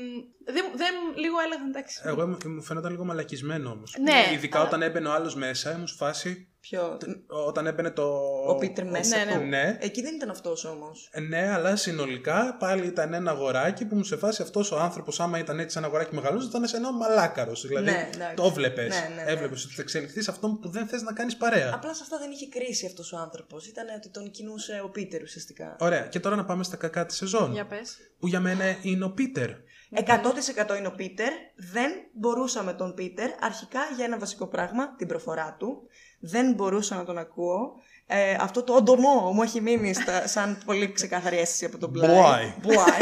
δεν, 0.52 0.64
δεν, 0.76 0.94
λίγο 1.16 1.38
έλεγα 1.40 1.62
εντάξει. 1.68 2.00
Εγώ 2.04 2.26
μου- 2.26 2.36
μου 2.48 2.62
φαίνονταν 2.62 2.90
λίγο 2.90 3.04
μαλακισμένο 3.04 3.70
όμως. 3.70 3.96
Ναι, 4.00 4.30
Ειδικά 4.32 4.58
αλλά- 4.58 4.66
όταν 4.66 4.82
έμπαινε 4.82 5.08
ο 5.08 5.12
άλλος 5.12 5.34
μέσα, 5.34 5.72
ήμουν 5.72 5.86
σε 5.86 5.94
φάση. 5.94 6.48
Ποιο; 6.68 6.98
Όταν 7.46 7.66
έμπαινε 7.66 7.90
το. 7.90 8.02
Ο 8.46 8.56
Πίτερ 8.58 8.86
μέσα. 8.90 9.16
Ναι, 9.16 9.24
ναι. 9.24 9.38
του. 9.38 9.44
Ναι. 9.46 9.78
Εκεί 9.80 10.02
δεν 10.02 10.14
ήταν 10.14 10.30
αυτός 10.30 10.64
όμως. 10.64 11.08
Ε, 11.12 11.20
Ναι, 11.20 11.48
αλλά 11.52 11.76
συνολικά 11.76 12.56
πάλι 12.58 12.86
ήταν 12.86 13.14
ένα 13.14 13.30
αγοράκι 13.30 13.84
που 13.84 13.96
μου 13.96 14.02
σε 14.04 14.16
φάση 14.16 14.42
αυτός 14.42 14.72
ο 14.72 14.78
άνθρωπος, 14.78 15.20
άμα 15.20 15.38
ήταν 15.38 15.58
έτσι 15.58 15.78
ένα 15.78 15.86
αγοράκι 15.86 16.14
μεγαλός, 16.14 16.44
ήταν 16.44 16.66
σε 16.66 16.76
ένα 16.76 16.92
μαλάκαρος. 16.92 17.66
Δηλαδή 17.66 17.90
Ναι, 17.90 18.08
εντάξει. 18.14 18.34
το 18.34 18.50
βλέπει. 18.50 18.80
Ναι, 18.80 18.86
ναι, 18.86 19.22
ναι. 19.24 19.30
Έβλεπες 19.30 19.64
ότι 19.64 19.74
θα 19.74 19.82
εξελιχθείς 19.82 20.24
σε 20.24 20.30
αυτό 20.30 20.48
που 20.48 20.68
δεν 20.68 20.86
θες 20.86 21.02
να 21.02 21.12
κάνεις 21.12 21.36
παρέα. 21.36 21.74
Απλά 21.74 21.94
σε 21.94 22.02
αυτά 22.02 22.18
δεν 22.18 22.30
είχε 22.30 22.48
κρίση 22.48 22.86
αυτός 22.86 23.12
ο 23.12 23.16
άνθρωπος. 23.16 23.66
Ήταν 23.66 23.86
ότι 23.96 24.08
τον 24.08 24.30
κινούσε 24.30 24.80
ο 24.84 24.88
Πίτερ 24.90 25.22
ουσιαστικά. 25.22 25.76
Ωραία, 25.80 26.06
και 26.06 26.20
τώρα 26.20 26.36
να 26.36 26.44
πάμε 26.44 26.64
στα 26.64 26.76
κακά 26.76 27.06
της 27.06 27.16
σεζόν. 27.16 27.52
Για 27.52 27.66
πες. 27.66 27.96
Που 28.18 28.26
για 28.26 28.40
μένα 28.40 28.64
είναι 28.82 29.04
ο 29.04 29.10
Πίτερ. 29.10 29.50
100% 29.94 30.76
είναι 30.78 30.86
ο 30.86 30.92
Πίτερ. 30.92 31.32
Δεν 31.56 31.92
μπορούσα 32.12 32.62
με 32.62 32.72
τον 32.72 32.94
Πίτερ 32.94 33.30
αρχικά 33.40 33.80
για 33.96 34.04
ένα 34.04 34.18
βασικό 34.18 34.46
πράγμα, 34.46 34.94
την 34.96 35.06
προφορά 35.06 35.56
του. 35.58 35.88
Δεν 36.26 36.52
μπορούσα 36.52 36.96
να 36.96 37.04
τον 37.04 37.18
ακούω. 37.18 37.72
Ε, 38.06 38.36
αυτό 38.40 38.62
το 38.62 38.74
οντομό 38.74 39.30
μου 39.34 39.42
έχει 39.42 39.60
μείνει 39.60 39.94
στα, 39.94 40.26
σαν 40.26 40.58
πολύ 40.64 40.92
ξεκάθαρη 40.92 41.38
αίσθηση 41.38 41.64
από 41.64 41.78
τον 41.78 41.90
Μπλάι. 41.90 42.08
Μπλάι. 42.10 42.54
Μπλάι. 42.62 42.98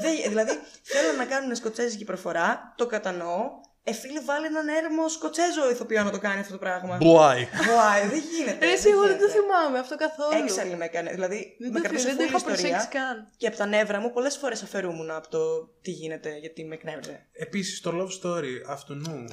Δεν- 0.00 0.28
δηλαδή, 0.28 0.50
θέλω 0.82 1.16
να 1.18 1.24
κάνουν 1.24 1.54
σκοτσέζικη 1.54 2.04
προφορά, 2.04 2.74
το 2.76 2.86
κατανοώ. 2.86 3.50
Ε, 3.84 3.92
φίλε, 3.92 4.20
βάλει 4.20 4.46
έναν 4.46 4.68
έρμο 4.68 5.08
Σκοτσέζο 5.08 5.70
ηθοποιό 5.70 6.02
να 6.04 6.10
το 6.10 6.18
κάνει 6.18 6.40
αυτό 6.40 6.52
το 6.52 6.58
πράγμα. 6.58 6.96
Μπουάι. 6.96 7.48
Βουάι, 7.66 8.02
δεν 8.08 8.22
γίνεται. 8.32 8.64
Ρε, 8.66 8.72
εσύ, 8.72 8.88
εγώ 8.88 9.00
δεν 9.06 9.18
το 9.18 9.26
γίνεται. 9.26 9.32
θυμάμαι 9.40 9.78
αυτό 9.78 9.96
καθόλου. 9.96 10.42
Έξαλλη 10.44 10.76
με 10.76 10.84
έκανε. 10.84 11.10
Δηλαδή, 11.10 11.56
Δεν 11.60 11.70
με 11.72 11.80
το 11.80 11.82
κρατούσε 11.88 12.08
θυμάμαι, 12.08 12.24
δεν 12.24 12.32
το 12.32 12.38
full 12.38 12.40
είχα 12.42 12.52
ιστορία. 12.52 12.70
προσέξει 12.76 12.98
καν. 12.98 13.16
Και 13.36 13.46
από 13.46 13.56
τα 13.56 13.66
νεύρα 13.66 13.98
μου 14.00 14.10
πολλές 14.12 14.36
φορές 14.36 14.62
αφαιρούμουν 14.62 15.10
από 15.10 15.28
το 15.28 15.40
τι 15.82 15.90
γίνεται, 15.90 16.30
γιατί 16.38 16.64
με 16.64 16.74
εκνεύριζε. 16.74 17.26
Επίσης 17.32 17.80
το 17.80 17.90
love 17.98 18.12
story 18.20 18.54
αυτού 18.68 18.94
νου. 18.94 19.24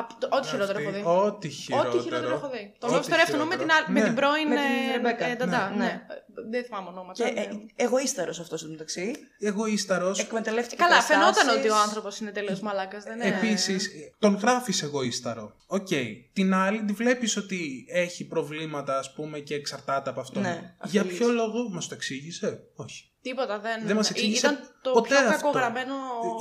Απ' 0.00 0.10
το- 0.20 0.28
Ό,τι 0.30 0.46
χειρότερο 0.48 0.78
έχω 0.80 0.90
δει. 0.90 1.02
Ό,τι 1.04 1.48
χειρότερο. 1.48 1.90
Ό,τι 1.90 2.02
χειρότερο 2.02 2.34
έχω 2.34 2.48
δει. 2.48 2.74
Το 2.78 2.86
Ό,τι 2.86 2.94
Love 2.96 3.12
Story 3.12 3.20
αυτού 3.22 3.46
με 3.46 3.56
την, 3.56 3.70
άλλη- 3.72 3.86
με 3.88 4.00
Ναι. 4.00 4.06
την 4.06 4.14
πρώην. 4.14 4.48
Με 4.48 4.54
την 4.54 4.90
ε, 4.90 4.92
Ρεμπέκα. 4.96 5.24
ε, 5.26 5.34
Νταντά, 5.34 5.68
Ναι, 5.70 5.76
ναι. 5.76 5.84
ναι. 5.84 6.00
Δεν 6.50 6.64
θυμάμαι 6.64 6.88
ονόματα. 6.88 7.24
Και 7.24 7.30
ναι. 7.32 7.40
ε, 7.40 7.48
εγωίσταρο 7.84 8.30
αυτός 8.40 8.62
εντωμεταξύ. 8.62 9.12
Εγωίσταρο. 9.40 10.12
Εκμεταλλεύτηκε 10.18 10.76
Καλά, 10.82 10.90
περιστάσεις. 10.90 11.20
φαινόταν 11.42 11.58
ότι 11.58 11.68
ο 11.68 11.76
άνθρωπος 11.76 12.18
είναι 12.20 12.30
τελείως 12.30 12.60
μαλάκας, 12.60 13.04
δεν 13.04 13.14
είναι. 13.20 13.26
Επίσης, 13.36 13.81
τον 14.18 14.34
γράφεις 14.34 14.82
εγωίσταρο. 14.82 15.56
Οκ. 15.66 15.88
Την 16.32 16.54
άλλη 16.54 16.84
τη 16.84 16.92
βλέπεις 16.92 17.36
ότι 17.36 17.86
έχει 17.88 18.26
προβλήματα, 18.26 18.98
ας 18.98 19.12
πούμε, 19.12 19.38
και 19.38 19.54
εξαρτάται 19.54 20.10
από 20.10 20.20
αυτόν. 20.20 20.42
Ναι, 20.42 20.74
Για 20.84 21.00
αφελής. 21.00 21.18
ποιο 21.18 21.28
λόγο 21.32 21.68
μας 21.70 21.88
το 21.88 21.94
εξήγησε, 21.94 22.60
Όχι. 22.74 23.06
Τίποτα, 23.22 23.58
δεν. 23.60 23.86
Δεν 23.86 23.96
μας 23.96 24.10
εξήγησε 24.10 24.46
Ήταν 24.46 24.58
το 24.82 24.90
ποτέ 24.90 25.08
πιο 25.08 25.16
αυτό. 25.18 25.30
κακογραμμένο. 25.32 25.94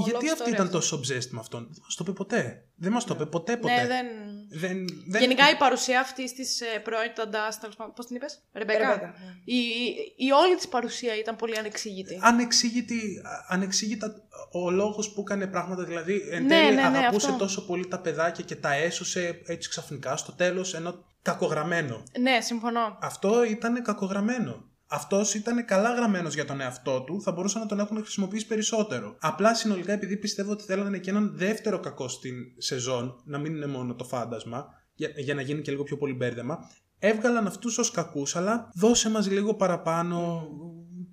Γιατί 0.06 0.26
love 0.28 0.32
αυτή 0.32 0.50
story 0.50 0.54
ήταν 0.54 0.66
αυτός. 0.66 0.90
τόσο 0.90 0.98
obsessed 1.00 1.30
με 1.30 1.40
αυτόν; 1.40 1.68
Δεν 1.72 1.82
μας 1.84 1.96
το 1.96 2.04
είπε 2.08 2.12
ποτέ. 2.14 2.66
Δεν 2.76 2.92
μας 2.92 3.06
το 3.06 3.14
είπε 3.14 3.26
ποτέ 3.26 3.58
ποτέ. 3.58 3.76
Ναι, 3.82 3.88
δεν. 3.88 4.06
Δεν, 4.54 4.86
δεν... 5.08 5.22
Γενικά 5.22 5.50
η 5.50 5.56
παρουσία 5.56 6.00
αυτής 6.00 6.34
της 6.34 6.62
ε, 6.62 6.80
πρώην 6.84 7.12
νταντά, 7.16 7.58
τέλος 7.60 7.76
πάντων. 7.76 7.94
Πώς 7.94 8.06
την 8.06 8.16
είπες, 8.16 8.40
Ρεμπέκα. 8.54 8.80
Ρεμπέκα, 8.80 9.06
ναι. 9.06 9.34
Η, 9.46 9.58
η, 9.58 10.14
η 10.16 10.32
όλη 10.32 10.56
της 10.56 10.68
παρουσία 10.68 11.16
ήταν 11.18 11.36
πολύ 11.36 11.58
ανεξήγητη. 11.58 12.20
Ανεξήγητη, 12.22 13.22
ανεξήγητα 13.48 14.14
ο 14.52 14.70
λόγος 14.70 15.14
που 15.14 15.22
έκανε 15.22 15.48
πράγματα, 15.48 15.84
δηλαδή 15.84 16.28
εν 16.32 16.44
Ναι, 16.44 16.50
τέλει 16.50 16.76
ναι, 16.76 16.90
ναι, 16.90 16.98
αγαπούσε 16.98 17.28
αυτό. 17.28 17.38
τόσο 17.38 17.66
πολύ 17.66 17.88
τα 17.88 18.00
παιδάκια 18.00 18.44
και 18.44 18.56
τα 18.56 18.74
έσωσε 18.74 19.42
έτσι 19.46 19.70
ξαφνικά 19.70 20.18
στο 20.18 20.32
τέλος, 20.32 20.74
ενώ 20.74 21.06
κακογραμμένο. 21.22 22.04
Ναι, 22.20 22.42
συμφωνώ. 22.42 22.98
Αυτό 23.02 23.44
ήταν 23.44 23.84
κακογραμμένο. 23.84 24.70
Αυτός 24.94 25.34
ήταν 25.34 25.66
καλά 25.66 25.94
γραμμένος 25.94 26.34
για 26.34 26.46
τον 26.46 26.62
εαυτό 26.62 27.02
του, 27.04 27.22
θα 27.22 27.32
μπορούσαν 27.32 27.62
να 27.62 27.68
τον 27.68 27.80
έχουν 27.80 27.98
χρησιμοποιήσει 28.02 28.48
περισσότερο. 28.48 29.16
Απλά 29.20 29.56
συνολικά, 29.56 29.92
επειδή 29.92 30.18
πιστεύω 30.18 30.52
ότι 30.52 30.64
θέλανε 30.64 30.98
και 30.98 31.10
έναν 31.10 31.32
δεύτερο 31.38 31.80
κακό 31.80 32.08
στην 32.08 32.36
σεζόν, 32.58 33.22
να 33.26 33.38
μην 33.38 33.56
είναι 33.56 33.66
μόνο 33.68 33.96
το 33.96 34.04
φάντασμα, 34.04 34.66
για, 34.94 35.10
για 35.16 35.34
να 35.34 35.42
γίνει 35.42 35.62
και 35.62 35.72
λίγο 35.72 35.84
πιο 35.84 35.98
πολύ 35.98 36.14
μπέρδεμα, 36.14 36.70
έβγαλαν 37.00 37.48
αυτούς 37.48 37.78
ως 37.78 37.92
κακούς, 37.92 38.36
αλλά 38.36 38.70
δώσε 38.76 39.10
μας 39.10 39.28
λίγο 39.30 39.54
παραπάνω. 39.56 40.48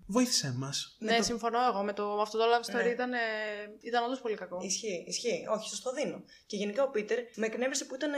Βοήθησέ 0.07 0.55
μας. 0.57 0.97
Ναι, 1.01 1.17
το- 1.17 1.23
συμφωνώ 1.23 1.59
εγώ. 1.73 1.83
Με 1.83 1.93
το, 1.93 2.15
με 2.17 2.23
αυτό 2.23 2.39
το 2.39 2.45
love 2.45 2.71
story 2.71 2.83
Ναι. 2.85 2.89
ήταν, 2.91 3.13
ε, 3.13 3.19
ήταν 3.81 4.05
όντως 4.05 4.21
πολύ 4.21 4.35
κακό. 4.35 4.59
Ισχύει, 4.63 5.05
ισχύει. 5.07 5.47
Όχι, 5.55 5.69
σας 5.69 5.81
το 5.81 5.93
δίνω. 5.93 6.23
Και 6.47 6.57
γενικά 6.57 6.83
ο 6.83 6.91
Πίτερ 6.91 7.19
με 7.37 7.47
εκνεύρισε 7.47 7.85
που 7.85 7.95
ήταν 7.95 8.11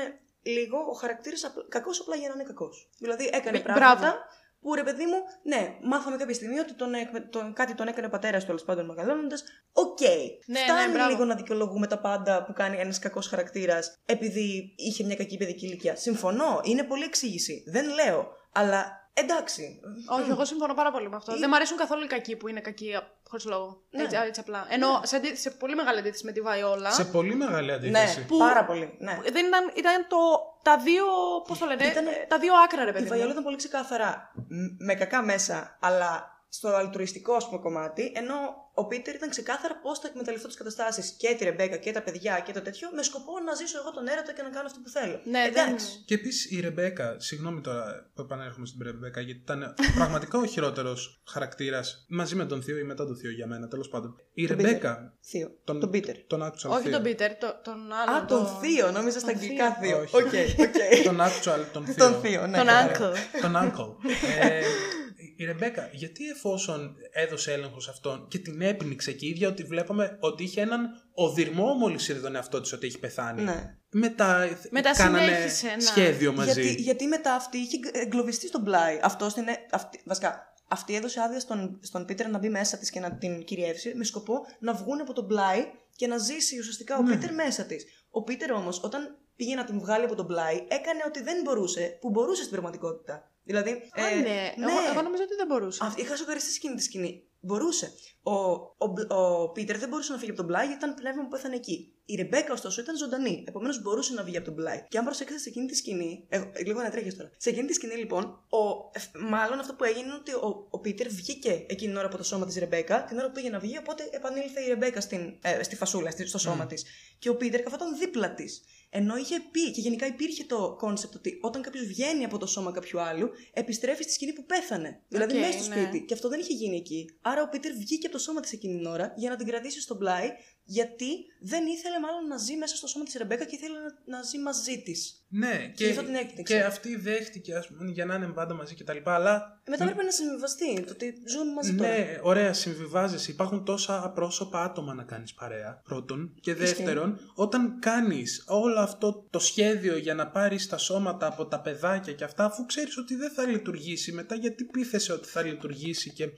λίγο 0.43 0.77
ο 0.91 0.93
χαρακτήρας 0.93 1.41
κακός 1.69 2.01
απλά 2.01 2.17
για 2.17 2.29
να 2.29 2.35
είναι 2.35 2.43
κακός. 2.43 2.91
Δηλαδή 2.99 3.31
έκανε 3.33 3.59
Μπ- 3.59 3.65
πράγματα 3.65 4.01
μπράβο. 4.01 4.17
Που 4.61 4.75
ρε 4.75 4.83
παιδί 4.83 5.05
μου, 5.05 5.17
ναι, 5.43 5.77
μάθαμε 5.83 6.17
κάποια 6.17 6.35
στιγμή 6.35 6.59
ότι 6.59 6.73
τον, 6.75 6.95
εκμε- 6.95 7.31
τον, 7.31 7.53
κάτι 7.53 7.75
τον 7.75 7.89
έκανε 7.89 8.07
ο 8.07 8.11
πατέρας 8.11 8.41
του 8.41 8.47
τέλος 8.47 8.65
πάντων 8.65 8.87
μεγαλώνοντας. 8.87 9.45
Οκ. 9.73 10.01
Ναι, 10.47 10.59
Φτάνει 10.59 10.87
ναι, 10.87 10.93
μπράβο. 10.93 11.11
λίγο 11.11 11.25
να 11.25 11.35
δικαιολογούμε 11.35 11.87
τα 11.87 11.99
πάντα 12.01 12.45
που 12.45 12.53
κάνει 12.53 12.77
ένας 12.77 12.99
κακός 12.99 13.27
χαρακτήρας 13.27 13.95
επειδή 14.05 14.75
είχε 14.77 15.05
μια 15.05 15.17
κακή 15.17 15.37
παιδική 15.37 15.67
ηλικία. 15.67 15.97
Συμφωνώ, 15.97 16.61
είναι 16.63 16.83
πολύ 16.85 17.05
εξήγηση. 17.05 17.65
Δεν 17.67 17.89
λέω. 17.89 18.29
Αλλά 18.53 19.00
εντάξει. 19.15 19.81
Όχι, 20.09 20.31
εγώ 20.31 20.45
συμφωνώ 20.45 20.75
πάρα 20.75 20.91
πολύ 20.91 21.09
με 21.09 21.17
αυτό. 21.17 21.35
Ή- 21.35 21.39
Δεν 21.39 21.47
μου 21.49 21.57
αρέσουν 21.57 21.77
καθόλου 21.77 22.05
οι 22.05 22.07
κακοί 22.07 22.37
που 22.37 22.49
είναι 22.49 22.61
κακοί 22.61 22.99
χωρίς 23.29 23.45
λόγο. 23.45 23.83
Ναι. 23.91 24.03
Έτσι, 24.03 24.17
έτσι 24.27 24.41
απλά. 24.41 24.67
Ενώ 24.69 25.01
σε, 25.05 25.17
αντί- 25.17 25.37
σε 25.37 25.51
πολύ 25.51 25.75
μεγάλη 25.75 25.99
αντίθεση 25.99 26.25
με 26.25 26.33
τη 26.33 26.41
Βαϊόλα. 26.41 26.91
Σε 26.91 27.05
πολύ 27.05 27.35
μεγάλη 27.35 27.67
Ναι, 27.67 27.73
αντίθεση. 27.73 28.25
Που- 28.27 28.39
πάρα 28.39 28.65
πολύ. 28.65 28.97
Ναι. 28.99 29.19
Δεν 29.33 29.47
ήταν, 29.47 29.73
ήταν 29.75 30.07
το, 30.09 30.17
τα 30.63 30.77
δύο. 30.79 31.05
Πώς 31.47 31.59
το 31.59 31.67
λένε, 31.67 31.85
Ήτανε- 31.87 32.09
ε, 32.23 32.27
τα 32.29 32.39
δύο 32.39 32.53
άκρα, 32.65 32.85
ρε 32.85 32.91
Η 32.91 32.93
παιδί. 32.93 33.05
μου. 33.05 33.11
Βαϊόλα 33.11 33.31
ήταν 33.31 33.43
πολύ 33.45 33.57
ξεκάθαρα 33.57 34.33
μ- 34.35 34.83
με 34.83 34.95
κακά 34.95 35.23
μέσα, 35.23 35.77
αλλά 35.81 36.39
στο 36.53 36.69
αλτουριστικό 36.69 37.33
ας 37.35 37.49
πούμε, 37.49 37.61
κομμάτι, 37.61 38.13
ενώ 38.15 38.35
ο 38.75 38.87
Πίτερ 38.87 39.15
ήταν 39.15 39.31
ξεκάθαρα 39.31 39.75
πώς 39.83 39.99
θα 39.99 40.09
εκμεταλλευτώ 40.09 40.47
τις 40.47 40.57
καταστάσεις 40.57 41.11
και 41.19 41.35
τη 41.39 41.45
Ρεμπέκα 41.45 41.77
και 41.77 41.93
τα 41.93 42.03
παιδιά 42.03 42.41
και 42.47 42.53
το 42.53 42.61
τέτοιο, 42.61 42.89
με 42.95 43.03
σκοπό 43.03 43.33
να 43.47 43.55
ζήσω 43.55 43.79
εγώ 43.79 43.91
τον 43.91 44.07
έρωτα 44.07 44.33
και 44.33 44.43
να 44.43 44.49
κάνω 44.49 44.67
αυτό 44.67 44.81
που 44.85 44.89
θέλω. 44.89 45.21
Ναι, 45.25 45.43
Εντάξει. 45.49 45.87
δεν. 45.87 46.05
Και 46.07 46.15
επίσης 46.15 46.51
η 46.51 46.61
Ρεμπέκα, 46.61 47.15
συγγνώμη 47.19 47.61
τώρα 47.61 48.11
που 48.15 48.21
επανέρχομαι 48.23 48.67
στην 48.67 48.81
Ρεμπέκα, 48.83 49.21
γιατί 49.21 49.41
ήταν 49.41 49.75
πραγματικά 49.95 50.39
ο 50.39 50.45
χειρότερος 50.47 51.23
χαρακτήρας 51.27 52.05
μαζί 52.09 52.35
με 52.35 52.45
τον 52.45 52.63
Θείο 52.63 52.79
ή 52.79 52.83
μετά 52.83 53.07
τον 53.07 53.17
Θείο 53.17 53.31
για 53.31 53.47
μένα, 53.47 53.69
τέλος 53.69 53.89
πάντων. 53.89 54.17
Η 54.35 54.47
Τον 54.47 54.57
Ρεμπέκα. 54.57 55.15
Θείο. 55.21 55.51
Τον, 55.65 55.81
Τον 55.81 55.91
Πίτερ. 55.91 56.17
Τον 56.27 56.43
actual 56.43 56.71
Όχι 56.71 56.83
Θείο. 56.83 56.91
τον 56.93 57.03
Πίτερ, 57.03 57.37
το, 57.37 57.61
τον 57.65 57.93
άλλο. 57.93 58.17
Α, 58.17 58.25
τον 58.25 58.47
Θείο, 58.47 58.91
νόμιζα 58.91 59.19
στα 59.19 59.33
τον 59.33 59.37
αγγλικά 59.41 59.73
Θείο. 59.73 60.07
Θείο. 60.07 60.19
Όχι. 60.19 60.63
Οκ, 60.63 60.67
οκ. 60.67 61.05
τον 61.05 61.21
actual, 61.21 61.65
τον 61.73 61.85
Θείο. 61.85 61.95
Τον 61.95 62.21
Θείο, 62.21 62.47
ναι. 62.47 62.57
τον 62.57 62.67
κατάλαβα. 62.67 63.73
uncle. 63.77 63.95
τον 65.47 65.57
uncle. 65.57 65.61
ε, 65.61 65.61
η 65.61 65.67
Ρεμπέκα, 65.67 65.89
γιατί 65.93 66.29
εφόσον 66.29 66.97
έδωσε 67.13 67.53
έλεγχο 67.53 67.81
σε 67.81 67.91
αυτόν 67.91 68.27
και 68.29 68.39
την 68.39 68.61
έπνιξε 68.61 69.13
και 69.13 69.27
η 69.27 69.29
ίδια 69.29 69.49
ότι 69.49 69.63
βλέπαμε 69.63 70.17
ότι 70.21 70.43
είχε 70.43 70.61
έναν 70.61 70.89
οδυρμό 71.15 71.75
μόλις 71.75 72.09
είδε 72.09 72.21
τον 72.21 72.35
εαυτό 72.35 72.61
της 72.61 72.73
ότι 72.73 72.87
έχει 72.87 72.99
πεθάνει. 72.99 73.43
Ναι. 73.43 73.75
Μετά, 73.93 74.49
Μετά 74.71 74.91
κάνανε 74.91 75.25
συνέχισε, 75.25 75.67
ναι. 75.67 75.81
σχέδιο 75.81 76.33
μαζί. 76.33 76.61
Γιατί, 76.63 76.83
γιατί 76.83 77.07
μετά 77.07 77.35
αυτή 77.35 77.59
είχε 77.59 77.79
εγκλωβιστεί 77.93 78.47
στον 78.47 78.65
πλάι. 78.65 78.99
Αυτό 79.03 79.31
είναι. 79.39 79.57
Αυτή, 79.71 80.01
βασικά, 80.05 80.55
αυτή 80.69 80.95
έδωσε 80.95 81.21
άδεια 81.21 81.41
στον, 81.41 81.79
στον 81.83 82.05
Πίτερ 82.05 82.29
να 82.29 82.39
μπει 82.39 82.49
μέσα 82.49 82.77
της 82.79 82.91
και 82.91 83.01
να 83.01 83.17
την 83.17 83.45
κυριεύσει 83.45 83.93
με 83.95 84.05
σκοπό 84.05 84.35
να 84.59 84.75
βγουν 84.75 85.01
από 85.01 85.13
τον 85.13 85.27
πλάι 85.27 85.67
και 85.97 86.07
να 86.07 86.19
ζήσει 86.19 86.59
ουσιαστικά 86.59 86.97
ο 86.99 87.03
Ναι. 87.03 87.15
Πίτερ 87.15 87.35
μέσα 87.35 87.65
της. 87.65 87.85
Ο 88.11 88.23
Πίτερ 88.23 88.53
όμως, 88.53 88.83
όταν 88.83 89.19
πήγε 89.37 89.55
να 89.55 89.65
την 89.65 89.79
βγάλει 89.81 90.05
από 90.05 90.15
τον 90.15 90.27
πλάι, 90.27 90.55
έκανε 90.55 91.01
ότι 91.07 91.23
δεν 91.23 91.43
μπορούσε, 91.45 91.99
που 92.01 92.11
μπορούσε 92.11 92.41
στην 92.41 92.53
πραγματικότητα. 92.53 93.30
Δηλαδή. 93.45 93.71
Α, 93.71 94.07
ε, 94.07 94.15
ναι. 94.15 94.53
Εγώ, 94.57 94.79
εγώ 94.93 95.03
νομίζω 95.03 95.23
ότι 95.23 95.35
δεν 95.35 95.47
μπορούσα. 95.47 95.85
Αυτή- 95.85 96.01
Είχα 96.03 96.17
σοκαριστεί 96.17 96.51
σε 96.51 96.57
εκείνη 96.57 96.75
τη 96.75 96.83
σκηνή. 96.83 97.25
Μπορούσε. 97.43 97.93
Ο, 98.23 98.33
ο, 98.77 98.87
Μπ- 98.93 99.13
ο 99.13 99.49
Πίτερ 99.51 99.79
δεν 99.79 99.89
μπορούσε 99.89 100.13
να 100.13 100.19
φύγει 100.19 100.31
από 100.31 100.39
το 100.39 100.49
Bly 100.49 100.67
γιατί 100.67 100.85
ήταν 100.85 100.95
πνεύμα 100.95 101.23
που 101.23 101.29
πέθανε 101.29 101.55
εκεί. 101.55 101.95
Η 102.05 102.15
Ρεμπέκα, 102.15 102.53
ωστόσο, 102.53 102.81
ήταν 102.81 102.97
ζωντανή. 102.97 103.45
Επομένως 103.49 103.83
μπορούσε 103.83 104.15
να 104.15 104.23
βγει 104.23 104.37
από 104.37 104.45
το 104.47 104.55
Bly. 104.55 104.85
Και 104.89 104.99
αν 104.99 105.05
προσέξετε 105.05 105.41
σε 105.41 105.49
εκείνη 105.49 105.67
τη 105.67 105.75
σκηνή. 105.77 106.27
Ε, 106.29 106.41
λίγο 106.65 106.81
να 106.83 106.91
τρέχεις 106.91 107.17
τώρα. 107.17 107.31
Σε 107.37 107.51
εκείνη 107.51 107.67
τη 107.67 107.73
σκηνή, 107.73 107.95
λοιπόν, 107.95 108.25
ο, 108.49 108.59
ε, 108.93 109.19
μάλλον 109.31 109.59
αυτό 109.59 109.75
που 109.75 109.85
έγινε 109.85 110.05
είναι 110.05 110.15
ότι 110.15 110.33
ο, 110.33 110.67
ο 110.71 110.79
Πίτερ 110.81 111.09
βγήκε 111.09 111.51
εκείνη 111.69 111.91
την 111.91 111.97
ώρα 111.97 112.07
από 112.07 112.17
το 112.17 112.23
σώμα 112.23 112.47
της 112.47 112.57
Ρεμπέκα, 112.57 113.05
την 113.05 113.19
ώρα 113.19 113.27
που 113.27 113.33
πήγε 113.33 113.49
να 113.51 113.59
βγει, 113.59 113.79
οπότε 113.79 114.09
επανήλθε 114.11 114.61
η 114.63 114.69
Ρεμπέκα 114.69 115.01
στην, 115.01 115.39
ε, 115.43 115.63
στη 115.63 115.77
φασούλα, 115.77 116.11
στη- 116.11 116.27
στο 116.27 116.39
σώμα 116.39 116.65
Mm. 116.65 116.69
της. 116.69 116.85
Και 117.19 117.29
ο 117.29 117.37
Πίτερ 117.37 117.63
καθόταν 117.63 117.99
δίπλα 117.99 118.35
της. 118.35 118.63
Ενώ 118.93 119.17
είχε 119.17 119.41
πει 119.51 119.71
και 119.71 119.81
γενικά 119.81 120.07
υπήρχε 120.07 120.45
το 120.45 120.75
κόνσεπτ 120.79 121.15
ότι 121.15 121.39
όταν 121.41 121.63
κάποιος 121.63 121.87
βγαίνει 121.87 122.25
από 122.25 122.39
το 122.39 122.47
σώμα 122.47 122.73
κάποιου 122.73 123.01
άλλου, 123.01 123.31
επιστρέφει 123.53 124.03
στη 124.03 124.13
σκηνή 124.13 124.33
που 124.33 124.45
πέθανε. 124.45 125.03
Δηλαδή 125.09 125.37
Οκ, 125.37 125.41
μέσα 125.41 125.59
στο 125.59 125.75
ναι. 125.75 125.83
σπίτι. 125.83 126.05
Και 126.05 126.15
αυτό 126.15 126.29
δεν 126.29 126.41
είχε 126.41 126.53
γίνει 126.53 126.77
εκεί. 126.77 127.19
Άρα 127.21 127.43
ο 127.43 127.49
Πίτερ 127.49 127.73
βγήκε 127.73 128.07
από 128.07 128.17
το 128.17 128.23
σώμα 128.23 128.41
της 128.41 128.53
εκείνη 128.53 128.77
την 128.77 128.87
ώρα 128.87 129.15
για 129.17 129.31
να 129.31 129.37
την 129.37 129.47
κρατήσει 129.47 129.81
στο 129.81 129.97
Bly, 129.97 130.29
γιατί 130.79 131.11
δεν 131.41 131.67
ήθελε 131.67 131.99
μάλλον 132.01 132.27
να 132.29 132.37
ζει 132.37 132.57
μέσα 132.57 132.77
στο 132.77 132.87
σώμα 132.87 133.05
της 133.05 133.15
Ρεμπέκα 133.15 133.45
και 133.45 133.57
ήθελε 133.57 133.79
να, 133.79 134.17
να 134.17 134.23
ζει 134.23 134.39
μαζί 134.39 134.83
της. 134.83 135.25
Ναι, 135.29 135.73
γι' 135.77 135.89
αυτό 135.89 136.03
την 136.03 136.15
έκπληξε. 136.15 136.55
και 136.55 136.63
αυτή 136.63 136.97
δέχτηκε 136.97 137.55
ας 137.55 137.69
πούμε, 137.69 137.91
για 137.91 138.05
να 138.05 138.15
είναι 138.15 138.27
πάντα 138.27 138.55
μαζί 138.55 138.75
και 138.75 138.85
τα 138.85 138.93
λοιπά, 138.93 139.15
αλλά 139.15 139.61
Μετά 139.69 139.85
έπρεπε 139.85 140.03
να 140.03 140.11
συμβιβαστεί 140.11 140.81
το 140.81 140.93
ότι 140.93 141.15
ζουν 141.29 141.53
μαζί 141.53 141.75
τώρα. 141.75 141.91
Ναι, 141.91 142.19
ωραία, 142.23 142.53
συμβιβάζεσαι. 142.53 143.31
Υπάρχουν 143.31 143.65
τόσα 143.65 144.05
απρόσωπα 144.05 144.63
άτομα 144.63 144.95
να 144.95 145.03
κάνεις 145.03 145.35
παρέα. 145.35 145.81
Πρώτον. 145.85 146.35
Και 146.41 146.55
δεύτερον, 146.55 147.19
όταν 147.35 147.79
κάνεις 147.79 148.45
όλο 148.47 148.81
αυτό 148.81 149.27
το 149.31 149.39
σχέδιο 149.39 149.97
για 149.97 150.15
να 150.15 150.31
πάρεις 150.31 150.67
τα 150.69 150.77
σώματα 150.79 151.27
από 151.27 151.47
τα 151.47 151.61
παιδάκια 151.61 152.13
και 152.13 152.25
αυτά, 152.25 152.45
αφού 152.45 152.67
ξέρεις 152.67 152.97
ότι 152.99 153.15
δεν 153.15 153.31
θα 153.31 153.47
λειτουργήσει 153.47 154.13
μετά, 154.13 154.35
γιατί 154.35 154.65
πείθεσαι 154.65 155.13
ότι 155.13 155.29
θα 155.29 155.43
λειτουργήσει 155.43 156.13
και. 156.13 156.29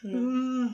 Ναι. 0.00 0.18
Μμμ, 0.18 0.66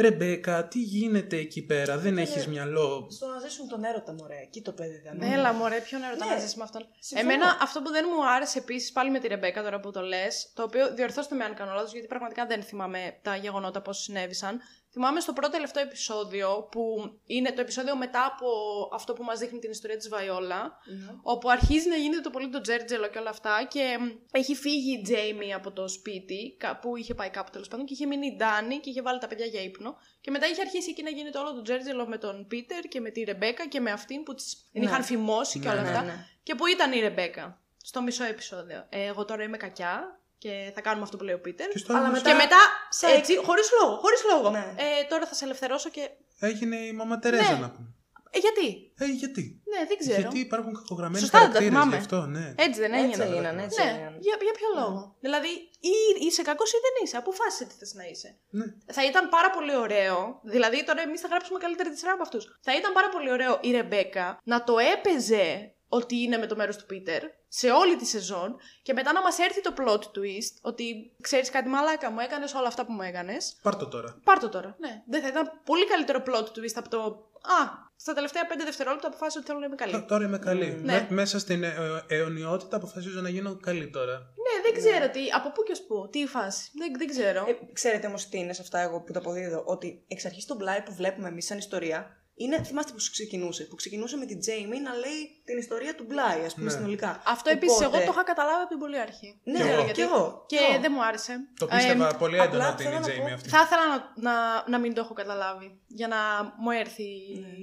Ρεμπέκα, 0.00 0.68
τι 0.68 0.78
γίνεται 0.80 1.36
εκεί 1.36 1.62
πέρα, 1.62 1.98
δεν 1.98 2.14
Ναι. 2.14 2.22
έχεις 2.22 2.46
μυαλό; 2.46 3.06
Στο 3.10 3.26
να 3.26 3.38
ζήσουν 3.38 3.68
τον 3.68 3.84
έρωτα, 3.84 4.12
μωρέ. 4.12 4.40
Εκεί 4.42 4.62
το 4.62 4.72
παιδί 4.72 5.00
δεν 5.04 5.32
Έλα, 5.32 5.52
μωρέ, 5.52 5.80
ποιον 5.80 6.02
έρωτα 6.02 6.24
Ναι, 6.24 6.30
να 6.34 6.38
ζήσει 6.38 6.56
με 6.58 6.62
αυτόν; 6.62 6.86
συμφωνώ. 6.98 7.32
Εμένα 7.32 7.58
αυτό 7.62 7.82
που 7.82 7.90
δεν 7.90 8.04
μου 8.14 8.28
άρεσε 8.28 8.58
επίσης 8.58 8.92
πάλι 8.92 9.10
με 9.10 9.18
τη 9.18 9.28
Ρεμπέκα 9.28 9.62
τώρα 9.62 9.80
που 9.80 9.90
το 9.90 10.00
λες, 10.00 10.50
το 10.54 10.62
οποίο 10.62 10.94
διορθώστε 10.94 11.34
με 11.34 11.44
αν 11.44 11.54
κάνω 11.54 11.72
λάθος, 11.74 11.92
γιατί 11.92 12.06
πραγματικά 12.06 12.46
δεν 12.46 12.62
θυμάμαι 12.62 13.18
τα 13.22 13.36
γεγονότα 13.36 13.80
πώς 13.82 13.98
συνέβησαν. 13.98 14.60
Θυμάμαι 14.92 15.20
στο 15.20 15.32
πρώτο 15.32 15.50
τελευταίο 15.52 15.82
επεισόδιο, 15.82 16.68
που 16.70 16.82
είναι 17.26 17.52
το 17.52 17.60
επεισόδιο 17.60 17.96
μετά 17.96 18.24
από 18.26 18.48
αυτό 18.92 19.12
που 19.12 19.22
μας 19.24 19.38
δείχνει 19.38 19.58
την 19.58 19.70
ιστορία 19.70 19.96
της 19.96 20.08
Βαϊόλα, 20.08 20.78
Ναι. 20.84 21.14
όπου 21.22 21.50
αρχίζει 21.50 21.88
να 21.88 21.96
γίνεται 21.96 22.20
το 22.20 22.30
πολύ 22.30 22.48
το 22.48 22.60
τζέρτζελο 22.60 23.08
και 23.08 23.18
όλα 23.18 23.30
αυτά 23.30 23.66
και 23.70 23.96
μ, 24.00 24.06
έχει 24.32 24.54
φύγει 24.54 24.92
η 24.98 25.02
Τζέιμι 25.02 25.54
από 25.54 25.72
το 25.72 25.88
σπίτι, 25.88 26.56
που 26.80 26.96
είχε 26.96 27.14
πάει 27.14 27.30
κάπου 27.30 27.50
τέλος 27.50 27.68
πάντων 27.68 27.86
και 27.86 27.92
είχε 27.92 28.06
μείνει 28.06 28.26
η 28.26 28.36
Ντάνη 28.36 28.78
και 28.78 28.90
είχε 28.90 29.02
βάλει 29.02 29.18
τα 29.18 29.26
παιδιά 29.26 29.46
για 29.46 29.62
ύπνο. 29.62 29.96
Και 30.20 30.30
μετά 30.30 30.46
είχε 30.46 30.60
αρχίσει 30.60 30.90
εκεί 30.90 31.02
να 31.02 31.10
γίνεται 31.10 31.38
όλο 31.38 31.54
το 31.54 31.62
τζέρτζελο 31.62 32.06
με 32.06 32.18
τον 32.18 32.46
Πίτερ 32.46 32.80
και 32.84 33.00
με 33.00 33.10
τη 33.10 33.22
Ρεμπέκα 33.22 33.68
και 33.68 33.80
με 33.80 33.90
αυτήν 33.90 34.22
που 34.22 34.34
τις 34.34 34.68
την 34.72 34.82
Ναι. 34.82 34.88
είχαν 34.88 35.02
φημώσει 35.02 35.58
και 35.58 35.66
Ναι, 35.68 35.72
όλα 35.72 35.82
ναι, 35.82 35.88
αυτά. 35.88 36.02
ναι. 36.02 36.26
Και 36.42 36.54
που 36.54 36.66
ήταν 36.66 36.92
η 36.92 37.00
Ρεμπέκα 37.00 37.60
στο 37.82 38.02
μισό 38.02 38.24
επεισόδιο. 38.24 38.86
Ε, 38.88 39.04
εγώ 39.06 39.24
τώρα 39.24 39.42
είμαι 39.42 39.56
κακιά 39.56 40.19
και 40.42 40.52
θα 40.74 40.80
κάνουμε 40.86 41.02
αυτό 41.06 41.16
που 41.16 41.24
λέει 41.24 41.34
ο 41.34 41.40
Πίτερ. 41.46 41.68
Και 41.68 41.78
στο 41.78 41.92
Αλλά 41.92 42.02
άλλο 42.04 42.12
μετά- 42.12 42.28
Και 42.30 42.34
μετά, 42.44 42.60
Σαν- 42.88 43.16
έτσι, 43.16 43.32
χωρίς 43.48 43.68
λόγο, 43.80 43.94
χωρίς 44.04 44.20
λόγο. 44.32 44.50
Ναι. 44.50 44.66
Ε, 44.84 45.04
τώρα 45.10 45.24
θα 45.26 45.34
σε 45.34 45.44
ελευθερώσω 45.44 45.88
και 45.96 46.02
έγινε 46.48 46.76
η 46.76 46.92
μαμά 46.92 47.18
Τερέζα 47.18 47.52
Ναι. 47.52 47.58
να 47.58 47.70
πούμε. 47.70 47.88
Ε, 48.32 48.38
γιατί; 48.46 48.66
Ε, 48.98 49.04
γιατί; 49.22 49.44
Ναι, 49.72 49.80
δεν 49.88 49.96
ξέρω. 50.02 50.20
Γιατί 50.20 50.38
υπάρχουν 50.38 50.72
κακογραμμένοι 50.80 51.20
Σωστά, 51.24 51.38
δεν 51.38 51.46
τα 51.46 51.52
χαρακτήρες 51.52 51.78
θυμάμαι. 51.82 51.96
γι' 51.96 52.02
αυτό, 52.04 52.18
ναι. 52.36 52.46
Έτσι 52.66 52.78
δεν 52.84 52.92
Έτσι 52.92 53.04
έγινε. 53.06 53.24
έγιναν, 53.24 53.58
έτσι 53.66 53.82
Ναι, 53.82 53.90
έγιναν. 53.90 54.12
για, 54.24 54.34
για 54.48 54.54
ποιο 54.58 54.68
λόγο; 54.80 55.00
Δηλαδή, 55.20 55.52
ή 55.92 55.94
είσαι 56.26 56.42
κακός 56.42 56.70
ή 56.76 56.78
δεν 56.86 56.94
είσαι. 57.04 57.16
Αποφάσισε 57.16 57.64
τι 57.68 57.74
θες 57.80 57.92
να 57.94 58.04
είσαι. 58.12 58.30
ναι. 58.58 58.64
Θα 58.96 59.02
ήταν 59.10 59.28
πάρα 59.36 59.50
πολύ 59.50 59.74
ωραίο. 59.76 60.40
Δηλαδή, 60.54 60.84
τώρα 60.84 61.00
εμείς 61.02 61.20
θα 61.20 61.28
γράψουμε 61.28 61.58
καλύτερη 61.58 61.88
τη 61.90 61.98
σειρά 61.98 62.12
από 62.12 62.22
αυτούς. 62.22 62.44
Θα 62.66 62.72
ήταν 62.76 62.92
πάρα 62.92 63.08
πολύ 63.08 63.30
ωραίο 63.36 63.58
η 63.62 63.70
Ρεμπέκα 63.70 64.26
να 64.44 64.64
το 64.64 64.74
έπαιζε 64.94 65.74
ότι 65.92 66.16
είναι 66.16 66.36
με 66.36 66.46
το 66.46 66.56
μέρος 66.56 66.76
του 66.76 66.86
Πίτερ 66.86 67.22
σε 67.48 67.70
όλη 67.70 67.96
τη 67.96 68.06
σεζόν 68.06 68.56
και 68.82 68.92
μετά 68.92 69.12
να 69.12 69.20
μας 69.22 69.38
έρθει 69.38 69.60
το 69.60 69.72
plot 69.78 70.00
twist 70.18 70.52
ότι 70.62 71.12
ξέρεις 71.20 71.50
κάτι 71.50 71.68
μαλάκα 71.68 72.10
μου, 72.10 72.18
έκανες 72.20 72.54
όλα 72.54 72.66
αυτά 72.66 72.86
που 72.86 72.92
μου 72.92 73.02
έκανες. 73.02 73.58
Πάρ' 73.62 73.76
το 73.76 73.88
τώρα. 73.88 74.20
Πάρ' 74.24 74.38
το 74.38 74.48
τώρα. 74.48 74.76
Ναι. 74.78 75.02
Δεν 75.08 75.22
θα 75.22 75.28
ήταν 75.28 75.60
πολύ 75.64 75.86
καλύτερο 75.86 76.22
plot 76.26 76.44
twist 76.58 76.74
από 76.74 76.88
το. 76.88 76.98
Α, 77.42 77.88
στα 77.96 78.12
τελευταία 78.12 78.46
πέντε 78.46 78.64
δευτερόλεπτα 78.64 79.06
αποφάσισα 79.06 79.38
ότι 79.38 79.46
θέλω 79.48 79.58
να 79.58 79.66
είμαι 79.66 79.74
καλή. 79.74 79.92
Τ- 79.92 80.06
Τώρα 80.08 80.24
είμαι 80.24 80.38
καλή. 80.38 80.80
Ναι. 80.82 80.92
Με- 80.92 81.06
μέσα 81.10 81.38
στην 81.38 81.62
ε, 81.62 81.74
ε, 82.08 82.16
αιωνιότητα 82.16 82.76
αποφασίζω 82.76 83.20
να 83.20 83.28
γίνω 83.28 83.56
καλή 83.56 83.90
τώρα. 83.90 84.12
Ναι, 84.18 84.62
δεν 84.70 84.72
ξέρω 84.82 85.10
τι. 85.10 85.20
Από 85.36 85.52
πού 85.52 85.62
και 85.62 85.72
ως 85.72 85.80
πού. 85.86 86.08
Τι 86.12 86.18
η 86.18 86.26
φάση. 86.26 86.70
Δεν, 86.78 86.92
δεν 86.98 87.06
ξέρω. 87.06 87.44
Ε, 87.48 87.58
ξέρετε 87.72 88.06
όμως 88.06 88.28
τι 88.28 88.38
είναι 88.38 88.52
σε 88.52 88.62
αυτά 88.62 88.78
εγώ 88.78 89.00
που 89.00 89.12
το 89.12 89.18
αποδίδω. 89.18 89.62
Ότι 89.66 90.04
εξ 90.08 90.24
αρχής 90.24 90.44
το 90.46 90.56
Bly 90.60 90.82
που 90.84 90.94
βλέπουμε 90.94 91.28
εμείς 91.28 91.46
σαν 91.46 91.58
ιστορία 91.58 92.19
είναι. 92.44 92.56
Θυμάστε 92.68 92.92
πώ 92.92 92.98
ξεκινούσε. 93.16 93.62
Που 93.64 93.74
ξεκινούσε 93.74 94.16
με 94.16 94.26
την 94.30 94.38
Jamie 94.46 94.80
να 94.88 94.92
λέει 95.02 95.20
την 95.44 95.56
ιστορία 95.58 95.94
του 95.94 96.04
Bly, 96.10 96.38
ας 96.46 96.54
πούμε, 96.54 96.66
Ναι. 96.66 96.76
συνολικά. 96.76 97.22
Αυτό 97.26 97.50
επίσης 97.50 97.76
Οπότε- 97.76 97.96
εγώ 97.96 98.04
το 98.06 98.12
είχα 98.14 98.24
καταλάβει 98.32 98.60
από 98.60 98.68
την 98.68 98.78
πολύ 98.78 98.98
αρχή. 99.06 99.40
Ναι, 99.44 99.52
Δεν 99.52 99.60
ξέρω 99.62 99.74
εγώ. 99.74 99.84
γιατί. 99.84 100.00
κι 100.00 100.06
εγώ. 100.10 100.44
Και 100.46 100.56
κι 100.56 100.62
εγώ. 100.72 100.80
δεν 100.80 100.92
μου 100.94 101.04
άρεσε. 101.04 101.34
Το 101.58 101.68
Ε, 101.70 101.76
πίστευα 101.76 102.16
πολύ 102.16 102.40
απλά 102.40 102.44
έντονα 102.48 102.72
ότι 102.72 102.82
είναι 102.84 102.92
η 102.92 102.94
θέλω 103.02 103.06
να 103.06 103.12
Jamie 103.24 103.26
πω- 103.28 103.34
αυτή. 103.34 103.48
θα 103.48 103.60
ήθελα 103.66 103.84
να, 103.90 104.30
να, 104.30 104.34
να 104.72 104.78
μην 104.78 104.94
το 104.94 105.00
έχω 105.00 105.14
καταλάβει. 105.14 105.68
Για 105.86 106.08
να 106.08 106.16
μου 106.58 106.70
έρθει 106.70 107.02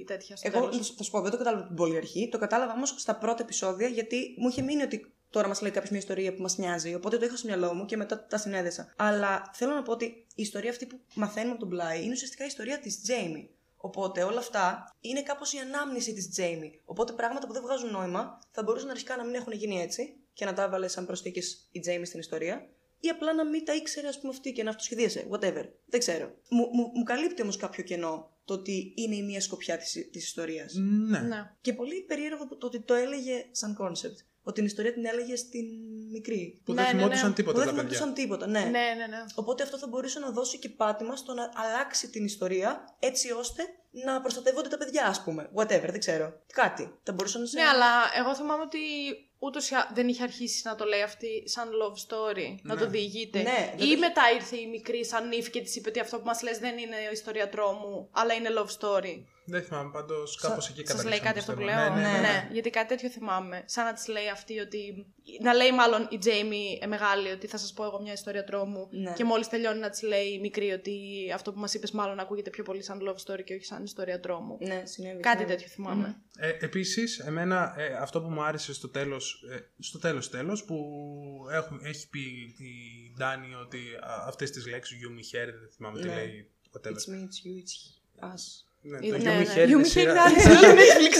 η 0.00 0.04
τέτοια 0.06 0.36
στο 0.36 0.48
Ναι. 0.48 0.56
Εγώ 0.56 0.68
τέλος. 0.68 0.94
θα 0.96 1.02
σου 1.02 1.10
πω, 1.10 1.20
δεν 1.20 1.30
το 1.30 1.36
κατάλαβα 1.36 1.60
από 1.64 1.68
την 1.74 1.76
πολύ 1.82 1.96
αρχή. 1.96 2.28
Το 2.30 2.38
κατάλαβα 2.38 2.72
όμως 2.72 2.94
στα 2.96 3.14
πρώτα 3.16 3.42
επεισόδια 3.42 3.88
γιατί 3.88 4.34
μου 4.38 4.48
είχε 4.48 4.62
μείνει 4.62 4.82
ότι 4.82 5.12
τώρα 5.30 5.48
μας 5.48 5.60
λέει 5.60 5.70
κάποιος 5.70 5.90
μια 5.90 6.00
ιστορία 6.00 6.34
που 6.34 6.42
μας 6.42 6.56
νοιάζει. 6.58 6.94
Οπότε 6.94 7.16
το 7.18 7.24
είχα 7.24 7.36
στο 7.36 7.46
μυαλό 7.46 7.74
μου 7.74 7.84
και 7.84 7.96
μετά 7.96 8.26
τα 8.26 8.38
συνέδεσα. 8.38 8.92
Αλλά 8.96 9.50
θέλω 9.54 9.72
να 9.74 9.82
πω 9.82 9.92
ότι 9.92 10.04
η 10.34 10.42
ιστορία 10.42 10.70
αυτή 10.70 10.86
που 10.86 11.00
μαθαίνουμε 11.14 11.52
από 11.52 11.66
τον 11.66 11.78
Bly 11.78 12.02
είναι 12.02 12.12
ουσιαστικά 12.12 12.44
η 12.44 12.46
ιστορία 12.46 12.78
της 12.78 13.00
Jamie. 13.08 13.48
Οπότε 13.80 14.22
όλα 14.22 14.38
αυτά 14.38 14.94
είναι 15.00 15.22
κάπως 15.22 15.52
η 15.52 15.58
ανάμνηση 15.58 16.12
της 16.12 16.30
Jamie. 16.36 16.80
Οπότε 16.84 17.12
πράγματα 17.12 17.46
που 17.46 17.52
δεν 17.52 17.62
βγάζουν 17.62 17.90
νόημα 17.90 18.38
θα 18.50 18.62
μπορούσαν 18.62 18.90
αρχικά 18.90 19.16
να 19.16 19.24
μην 19.24 19.34
έχουν 19.34 19.52
γίνει 19.52 19.80
έτσι 19.80 20.16
και 20.32 20.44
να 20.44 20.52
τα 20.52 20.62
έβαλες 20.62 20.92
σαν 20.92 21.06
προσθήκες 21.06 21.68
η 21.72 21.80
Jamie 21.86 22.06
στην 22.06 22.20
ιστορία. 22.20 22.68
Ή 23.00 23.08
απλά 23.08 23.34
να 23.34 23.44
μην 23.44 23.64
τα 23.64 23.74
ήξερε, 23.74 24.08
ας 24.08 24.20
πούμε, 24.20 24.32
αυτή 24.32 24.52
και 24.52 24.62
να 24.62 24.70
αυτοσχεδίασε. 24.70 25.26
Whatever. 25.30 25.64
Δεν 25.86 26.00
ξέρω. 26.00 26.34
Μου, 26.48 26.68
μου, 26.72 26.90
μου 26.94 27.02
καλύπτει 27.02 27.42
όμως 27.42 27.56
κάποιο 27.56 27.82
κενό 27.82 28.30
το 28.44 28.54
ότι 28.54 28.92
είναι 28.96 29.16
η 29.16 29.22
μία 29.22 29.40
σκοπιά 29.40 29.76
της 29.76 29.92
της 29.92 30.24
ιστορίας. 30.24 30.74
Ναι. 30.74 31.18
Ναι. 31.18 31.50
Και 31.60 31.72
πολύ 31.72 32.02
περίεργο 32.02 32.46
το 32.46 32.66
ότι 32.66 32.80
το 32.80 32.94
έλεγε 32.94 33.46
σαν 33.50 33.74
κόνσεπτ. 33.74 34.18
Ότι 34.48 34.56
την 34.56 34.64
ιστορία 34.64 34.92
την 34.92 35.06
έλεγε 35.06 35.36
στην 35.36 35.64
μικρή. 36.12 36.60
Που 36.64 36.72
Ναι, 36.72 36.82
δεν 36.82 36.90
ναι, 36.94 36.98
θυμόντουσαν 36.98 37.24
ναι. 37.28 37.34
Που 37.34 37.36
τίποτα 37.36 37.58
δεν 37.58 37.66
τα 37.68 37.74
θυμόντουσαν 37.74 38.08
παιδιά. 38.08 38.22
τίποτα, 38.22 38.46
ναι. 38.46 38.60
ναι, 38.60 38.68
ναι, 38.68 39.06
ναι. 39.06 39.24
Οπότε 39.34 39.62
αυτό 39.62 39.78
θα 39.78 39.86
μπορούσε 39.86 40.18
να 40.18 40.30
δώσει 40.30 40.58
και 40.58 40.68
πάτημα 40.68 41.16
στο 41.16 41.34
να 41.34 41.50
αλλάξει 41.54 42.08
την 42.10 42.24
ιστορία 42.24 42.96
έτσι 42.98 43.32
ώστε 43.32 43.62
να 44.04 44.20
προστατεύονται 44.20 44.68
τα 44.68 44.76
παιδιά, 44.78 45.06
ας 45.06 45.22
πούμε. 45.22 45.50
Whatever, 45.54 45.88
δεν 45.90 45.98
ξέρω. 45.98 46.32
Κάτι. 46.52 46.98
Θα 47.02 47.12
μπορούσε 47.12 47.38
να 47.38 47.44
σε. 47.46 47.58
Ναι, 47.60 47.64
αλλά 47.66 47.86
εγώ 48.18 48.34
θυμάμαι 48.34 48.62
ότι 48.62 48.78
ούτως 49.38 49.70
δεν 49.94 50.08
είχε 50.08 50.22
αρχίσει 50.22 50.60
να 50.64 50.74
το 50.74 50.84
λέει 50.84 51.02
αυτή 51.02 51.48
σαν 51.48 51.68
love 51.82 51.96
story, 52.08 52.54
να 52.62 52.74
Ναι. 52.74 52.80
το 52.80 52.86
διηγείται. 52.88 53.42
Ναι, 53.42 53.74
δεν 53.76 53.86
ή 53.88 53.92
το- 53.92 53.98
μετά 53.98 54.22
ήρθε 54.34 54.56
η 54.56 54.66
μικρή 54.66 55.04
σαν 55.04 55.28
νύφη 55.28 55.50
και 55.50 55.60
της 55.60 55.76
είπε 55.76 55.88
ότι 55.88 56.00
αυτό 56.00 56.18
που 56.18 56.24
μας 56.26 56.42
λες 56.42 56.58
δεν 56.58 56.78
είναι 56.78 56.96
ιστορία 57.12 57.48
τρόμου, 57.48 58.08
αλλά 58.12 58.34
είναι 58.34 58.48
love 58.58 58.70
story. 58.80 59.22
Δεν 59.48 59.62
θυμάμαι 59.62 59.90
πάντως 59.90 60.36
κάπως 60.36 60.68
εκεί 60.68 60.86
Σας 60.86 61.04
λέει 61.04 61.18
καταλήξαμε, 61.20 61.26
κάτι 61.28 61.38
αυτό 61.38 61.52
που 61.52 61.58
πιστεύω. 61.58 61.80
λέω. 61.80 61.94
Ναι, 61.94 62.02
ναι, 62.02 62.12
ναι. 62.12 62.18
ναι. 62.20 62.48
γιατί 62.52 62.70
κάτι 62.70 62.88
τέτοιο 62.88 63.08
θυμάμαι. 63.08 63.62
Σαν 63.66 63.84
να 63.84 63.92
της 63.92 64.08
λέει 64.08 64.28
αυτή 64.28 64.58
ότι. 64.58 65.06
Να 65.42 65.54
λέει 65.54 65.72
μάλλον 65.72 66.08
η 66.10 66.18
Τζέιμι 66.18 66.78
ε, 66.82 66.86
μεγάλη 66.86 67.30
ότι 67.30 67.46
θα 67.46 67.58
σας 67.58 67.72
πω 67.72 67.84
εγώ 67.84 68.00
μια 68.02 68.12
ιστορία 68.12 68.44
τρόμου. 68.44 68.88
Ναι. 68.90 69.12
Και 69.12 69.24
μόλις 69.24 69.48
τελειώνει 69.48 69.78
να 69.78 69.90
της 69.90 70.02
λέει 70.02 70.26
η 70.26 70.38
μικρή 70.40 70.70
ότι 70.70 70.96
αυτό 71.34 71.52
που 71.52 71.58
μας 71.60 71.74
είπες 71.74 71.90
μάλλον 71.90 72.18
ακούγεται 72.18 72.50
πιο 72.50 72.62
πολύ 72.64 72.82
σαν 72.82 72.98
love 73.08 73.32
story 73.32 73.44
και 73.44 73.54
όχι 73.54 73.64
σαν 73.64 73.84
ιστορία 73.84 74.20
τρόμου. 74.20 74.56
Ναι, 74.60 74.82
συνέβη. 74.84 75.20
Κάτι 75.20 75.36
συνέβη. 75.38 75.54
τέτοιο 75.56 75.68
θυμάμαι. 75.68 76.16
Ε, 76.38 76.48
επίσης, 76.60 77.18
εμένα 77.18 77.74
ε, 77.76 77.94
αυτό 77.94 78.20
που 78.22 78.28
μου 78.28 78.42
άρεσε 78.42 78.72
στο 78.74 78.88
τέλος, 78.88 79.44
ε, 79.50 79.58
στο 79.78 79.98
τέλος 79.98 80.30
τέλος, 80.30 80.64
που 80.64 80.76
έχουν, 81.50 81.80
έχει 81.84 82.08
πει 82.08 82.20
η 82.58 83.14
Ντάνη 83.18 83.54
ότι 83.54 83.78
α, 84.00 84.24
αυτές 84.26 84.50
τις 84.50 84.66
λέξεις, 84.66 84.98
you 85.02 85.10
me 85.10 85.18
here, 85.36 85.52
δεν 85.60 85.70
θυμάμαι 85.76 86.00
τι 86.00 86.06
Ναι. 86.08 86.14
λέει, 86.14 86.50
whatever. 86.72 86.90
It's 86.90 87.08
me, 87.12 87.20
it's 87.28 87.38
you, 87.46 87.54
it's 87.62 87.76
us. 88.34 88.67
Ναι, 88.80 88.96
Ε, 88.96 89.10
το 89.10 89.16
ναι, 89.18 89.38
You 89.38 89.42
Me 89.42 89.46
ναι. 89.46 89.54
Her 89.54 89.66
You 89.66 89.70
είναι 89.70 89.80
Me 89.80 89.84
Her 89.84 89.88
σειρά- 89.90 90.10
είναι 90.12 90.20
άλλη 90.20 90.40
σειρά. 90.40 90.60
Netflix. 90.60 91.14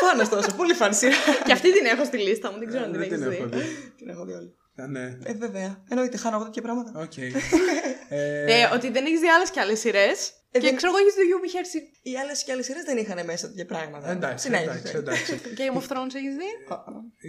Φαν 0.00 0.20
ωστόσο, 0.20 0.54
πολύ 0.56 0.74
φαν 0.74 0.94
σειρά. 0.94 1.14
και 1.46 1.52
αυτή 1.52 1.72
την 1.72 1.84
έχω 1.86 2.04
στη 2.04 2.18
λίστα 2.18 2.52
μου, 2.52 2.58
δεν 2.58 2.68
ξέρω 2.68 2.84
αν 2.84 2.90
την 2.92 3.00
Δεν 3.00 3.12
έχεις 3.12 3.22
την 3.24 3.32
έχω 3.32 3.46
δει. 3.48 3.56
δει. 3.58 3.92
Την 3.96 4.08
έχω 4.08 4.24
δει 4.24 4.32
όλη. 4.32 4.54
Α, 4.82 4.86
Ναι, 4.86 5.04
Ε, 5.24 5.34
βέβαια. 5.34 5.84
Εννοείται, 5.88 6.16
χάνω 6.16 6.36
εγώ 6.36 6.44
τέτοια 6.44 6.62
πράγματα. 6.62 6.90
οκ. 7.00 7.16
Ε, 8.08 8.60
Ε, 8.60 8.64
ότι 8.74 8.90
δεν 8.90 9.04
έχεις 9.06 9.20
δει 9.20 9.28
άλλες 9.28 9.50
κι 9.50 9.60
άλλες 9.60 9.78
σειρές. 9.78 10.18
Ε, 10.50 10.58
και 10.58 10.66
δεν- 10.66 10.76
ξέρω 10.76 10.92
εγώ 10.92 11.00
έχεις 11.02 11.14
δει 11.18 11.22
You 11.30 11.38
Me 11.44 11.48
Here 11.54 11.66
Sing- 11.72 11.90
Οι 12.02 12.16
άλλες 12.22 12.44
και 12.44 12.52
άλλες 12.52 12.64
σειρές 12.64 12.82
δεν 12.84 12.96
είχαν 12.96 13.24
μέσα 13.24 13.46
τέτοια 13.48 13.66
πράγματα. 13.66 14.10
Εντάξει, 14.10 14.44
Συνέχισε. 14.44 14.70
εντάξει, 14.70 14.96
εντάξει. 14.96 15.40
Game 15.58 15.76
of 15.80 15.84
Thrones 15.90 16.14
έχεις 16.20 16.34
δει; 16.40 16.50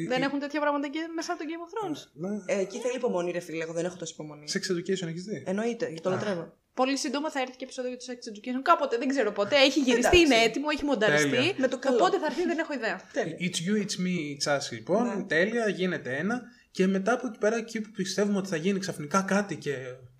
Ε, 0.03 0.07
δεν 0.07 0.21
ε, 0.21 0.25
έχουν 0.25 0.39
τέτοια 0.39 0.59
πράγματα 0.59 0.87
και 0.87 0.99
μέσα 1.15 1.29
από 1.33 1.39
το 1.41 1.45
Game 1.51 1.63
of 1.65 1.71
Thrones; 1.75 1.99
ναι. 2.23 2.53
Ε, 2.53 2.59
εκεί 2.59 2.77
θέλει 2.79 2.95
υπομονή, 2.95 3.31
ρε 3.31 3.39
φίλε. 3.39 3.63
Εγώ 3.63 3.73
δεν 3.73 3.85
έχω 3.85 3.95
τόση 3.95 4.13
υπομονή. 4.13 4.45
Sex 4.53 4.63
Education 4.73 5.07
έχεις 5.11 5.23
δει; 5.23 5.43
Εννοείται, 5.47 5.85
γιατί 5.85 6.01
το 6.01 6.09
λατρεύω. 6.09 6.45
Πολύ 6.75 6.97
σύντομα 6.97 7.31
θα 7.31 7.39
έρθει 7.39 7.55
και 7.55 7.63
επεισόδιο 7.63 7.89
για 7.91 7.99
το 7.99 8.05
Sex 8.09 8.19
Education. 8.31 8.61
Κάποτε, 8.61 8.97
δεν 8.97 9.07
ξέρω 9.07 9.31
πότε. 9.31 9.55
Έχει 9.55 9.79
γυριστεί, 9.79 10.17
Εντάξει. 10.17 10.19
είναι 10.19 10.35
έτοιμο, 10.47 10.65
έχει 10.73 10.85
μονταριστεί. 10.85 11.29
Τέλεια. 11.29 11.53
Με 11.57 11.67
το 11.67 11.79
καλό. 11.79 11.95
Οπότε 11.97 12.17
θα 12.19 12.25
έρθει, 12.25 12.45
δεν 12.45 12.57
έχω 12.57 12.73
ιδέα. 12.73 13.01
Τέλεια. 13.13 13.37
It's 13.39 13.59
you, 13.67 13.75
it's 13.83 13.95
me, 14.05 14.15
it's 14.35 14.57
us 14.57 14.71
λοιπόν. 14.71 15.17
Ναι. 15.17 15.23
Τέλεια, 15.23 15.69
γίνεται 15.69 16.15
ένα. 16.17 16.41
Και 16.71 16.87
μετά 16.87 17.13
από 17.13 17.27
εκεί 17.27 17.37
πέρα, 17.37 17.55
εκεί 17.55 17.81
που 17.81 17.89
πιστεύουμε 17.91 18.37
ότι 18.37 18.49
θα 18.49 18.55
γίνει 18.55 18.79
ξαφνικά 18.79 19.21
κάτι 19.21 19.55
και 19.57 19.75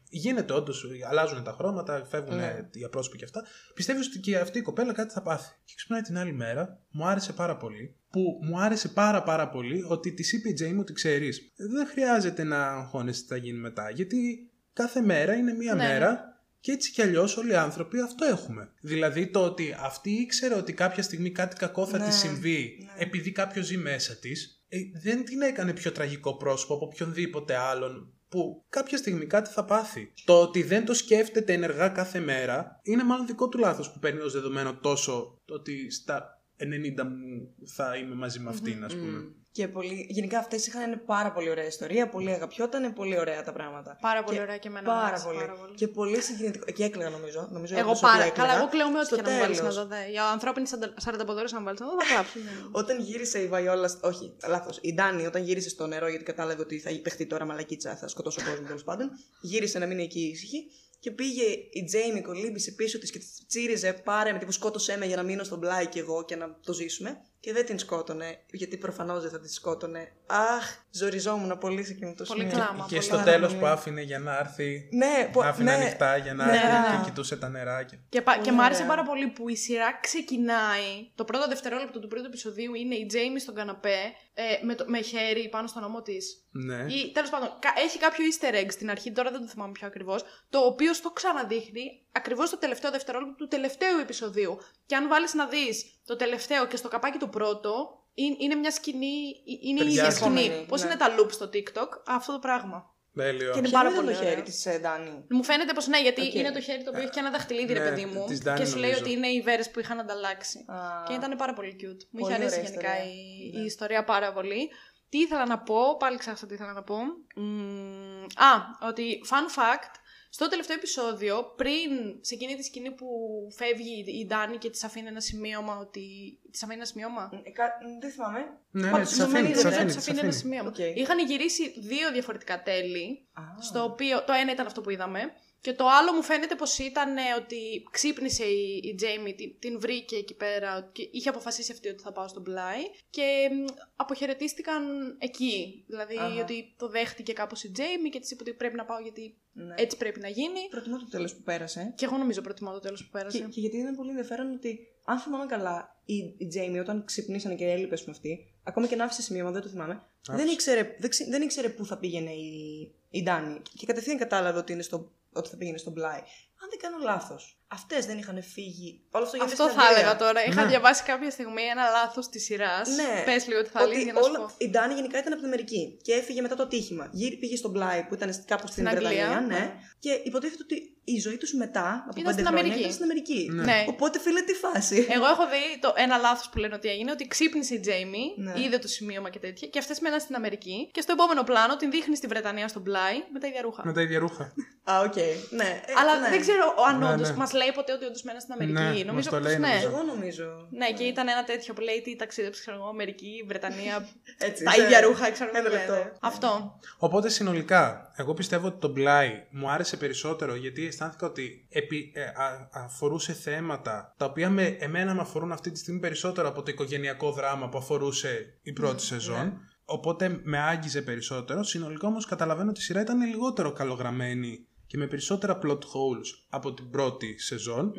γίνεται 0.09 0.53
όντως, 0.53 0.85
αλλάζουν 1.09 1.43
τα 1.43 1.51
χρώματα, 1.51 2.05
φεύγουν 2.09 2.35
Ναι. 2.35 2.69
οι 2.71 2.83
απρόσωποι 2.83 3.17
και 3.17 3.23
αυτά. 3.23 3.43
Πιστεύεις 3.73 4.07
ότι 4.07 4.19
και 4.19 4.37
αυτή 4.37 4.57
η 4.57 4.61
κοπέλα 4.61 4.93
κάτι 4.93 5.13
θα 5.13 5.21
πάθει. 5.21 5.49
Και 5.65 5.73
ξυπνάει 5.75 6.01
την 6.01 6.17
άλλη 6.17 6.33
μέρα, 6.33 6.79
μου 6.91 7.05
άρεσε 7.05 7.33
πάρα 7.33 7.57
πολύ. 7.57 7.95
Που 8.09 8.39
μου 8.41 8.59
άρεσε 8.59 8.87
πάρα 8.87 9.23
πάρα 9.23 9.49
πολύ 9.49 9.85
ότι 9.87 10.13
της 10.13 10.33
είπε 10.33 10.49
η 10.49 10.53
Τζέιμ 10.53 10.79
ότι 10.79 10.93
ξέρεις, 10.93 11.53
δεν 11.55 11.87
χρειάζεται 11.87 12.43
να 12.43 12.67
αγχώνεσαι 12.67 13.21
τι 13.21 13.27
θα 13.27 13.35
γίνει 13.37 13.57
μετά. 13.59 13.89
Γιατί 13.89 14.49
κάθε 14.73 15.01
μέρα 15.01 15.33
είναι 15.33 15.53
μία 15.53 15.73
Ναι, 15.75 15.83
ναι. 15.83 15.89
μέρα 15.89 16.34
και 16.65 16.71
έτσι 16.71 16.91
κι 16.91 17.01
αλλιώς 17.01 17.37
όλοι 17.37 17.51
οι 17.51 17.55
άνθρωποι 17.55 17.99
αυτό 17.99 18.25
έχουμε. 18.25 18.71
Δηλαδή 18.81 19.27
το 19.27 19.43
ότι 19.43 19.75
αυτή 19.79 20.09
ήξερε 20.09 20.55
ότι 20.55 20.73
κάποια 20.73 21.03
στιγμή 21.03 21.31
κάτι 21.31 21.55
κακό 21.55 21.85
θα 21.85 21.97
Ναι, 21.97 22.05
τη 22.05 22.13
συμβεί 22.13 22.77
ναι. 22.79 23.03
επειδή 23.03 23.31
κάποιος 23.31 23.65
ζει 23.65 23.77
μέσα 23.77 24.15
της, 24.15 24.65
δεν 25.01 25.25
την 25.25 25.41
έκανε 25.41 25.73
πιο 25.73 25.91
τραγικό 25.91 26.37
πρόσωπο 26.37 26.73
από 26.73 26.85
οποιονδήποτε 26.85 27.55
άλλον 27.55 28.13
που 28.29 28.65
κάποια 28.69 28.97
στιγμή 28.97 29.25
κάτι 29.25 29.49
θα 29.49 29.65
πάθει. 29.65 30.13
Το 30.25 30.41
ότι 30.41 30.63
δεν 30.63 30.85
το 30.85 30.93
σκέφτεται 30.93 31.53
ενεργά 31.53 31.89
κάθε 31.89 32.19
μέρα 32.19 32.79
είναι 32.83 33.03
μάλλον 33.03 33.25
δικό 33.25 33.49
του 33.49 33.57
λάθος 33.57 33.91
που 33.91 33.99
παίρνει 33.99 34.21
ως 34.21 34.33
δεδομένο 34.33 34.77
τόσο 34.77 35.41
το 35.45 35.53
ότι 35.53 35.91
στα 35.91 36.43
90 36.57 37.03
μου 37.03 37.55
θα 37.75 37.95
είμαι 37.95 38.15
μαζί 38.15 38.39
με 38.39 38.49
αυτήν, 38.49 38.83
ας 38.83 38.95
πούμε. 38.95 39.35
Μμ. 39.55 39.61
Και 39.61 39.67
πολύ... 39.67 40.05
γενικά 40.09 40.37
αυτές 40.39 40.67
είχαν 40.67 41.01
πάρα 41.05 41.31
πολύ 41.31 41.49
ωραία 41.49 41.65
ιστορία, 41.65 42.09
πολύ 42.09 42.31
αγαπιόταν, 42.31 42.93
πολύ 42.93 43.19
ωραία 43.19 43.43
τα 43.43 43.53
πράγματα. 43.53 43.97
Πάρα 44.01 44.23
πολύ 44.23 44.37
Και 44.37 44.41
ωραία 44.43 44.57
και 44.57 44.67
εμένα. 44.67 44.87
μου 44.89 44.95
Πάρα 44.95 45.07
άρεσε 45.07 45.25
πολύ. 45.25 45.37
πάρα 45.37 45.53
πολύ. 45.53 45.75
Και 45.75 45.87
πολύ 45.87 46.21
συγκινητικό. 46.21 46.71
Και 46.71 46.83
έκλαιγα 46.83 47.09
νομίζω. 47.09 47.47
νομίζω 47.51 47.77
Εγώ 47.77 47.87
όντως 47.87 47.99
πάρα. 47.99 48.15
ότι 48.19 48.27
έκλαιγα. 48.27 48.47
Καλά, 48.49 48.59
εγώ 48.61 48.69
κλαίω 48.69 48.89
με 48.89 48.97
ό,τι 48.97 49.05
Στο 49.07 49.15
και 49.15 49.21
να 49.21 49.29
μου 49.31 49.39
βάλεις 49.39 49.57
να 49.57 49.63
τέλος. 49.63 49.75
δω. 49.75 49.85
δε. 49.85 50.09
Για 50.09 50.25
ανθρώπινη 50.25 50.67
40 50.71 51.25
ποδόρε 51.25 51.47
να 51.51 51.59
μου 51.59 51.65
βάλεις 51.65 51.79
να 51.79 51.85
δω, 51.87 51.93
θα 52.01 52.05
κλάψω. 52.13 52.39
Όταν 52.81 52.99
γύρισε 52.99 53.39
η 53.41 53.47
Βαϊόλα. 53.47 53.89
Όχι, 54.01 54.33
λάθος. 54.47 54.77
Η 54.81 54.93
Ντάνη, 54.93 55.25
όταν 55.25 55.43
γύρισε 55.43 55.69
στο 55.69 55.87
νερό, 55.87 56.07
γιατί 56.07 56.23
κατάλαβε 56.23 56.61
ότι 56.61 56.79
θα 56.79 56.89
παιχτεί 57.03 57.25
τώρα 57.25 57.45
μαλακίτσα, 57.45 57.95
θα 57.95 58.07
σκοτώσω 58.07 58.41
κόσμο 58.49 58.65
τέλος 58.65 58.83
πάντων. 58.83 59.09
Γύρισε 59.41 59.79
να 59.79 59.85
μείνει 59.85 60.03
εκεί 60.03 60.19
ήσυχη. 60.19 60.63
Και 60.99 61.11
πήγε 61.11 61.43
η 61.71 61.83
Τζέιμι, 61.83 62.21
κολύμπησε 62.21 62.71
πίσω 62.71 62.99
της 62.99 63.11
και 63.11 63.19
της 63.19 63.45
τσίριζε, 63.47 63.93
πάρε 63.93 64.31
με 64.31 64.37
τύπου 64.39 64.51
σκότωσέ 64.51 64.97
με 64.97 65.05
για 65.05 65.15
να 65.15 65.23
μείνω 65.23 65.43
στον 65.43 65.59
πλάι 65.59 65.87
κι 65.87 65.99
εγώ 65.99 66.25
και 66.25 66.35
να 66.35 66.59
το 66.63 66.73
ζήσουμε. 66.73 67.21
Και 67.45 67.53
δεν 67.53 67.65
την 67.65 67.79
σκότωνε, 67.79 68.39
γιατί 68.51 68.77
προφανώς 68.77 69.21
δεν 69.21 69.31
θα 69.31 69.39
τη 69.39 69.53
σκότωνε. 69.53 70.11
Αχ, 70.25 70.75
ζοριζόμουν 70.91 71.57
πολύ 71.57 71.83
σε 71.83 71.91
εκείνο 71.91 72.13
το 72.17 72.23
Πολύ 72.23 72.39
σημείο. 72.39 72.55
κλάμα. 72.55 72.83
και 72.87 72.95
πολύ 72.95 73.01
στο 73.01 73.15
πάρα 73.15 73.31
τέλος 73.31 73.47
πολύ. 73.47 73.59
που 73.59 73.65
άφηνε 73.67 74.01
για 74.01 74.19
να 74.19 74.37
έρθει, 74.37 74.89
Ναι, 74.91 75.29
που, 75.31 75.41
άφηνε 75.43 75.71
ναι, 75.77 75.81
ανοιχτά 75.83 76.17
για 76.17 76.33
να 76.33 76.45
ναι, 76.45 76.51
έρθει 76.51 76.65
ναι. 76.67 76.97
και 76.97 77.03
κοιτούσε 77.03 77.37
τα 77.37 77.49
νεράκια. 77.49 77.99
Και, 78.09 78.21
πα- 78.21 78.37
και 78.37 78.51
μ' 78.51 78.61
άρεσε 78.61 78.81
Ωραία. 78.83 78.95
πάρα 78.95 79.07
πολύ 79.09 79.27
που 79.27 79.49
η 79.49 79.55
σειρά 79.55 79.99
ξεκινάει. 80.01 81.11
Το 81.15 81.23
πρώτο 81.25 81.47
δευτερόλεπτο 81.47 81.99
του 81.99 82.07
πρώτου 82.07 82.25
επεισοδίου 82.25 82.73
είναι 82.73 82.95
η 82.95 83.05
Τζέιμι 83.05 83.39
στον 83.39 83.55
καναπέ 83.55 83.97
ε, 84.33 84.43
με, 84.65 84.75
το, 84.75 84.85
με 84.87 85.01
χέρι 85.01 85.49
πάνω 85.49 85.67
στον 85.67 85.83
ώμο 85.83 86.01
της. 86.01 86.47
Ναι. 86.51 86.75
Ή 86.93 87.11
τέλος 87.11 87.29
πάντων, 87.29 87.49
κα- 87.59 87.73
έχει 87.77 87.97
κάποιο 87.99 88.25
easter 88.31 88.53
egg 88.63 88.67
στην 88.71 88.89
αρχή, 88.89 89.11
τώρα 89.11 89.31
δεν 89.31 89.41
το 89.41 89.47
θυμάμαι 89.47 89.71
πιο 89.71 89.87
ακριβώς, 89.87 90.23
το 90.49 90.59
οποίο 90.59 90.93
στο 90.93 91.11
ξαναδείχνει 91.11 92.01
ακριβώς 92.11 92.49
το 92.49 92.57
τελευταίο 92.57 92.91
δευτερόλεπτο 92.91 93.35
του 93.35 93.47
τελευταίου 93.47 93.99
επεισοδίου. 94.01 94.57
Και 94.85 94.95
αν 94.95 95.07
βάλεις 95.07 95.33
να 95.33 95.45
δεις 95.47 95.94
το 96.05 96.15
τελευταίο 96.15 96.67
και 96.67 96.75
στο 96.77 96.87
καπάκι 96.87 97.17
το 97.17 97.27
πρώτο, 97.27 97.99
είναι, 98.13 98.35
είναι 98.39 98.55
μια 98.55 98.71
σκηνή, 98.71 99.05
ε, 99.47 99.67
είναι 99.69 99.83
η 99.83 99.87
ίδια 99.87 99.95
Ταιριάζει. 100.03 100.15
σκηνή. 100.17 100.41
Επόμενη, 100.45 100.65
Πώς 100.67 100.81
ναι. 100.81 100.87
είναι 100.87 100.95
τα 100.97 101.07
loops 101.19 101.31
στο 101.31 101.49
TikTok, 101.53 101.87
αυτό 102.07 102.31
το 102.31 102.39
πράγμα. 102.39 102.93
Τέλειο. 103.15 103.51
Και 103.51 103.57
είναι 103.59 103.67
Ποιο 103.67 103.77
πάρα 103.77 103.89
ήταν 103.89 104.03
πολύ 104.03 104.15
το 104.15 104.19
χέρι 104.21 104.31
ωραίο. 104.31 104.43
της 104.43 104.65
ε, 104.65 104.77
Ντάνι; 104.81 105.25
Μου 105.29 105.43
φαίνεται 105.43 105.73
πως 105.73 105.87
ναι, 105.87 106.01
γιατί 106.01 106.21
Οκ. 106.21 106.33
είναι 106.33 106.51
το 106.51 106.59
χέρι 106.61 106.83
το 106.83 106.89
οποίο 106.89 107.01
έχει 107.01 107.11
και 107.11 107.19
ένα 107.19 107.31
δαχτυλίδι, 107.31 107.73
ρε 107.73 107.79
Ναι, 107.79 107.89
παιδί 107.89 108.05
μου. 108.05 108.25
της 108.25 108.41
Dani 108.45 108.53
Και 108.57 108.65
σου 108.65 108.77
λέει 108.77 108.89
νομίζω. 108.89 108.99
ότι 109.05 109.11
είναι 109.13 109.27
οι 109.27 109.41
βέρες 109.41 109.71
που 109.71 109.79
είχαν 109.79 109.99
ανταλλάξει. 109.99 110.65
Α. 110.67 111.03
Και 111.07 111.13
ήταν 111.13 111.37
πάρα 111.37 111.53
πολύ 111.53 111.75
cute. 111.81 112.03
Μου 112.11 112.19
Πολύ 112.19 112.33
είχε 112.33 112.41
αρέσει 112.41 112.57
ωραία 112.59 112.69
γενικά 112.69 112.89
ιστορία. 112.95 113.11
η, 113.13 113.51
Ναι. 113.57 113.61
η 113.61 113.65
ιστορία 113.65 114.03
πάρα 114.03 114.33
πολύ. 114.33 114.69
Τι 115.09 115.17
ήθελα 115.17 115.45
να 115.45 115.59
πω, 115.59 115.97
πάλι 115.97 116.17
ξέχασα 116.17 116.45
τι 116.45 116.53
ήθελα 116.53 116.73
να 116.73 116.83
πω. 116.83 116.97
Μμμ, 117.35 118.23
α, 118.35 118.51
ότι 118.87 119.21
fun 119.29 119.59
fact, 119.59 119.93
στο 120.35 120.47
τελευταίο 120.49 120.75
επεισόδιο, 120.75 121.53
πριν 121.55 121.89
σε 122.21 122.33
εκείνη 122.33 122.55
τη 122.55 122.63
σκηνή 122.63 122.91
που 122.91 123.07
φεύγει 123.55 124.03
η 124.07 124.25
Ντάνη 124.25 124.57
και 124.57 124.69
της 124.69 124.83
αφήνει 124.83 125.07
ένα 125.07 125.19
σημείωμα 125.19 125.77
ότι. 125.77 126.05
Της 126.51 126.63
αφήνει 126.63 126.77
ένα 126.77 126.85
σημείωμα; 126.85 127.29
Ε, 127.43 127.49
κα- 127.49 127.71
Δεν 128.01 128.11
θυμάμαι. 128.11 128.39
Ναι, 128.71 128.89
Μα 128.89 128.97
ναι, 128.97 129.03
τους 129.03 129.09
της 129.13 129.19
αφήνει, 129.19 129.33
νομίζω 129.41 129.53
της 129.55 129.65
ότι 129.65 129.73
αφήνει, 129.75 129.85
της 129.85 129.95
της 129.95 130.03
αφήνει 130.07 130.19
ένα 130.19 130.27
αφήνει. 130.27 130.41
σημείωμα. 130.41 130.69
Οκ. 130.69 130.97
Είχαν 130.97 131.19
γυρίσει 131.19 131.79
δύο 131.79 132.11
διαφορετικά 132.11 132.63
τέλη. 132.63 133.25
Α. 133.33 133.41
Στο 133.61 133.83
οποίο 133.83 134.23
το 134.23 134.33
ένα 134.33 134.51
ήταν 134.51 134.65
αυτό 134.65 134.81
που 134.81 134.89
είδαμε. 134.89 135.19
Και 135.65 135.73
το 135.73 135.85
άλλο 135.99 136.11
μου 136.13 136.23
φαίνεται 136.23 136.55
πως 136.55 136.77
ήταν 136.77 137.17
ε, 137.17 137.21
ότι 137.37 137.57
ξύπνησε 137.91 138.43
η, 138.43 138.81
η 138.83 138.95
Jamie, 139.01 139.33
την, 139.37 139.49
την 139.59 139.79
βρήκε 139.79 140.15
εκεί 140.15 140.33
πέρα 140.35 140.89
και 140.91 141.09
είχε 141.11 141.29
αποφασίσει 141.29 141.71
αυτή 141.71 141.87
ότι 141.89 142.01
θα 142.03 142.11
πάω 142.11 142.27
στον 142.27 142.43
Bly 142.43 142.81
και 143.09 143.49
μ, 143.51 143.65
αποχαιρετίστηκαν 143.95 144.81
εκεί. 145.19 145.83
Δηλαδή 145.87 146.17
Αχα. 146.17 146.41
ότι 146.41 146.73
το 146.77 146.87
δέχτηκε 146.89 147.33
κάπως 147.33 147.63
η 147.63 147.71
Jamie 147.77 148.09
και 148.11 148.19
της 148.19 148.31
είπε 148.31 148.41
ότι 148.41 148.53
πρέπει 148.53 148.75
να 148.75 148.85
πάω 148.85 148.99
γιατί 148.99 149.35
Ναι. 149.53 149.73
έτσι 149.77 149.97
πρέπει 149.97 150.19
να 150.19 150.27
γίνει. 150.27 150.59
Προτιμώ 150.69 150.97
το 150.97 151.07
τέλος 151.09 151.35
που 151.35 151.41
πέρασε. 151.41 151.93
Και 151.97 152.05
εγώ 152.05 152.17
νομίζω 152.17 152.41
προτιμώ 152.41 152.71
το 152.71 152.79
τέλος 152.79 153.03
που 153.03 153.09
πέρασε. 153.11 153.37
Και, 153.37 153.43
και 153.43 153.59
γιατί 153.59 153.77
είναι 153.77 153.93
πολύ 153.95 154.09
ενδιαφέρον 154.09 154.51
ότι, 154.51 154.79
αν 155.05 155.17
θυμάμαι 155.19 155.45
καλά, 155.45 156.01
η, 156.05 156.15
η 156.37 156.47
Τζέιμι 156.47 156.79
όταν 156.79 157.03
ξυπνήσανε 157.05 157.55
και 157.55 157.65
έλειπες 157.65 158.03
με 158.05 158.11
αυτή, 158.11 158.53
ακόμα 158.63 158.87
και 158.87 158.95
να 158.95 159.03
άφησε 159.03 159.21
σημείωμα, 159.21 159.51
δεν 159.51 159.61
το 159.61 159.67
θυμάμαι, 159.67 160.03
δεν 160.29 160.47
ήξερε, 160.47 160.95
δεν, 160.99 161.09
ξε- 161.09 161.29
δεν 161.29 161.41
ήξερε 161.41 161.69
πού 161.69 161.85
θα 161.85 161.97
πήγαινε 161.97 162.31
η, 162.31 162.91
η 163.09 163.23
Ντάνη. 163.23 163.61
Και 163.77 163.85
κατευθείαν 163.85 164.17
κατάλαβε 164.17 164.59
ότι, 164.59 164.71
είναι 164.73 164.81
στο, 164.81 165.11
ότι 165.35 165.49
θα 165.49 165.57
πήγαινε 165.57 165.77
στον 165.77 165.93
πλάι. 165.93 166.19
Αν 166.61 166.69
δεν 166.69 166.79
κάνω 166.79 166.97
λάθος, 166.97 167.64
αυτές 167.77 168.01
δεν 168.09 168.17
είχαν 168.21 168.37
φύγει. 168.53 168.89
Όλο 169.15 169.23
αυτό 169.25 169.35
γίνεται 169.37 169.53
Αυτό 169.55 169.65
στην 169.67 169.79
θα 169.79 169.85
Αγγλία. 169.85 169.99
έλεγα 170.01 170.15
τώρα. 170.23 170.39
Είχα 170.47 170.61
Ναι. 170.63 170.67
διαβάσει 170.71 171.01
κάποια 171.03 171.31
στιγμή 171.35 171.63
ένα 171.75 171.83
λάθος 171.97 172.25
της 172.29 172.43
σειράς. 172.47 172.87
Ναι. 172.99 173.11
Πες 173.25 173.47
λίγο 173.47 173.61
τι 173.63 173.69
θα 173.69 173.81
έλεγε 173.83 174.01
για 174.07 174.13
να 174.13 174.21
σου 174.21 174.31
πω. 174.31 174.51
η 174.57 174.67
Ντάνη 174.69 174.93
γενικά 174.93 175.17
ήταν 175.19 175.31
από 175.33 175.41
την 175.41 175.49
Αμερική 175.51 175.97
και 176.05 176.13
έφυγε 176.13 176.41
μετά 176.41 176.55
το 176.55 176.63
ατύχημα. 176.63 177.05
Γύρι, 177.11 177.35
πήγε 177.37 177.55
στον 177.55 177.71
Πλάι 177.75 178.03
που 178.07 178.13
ήταν 178.13 178.29
κάπου 178.51 178.67
στην, 178.67 178.85
Στην 178.85 178.87
Αγγλία, 178.87 179.09
Βρετανία, 179.09 179.39
ναι. 179.41 179.55
ναι. 179.57 179.73
Και 179.99 180.11
υποτίθεται 180.23 180.63
ότι 180.63 180.89
η 181.07 181.19
ζωή 181.19 181.37
τους 181.37 181.53
μετά, 181.53 181.87
από 182.09 182.19
Ήταν 182.19 182.23
πέντε 182.23 182.31
στην 182.31 182.45
χρόνια, 182.45 182.59
Αμερική. 182.61 182.79
ήταν 182.79 182.91
στην 182.91 183.03
Αμερική. 183.03 183.49
Ναι. 183.53 183.63
Ναι. 183.63 183.85
Οπότε 183.87 184.19
φίλε 184.19 184.41
τι 184.41 184.53
φάση. 184.53 185.07
Εγώ 185.09 185.25
έχω 185.25 185.43
δει 185.53 185.79
το 185.79 185.93
ένα 185.95 186.17
λάθος 186.17 186.49
που 186.49 186.57
λένε 186.57 186.75
ότι 186.75 186.87
έγινε, 186.89 187.11
ότι 187.11 187.27
ξύπνησε 187.27 187.73
η 187.73 187.79
Jamie, 187.79 188.25
Ναι. 188.37 188.53
είδε 188.63 188.77
το 188.77 188.87
σημείωμα 188.87 189.29
και 189.29 189.39
τέτοια, 189.39 189.67
και 189.67 189.79
αυτές 189.79 189.99
μέναν 189.99 190.19
στην 190.19 190.35
Αμερική. 190.35 190.89
Και 190.91 191.01
στο 191.01 191.11
επόμενο 191.11 191.43
πλάνο 191.43 191.75
την 191.75 191.91
δείχνει 191.91 192.15
στη 192.15 192.27
Βρετανία 192.27 192.67
στον 192.67 192.83
Bly 192.83 193.15
με 193.33 193.39
τα 193.39 193.47
ίδια 193.47 193.61
ρούχα. 193.61 193.81
Με 193.85 193.93
τα 193.93 194.01
ίδια 194.01 194.19
ρούχα. 194.19 194.53
Α, 194.91 194.99
οκ. 194.99 195.15
Ναι. 195.49 195.81
Ε, 195.85 195.93
Αλλά 195.99 196.19
ναι. 196.19 196.29
δεν 196.29 196.39
ξέρω 196.41 196.75
αν 196.87 196.97
Ναι, 196.99 197.05
όντως 197.13 197.29
ναι. 197.29 197.35
μας 197.35 197.51
λέει 197.53 197.64
ποτέ 197.71 197.93
ότι 197.93 198.05
όντως 198.05 198.23
μέναν 198.23 198.41
στην 198.41 198.53
Αμερική. 198.53 198.81
Ναι, 198.81 199.03
νομίζω 199.03 199.13
μας 199.13 199.25
το 199.25 199.29
πως 199.37 199.45
λέει, 199.45 199.57
ναι. 199.57 199.67
νομίζω. 199.67 199.87
Εγώ 199.87 200.03
νομίζω. 200.03 200.67
Ναι, 200.71 200.91
και 200.91 201.03
ήταν 201.03 201.27
ένα 201.27 201.43
τέτοιο 201.43 201.73
που 201.73 201.81
λέει 201.81 202.01
τι 202.01 202.15
ταξίδεψε, 202.15 202.59
ξέρω 202.61 202.77
εγώ, 202.77 202.87
Αμερική, 202.87 203.43
Βρετανία. 203.47 204.07
Έτσι, 204.47 204.63
τα 204.63 204.71
σε- 204.71 204.81
ίδια 204.81 205.01
ρούχα, 205.01 205.31
ξέρω 205.31 205.49
ένα 205.53 205.59
εγώ. 205.67 205.69
λεπτό. 205.77 205.93
λένε. 205.93 206.11
Αυτό. 206.21 206.79
Οπότε 206.97 207.29
συνολικά, 207.29 208.11
εγώ 208.15 208.33
πιστεύω 208.33 208.67
ότι 208.67 208.79
το 208.79 208.87
Bly 208.91 209.47
μου 209.51 209.69
άρεσε 209.69 209.97
περισσότερο 209.97 210.55
γιατί 210.55 210.85
αισθάνθηκα 210.87 211.25
ότι 211.27 211.67
επί, 211.69 212.11
ε, 212.15 212.21
α- 212.23 212.69
αφορούσε 212.71 213.33
θέματα 213.33 214.13
τα 214.17 214.25
οποία 214.25 214.49
με, 214.49 214.65
εμένα 214.79 215.13
με 215.13 215.21
αφορούν 215.21 215.51
αυτή 215.51 215.71
τη 215.71 215.79
στιγμή 215.79 215.99
περισσότερο 215.99 216.47
από 216.47 216.61
το 216.63 216.71
οικογενειακό 216.71 217.31
δράμα 217.31 217.69
που 217.69 217.77
αφορούσε 217.77 218.59
η 218.61 218.73
πρώτη 218.73 219.01
σεζόν. 219.03 219.59
Οπότε 219.87 220.39
με 220.43 220.59
άγγιζε 220.59 221.01
περισσότερο. 221.01 221.63
Συνολικά 221.63 222.07
όμως 222.07 222.25
καταλαβαίνω 222.25 222.69
ότι 222.69 222.79
η 222.79 222.83
σειρά 222.83 223.01
ήταν 223.01 223.21
λιγότερο 223.21 223.71
καλογραμμένη 223.71 224.67
και 224.87 224.97
με 224.97 225.07
περισσότερα 225.07 225.59
plot 225.63 225.77
holes 225.79 226.27
από 226.49 226.73
την 226.73 226.89
πρώτη 226.89 227.39
σεζόν. 227.39 227.93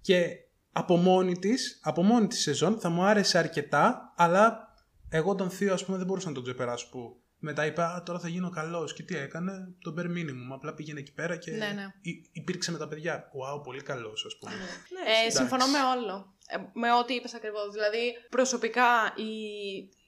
Και 0.00 0.26
από 0.72 0.96
μόνη 0.96 1.38
της, 1.38 1.80
από 1.82 2.02
μόνη 2.02 2.26
της 2.26 2.42
σεζόν 2.42 2.80
θα 2.80 2.88
μου 2.88 3.02
άρεσε 3.04 3.38
αρκετά, 3.38 4.12
αλλά 4.16 4.74
εγώ 5.08 5.34
τον 5.34 5.50
Θείο, 5.50 5.72
ας 5.72 5.84
πούμε, 5.84 5.96
δεν 5.96 6.06
μπορούσα 6.06 6.28
να 6.28 6.34
τον 6.34 6.42
ξεπεράσω 6.42 6.88
που 6.90 7.16
μετά 7.38 7.66
είπα 7.66 7.94
Α, 7.94 8.02
τώρα 8.02 8.18
θα 8.18 8.28
γίνω 8.28 8.50
καλός. 8.50 8.94
Και 8.94 9.02
τι 9.02 9.16
έκανε, 9.16 9.52
τον 9.80 9.94
bare 9.98 10.06
minimum. 10.18 10.52
Απλά 10.54 10.74
πήγαινε 10.74 11.00
εκεί 11.00 11.12
πέρα 11.12 11.36
και 11.36 11.50
Ναι, 11.50 11.66
ναι. 11.74 11.86
υ- 12.00 12.26
υπήρξε 12.32 12.70
με 12.72 12.78
τα 12.78 12.88
παιδιά. 12.88 13.24
Wow, 13.24 13.62
πολύ 13.62 13.82
καλός, 13.82 14.24
ας 14.26 14.36
πούμε. 14.38 14.52
Ε, 15.26 15.30
συμφωνώ 15.30 15.66
με 15.66 15.78
όλο. 15.96 16.34
Ε, 16.46 16.56
με 16.72 16.92
ό,τι 16.92 17.14
είπες 17.14 17.34
ακριβώς. 17.34 17.72
Δηλαδή, 17.72 18.12
προσωπικά 18.30 18.84
η... 19.16 19.30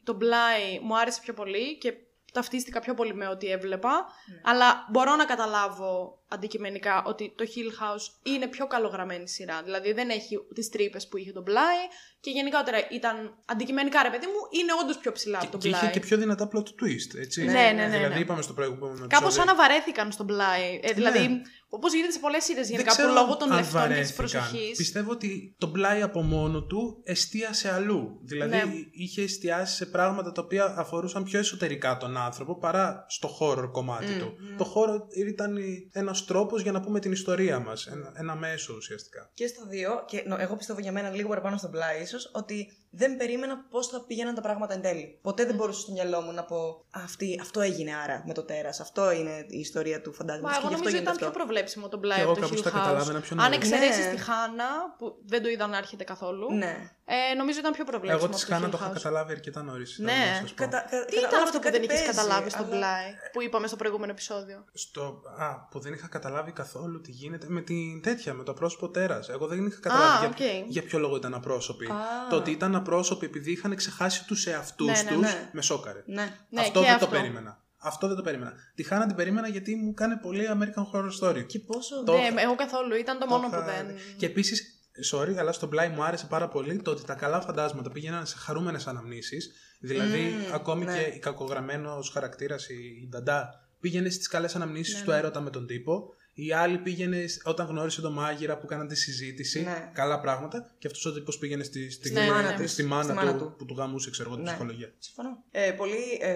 το 0.04 0.12
Μπλάι 0.14 0.78
μου 0.82 0.98
άρεσε 0.98 1.20
πιο 1.22 1.34
πολύ 1.34 1.78
και 1.78 1.92
ταυτίστηκα 2.32 2.80
πιο 2.80 2.94
πολύ 2.94 3.14
με 3.14 3.28
ό,τι 3.28 3.50
έβλεπα. 3.50 4.06
Αλλά 4.44 4.86
μπορώ 4.90 5.16
να 5.16 5.24
καταλάβω 5.24 6.22
αντικειμενικά 6.34 7.02
ότι 7.06 7.34
το 7.36 7.44
Hill 7.52 7.70
House 7.82 8.32
είναι 8.32 8.46
πιο 8.46 8.66
καλογραμμένη 8.66 9.28
σειρά. 9.28 9.62
Δηλαδή 9.62 9.92
δεν 9.92 10.08
έχει 10.10 10.36
τις 10.54 10.68
τρύπες 10.68 11.08
που 11.08 11.16
είχε 11.16 11.32
το 11.32 11.42
Μπλάι 11.42 11.82
και 12.20 12.30
γενικότερα 12.30 12.78
ήταν 12.90 13.14
αντικειμενικά 13.46 14.02
ρε 14.02 14.10
παιδί 14.10 14.26
μου, 14.26 14.60
είναι 14.60 14.72
όντως 14.82 14.98
πιο 14.98 15.12
ψηλά 15.12 15.36
από 15.38 15.46
Και, 15.46 15.52
το 15.52 15.58
και 15.58 15.68
είχε 15.68 15.78
Μπλάι. 15.80 15.92
και 15.92 16.00
πιο 16.00 16.16
δυνατά 16.16 16.48
plot 16.54 16.68
twist, 16.80 17.18
έτσι. 17.20 17.44
Ναι, 17.44 17.52
ναι, 17.52 17.72
ναι, 17.72 17.86
ναι. 17.86 17.96
Δηλαδή, 17.96 18.20
είπαμε 18.20 18.42
στο 18.42 18.52
προηγούμενο 18.52 18.86
επεισόδιο. 18.90 19.18
Κάπως 19.18 19.34
σαν 19.34 19.46
να 19.46 19.54
βαρέθηκαν 19.54 20.12
στον 20.12 20.26
Μπλάι. 20.26 20.80
Ε, 20.82 20.92
δηλαδή, 20.92 21.18
Ναι. 21.28 21.40
όπως 21.68 21.92
γίνεται 21.94 22.12
σε 22.12 22.18
πολλές 22.18 22.44
σειρές 22.44 22.66
Δεν 22.66 22.70
γενικά 22.76 22.90
ξέρω 22.90 23.08
που 23.08 23.14
λόγω 23.14 23.36
των 23.36 23.50
αν 23.50 23.56
λεφτών 23.56 23.80
και 23.82 23.88
της 23.88 24.16
βαρέθηκαν. 24.16 24.16
προσοχή. 24.16 24.72
Πιστεύω 24.76 25.10
ότι 25.10 25.54
το 25.58 25.66
Μπλάι 25.66 26.02
από 26.02 26.22
μόνο 26.22 26.62
του 26.64 27.00
εστίασε 27.04 27.72
αλλού. 27.74 28.18
Δηλαδή 28.22 28.56
Ναι. 28.56 28.72
είχε 28.90 29.22
εστιάσει 29.22 29.74
σε 29.76 29.86
πράγματα 29.86 30.32
τα 30.32 30.42
οποία 30.42 30.74
αφορούσαν 30.78 31.22
πιο 31.24 31.38
εσωτερικά 31.38 31.96
τον 31.96 32.16
άνθρωπο 32.16 32.58
παρά 32.58 33.04
στο 33.08 33.36
horror 33.40 33.68
κομμάτι 33.72 34.18
του. 34.18 34.34
Το 34.58 34.72
horror 34.74 35.00
ήταν 35.28 35.58
ένα 35.92 36.14
τρόπος 36.24 36.62
για 36.62 36.72
να 36.72 36.80
πούμε 36.80 37.00
την 37.00 37.12
ιστορία 37.12 37.58
μας. 37.58 37.86
Ένα, 37.86 38.12
ένα 38.16 38.34
μέσο 38.34 38.74
ουσιαστικά. 38.76 39.30
Και 39.34 39.46
στα 39.46 39.64
δύο, 39.66 40.04
και 40.06 40.22
νο- 40.26 40.36
εγώ 40.38 40.56
πιστεύω 40.56 40.80
για 40.80 40.92
μένα 40.92 41.10
λίγο 41.10 41.28
παραπάνω 41.28 41.56
στο 41.56 41.68
πλάι 41.68 42.00
ίσως, 42.02 42.30
ότι 42.34 42.72
δεν 42.90 43.16
περίμενα 43.16 43.66
πώς 43.70 43.86
θα 43.88 44.04
πήγαιναν 44.06 44.34
τα 44.34 44.40
πράγματα 44.40 44.74
εν 44.74 44.80
τέλει. 44.82 45.18
Ποτέ 45.22 45.44
δεν 45.44 45.54
μπορούσα 45.54 45.80
στο 45.80 45.92
μυαλό 45.92 46.20
μου 46.20 46.32
να 46.32 46.44
πω 46.44 46.84
«Α, 46.90 47.00
αυτή, 47.04 47.38
αυτό 47.40 47.60
έγινε 47.60 47.94
άρα 48.04 48.22
με 48.26 48.34
το 48.34 48.42
τέρας. 48.42 48.80
Αυτό 48.80 49.10
είναι 49.10 49.44
η 49.48 49.58
ιστορία 49.58 50.00
του 50.00 50.12
φαντάσματο. 50.12 50.46
Μα 50.46 50.52
και 50.52 50.58
εγώ 50.58 50.68
γι' 50.68 50.74
αυτό 50.74 50.88
νομίζω 50.88 50.96
γίνεται 50.96 51.02
ήταν 51.02 51.16
πιο 51.16 51.26
αυτό. 51.26 51.38
προβλέψιμο 51.38 51.88
το 51.88 51.98
Bly 51.98 52.16
Και 52.16 52.22
από 52.22 52.30
εγώ 52.30 52.40
το 52.40 52.46
κάπως 52.46 52.60
Hill 52.60 52.64
τα 52.64 52.70
καταλάβαινα 52.78 53.18
House. 53.18 53.22
πιο 53.22 53.36
Αν 53.38 53.50
νωρίς. 53.50 53.56
εξαιρέσεις 53.56 54.04
Ναι. 54.06 54.10
τη 54.14 54.18
Hannah, 54.28 54.68
που 54.98 55.06
δεν 55.26 55.42
το 55.42 55.48
είδα 55.48 55.66
να 55.66 55.76
έρχεται 55.76 56.04
καθόλου, 56.04 56.46
Ναι. 56.54 56.74
ε, 57.04 57.34
νομίζω 57.40 57.58
ήταν 57.58 57.72
πιο 57.72 57.84
προβλέψιμο. 57.84 58.24
Εγώ 58.24 58.34
της 58.34 58.42
από 58.42 58.50
το 58.50 58.54
Hannah 58.54 58.66
Hill 58.66 58.70
το 58.70 58.76
είχα 58.80 58.90
House. 58.90 58.94
καταλάβει 59.02 59.32
αρκετά 59.32 59.62
νωρίς. 59.62 59.90
Ναι. 59.98 60.22
Κατα- 60.54 60.80
κα- 60.90 61.04
Τι 61.04 61.14
καταλάβω 61.14 61.26
ήταν 61.28 61.42
αυτό 61.42 61.48
ότι 61.48 61.56
που 61.56 61.62
δεν 61.62 61.72
κάτι 61.72 61.84
είχες 61.84 61.96
παίζει, 62.04 62.10
καταλάβει 62.12 62.50
στο 62.50 62.62
αλλά- 62.64 62.76
Bly, 62.76 63.08
που 63.32 63.42
είπαμε 63.42 63.66
στο 63.66 63.76
προηγούμενο 63.76 64.12
επεισόδιο; 64.16 64.58
Στο, 64.84 65.04
α, 65.46 65.48
που 65.70 65.78
δεν 65.84 65.92
είχα 65.92 66.08
καταλάβει 66.18 66.52
καθόλου 66.52 67.00
τι 67.00 67.10
γίνεται 67.10 67.46
με 67.48 67.60
την 67.60 68.02
τέτοια, 68.02 68.34
με 68.34 68.42
το 68.42 68.52
πρόσωπο 68.54 68.88
τέρας. 68.88 69.28
Εγώ 69.28 69.46
δεν 69.46 69.66
είχα 69.66 69.80
καταλάβει 69.80 70.26
Α, 70.26 70.32
για, 70.36 70.62
οκ. 70.64 70.70
για 70.70 70.82
ποιο 70.82 70.98
λόγο 70.98 71.16
ήταν 71.16 71.34
απρόσωποι. 71.34 71.86
Α. 71.86 71.94
Το 72.30 72.36
ότι 72.36 72.50
ήταν 72.50 72.74
απρόσωποι 72.74 73.26
επειδή 73.26 73.52
είχαν 73.52 73.74
ξεχάσει 73.76 74.26
τους 74.26 74.46
εαυτούς 74.46 74.86
Ναι, 74.86 75.02
ναι, 75.02 75.10
τους, 75.16 75.20
ναι. 75.20 75.50
με 75.52 75.62
σόκαρε. 75.62 76.02
Ναι. 76.06 76.36
Ναι, 76.50 76.60
αυτό 76.60 76.78
και 76.80 76.84
δεν 76.86 76.94
αυτό. 76.94 77.06
το 77.06 77.12
περίμενα. 77.12 77.62
Αυτό 77.78 78.06
δεν 78.06 78.16
το 78.16 78.22
περίμενα. 78.22 78.52
Τη 78.74 78.82
Χάνα 78.82 79.06
την 79.06 79.16
περίμενα 79.16 79.48
γιατί 79.48 79.74
μου 79.76 79.94
κάνει 79.94 80.16
πολύ 80.16 80.44
American 80.50 80.82
Horror 80.92 81.10
Story. 81.20 81.46
Και 81.46 81.58
πόσο. 81.58 82.04
Το- 82.04 82.12
Ναι, 82.12 82.42
εγώ 82.42 82.54
καθόλου. 82.54 82.94
Ήταν 82.94 83.18
το 83.18 83.26
Το 83.26 83.34
μόνο 83.34 83.46
είχα- 83.46 83.58
που 83.58 83.64
δεν. 83.64 83.86
Και 84.16 84.26
επίσης, 84.26 84.80
sorry, 85.12 85.34
αλλά 85.38 85.52
στο 85.52 85.68
Bly 85.72 85.88
μου 85.94 86.04
άρεσε 86.04 86.26
πάρα 86.26 86.48
πολύ 86.48 86.82
το 86.82 86.90
ότι 86.90 87.04
τα 87.04 87.14
καλά 87.14 87.40
φαντάσματα 87.40 87.90
πήγαιναν 87.90 88.26
σε 88.26 88.36
χαρούμενες 88.38 88.86
αναμνήσεις. 88.86 89.52
Δηλαδή, 89.80 90.20
Μμμ, 90.20 90.54
ακόμη 90.54 90.84
ναι. 90.84 90.92
και 90.92 91.00
η 91.16 91.18
κακογραμμένος 91.18 92.10
χαρακτήρας, 92.10 92.68
η 92.68 93.08
Νταντά, 93.10 93.63
πήγαινε 93.84 94.08
στις 94.10 94.28
καλές 94.28 94.54
αναμνήσεις 94.56 94.94
Ναι, 94.98 95.04
του 95.04 95.10
ναι. 95.10 95.16
έρωτα 95.16 95.40
με 95.40 95.50
τον 95.50 95.66
τύπο. 95.66 96.14
Η 96.34 96.52
άλλη 96.52 96.78
πήγαινε 96.78 97.26
σ- 97.26 97.46
όταν 97.46 97.66
γνώρισε 97.66 98.00
τον 98.00 98.12
μάγειρα 98.12 98.58
που 98.58 98.66
κάναν 98.66 98.88
τη 98.88 98.94
συζήτηση. 98.96 99.62
Ναι. 99.62 99.90
Καλά 99.94 100.20
πράγματα. 100.20 100.74
Και 100.78 100.86
αυτός 100.86 101.04
ο 101.06 101.12
τύπος 101.12 101.38
πήγαινε 101.38 101.62
στη, 101.64 101.90
στη, 101.90 102.10
Ναι, 102.12 102.20
στη- 102.20 102.30
ναι, 102.30 102.42
ναι. 102.42 102.56
στη 102.56 102.66
Στη 102.66 102.82
μάνα, 102.82 103.14
μάνα 103.14 103.32
του, 103.32 103.38
του. 103.38 103.54
που 103.58 103.64
του 103.64 103.74
γαμούσε, 103.74 104.10
ξέρω 104.10 104.28
εγώ, 104.28 104.36
την 104.36 104.44
Ναι. 104.44 104.50
ψυχολογία. 104.50 104.92
Συμφωνώ. 104.98 105.44
Ε, 105.50 105.70
πολύ 105.70 106.18
ε, 106.20 106.30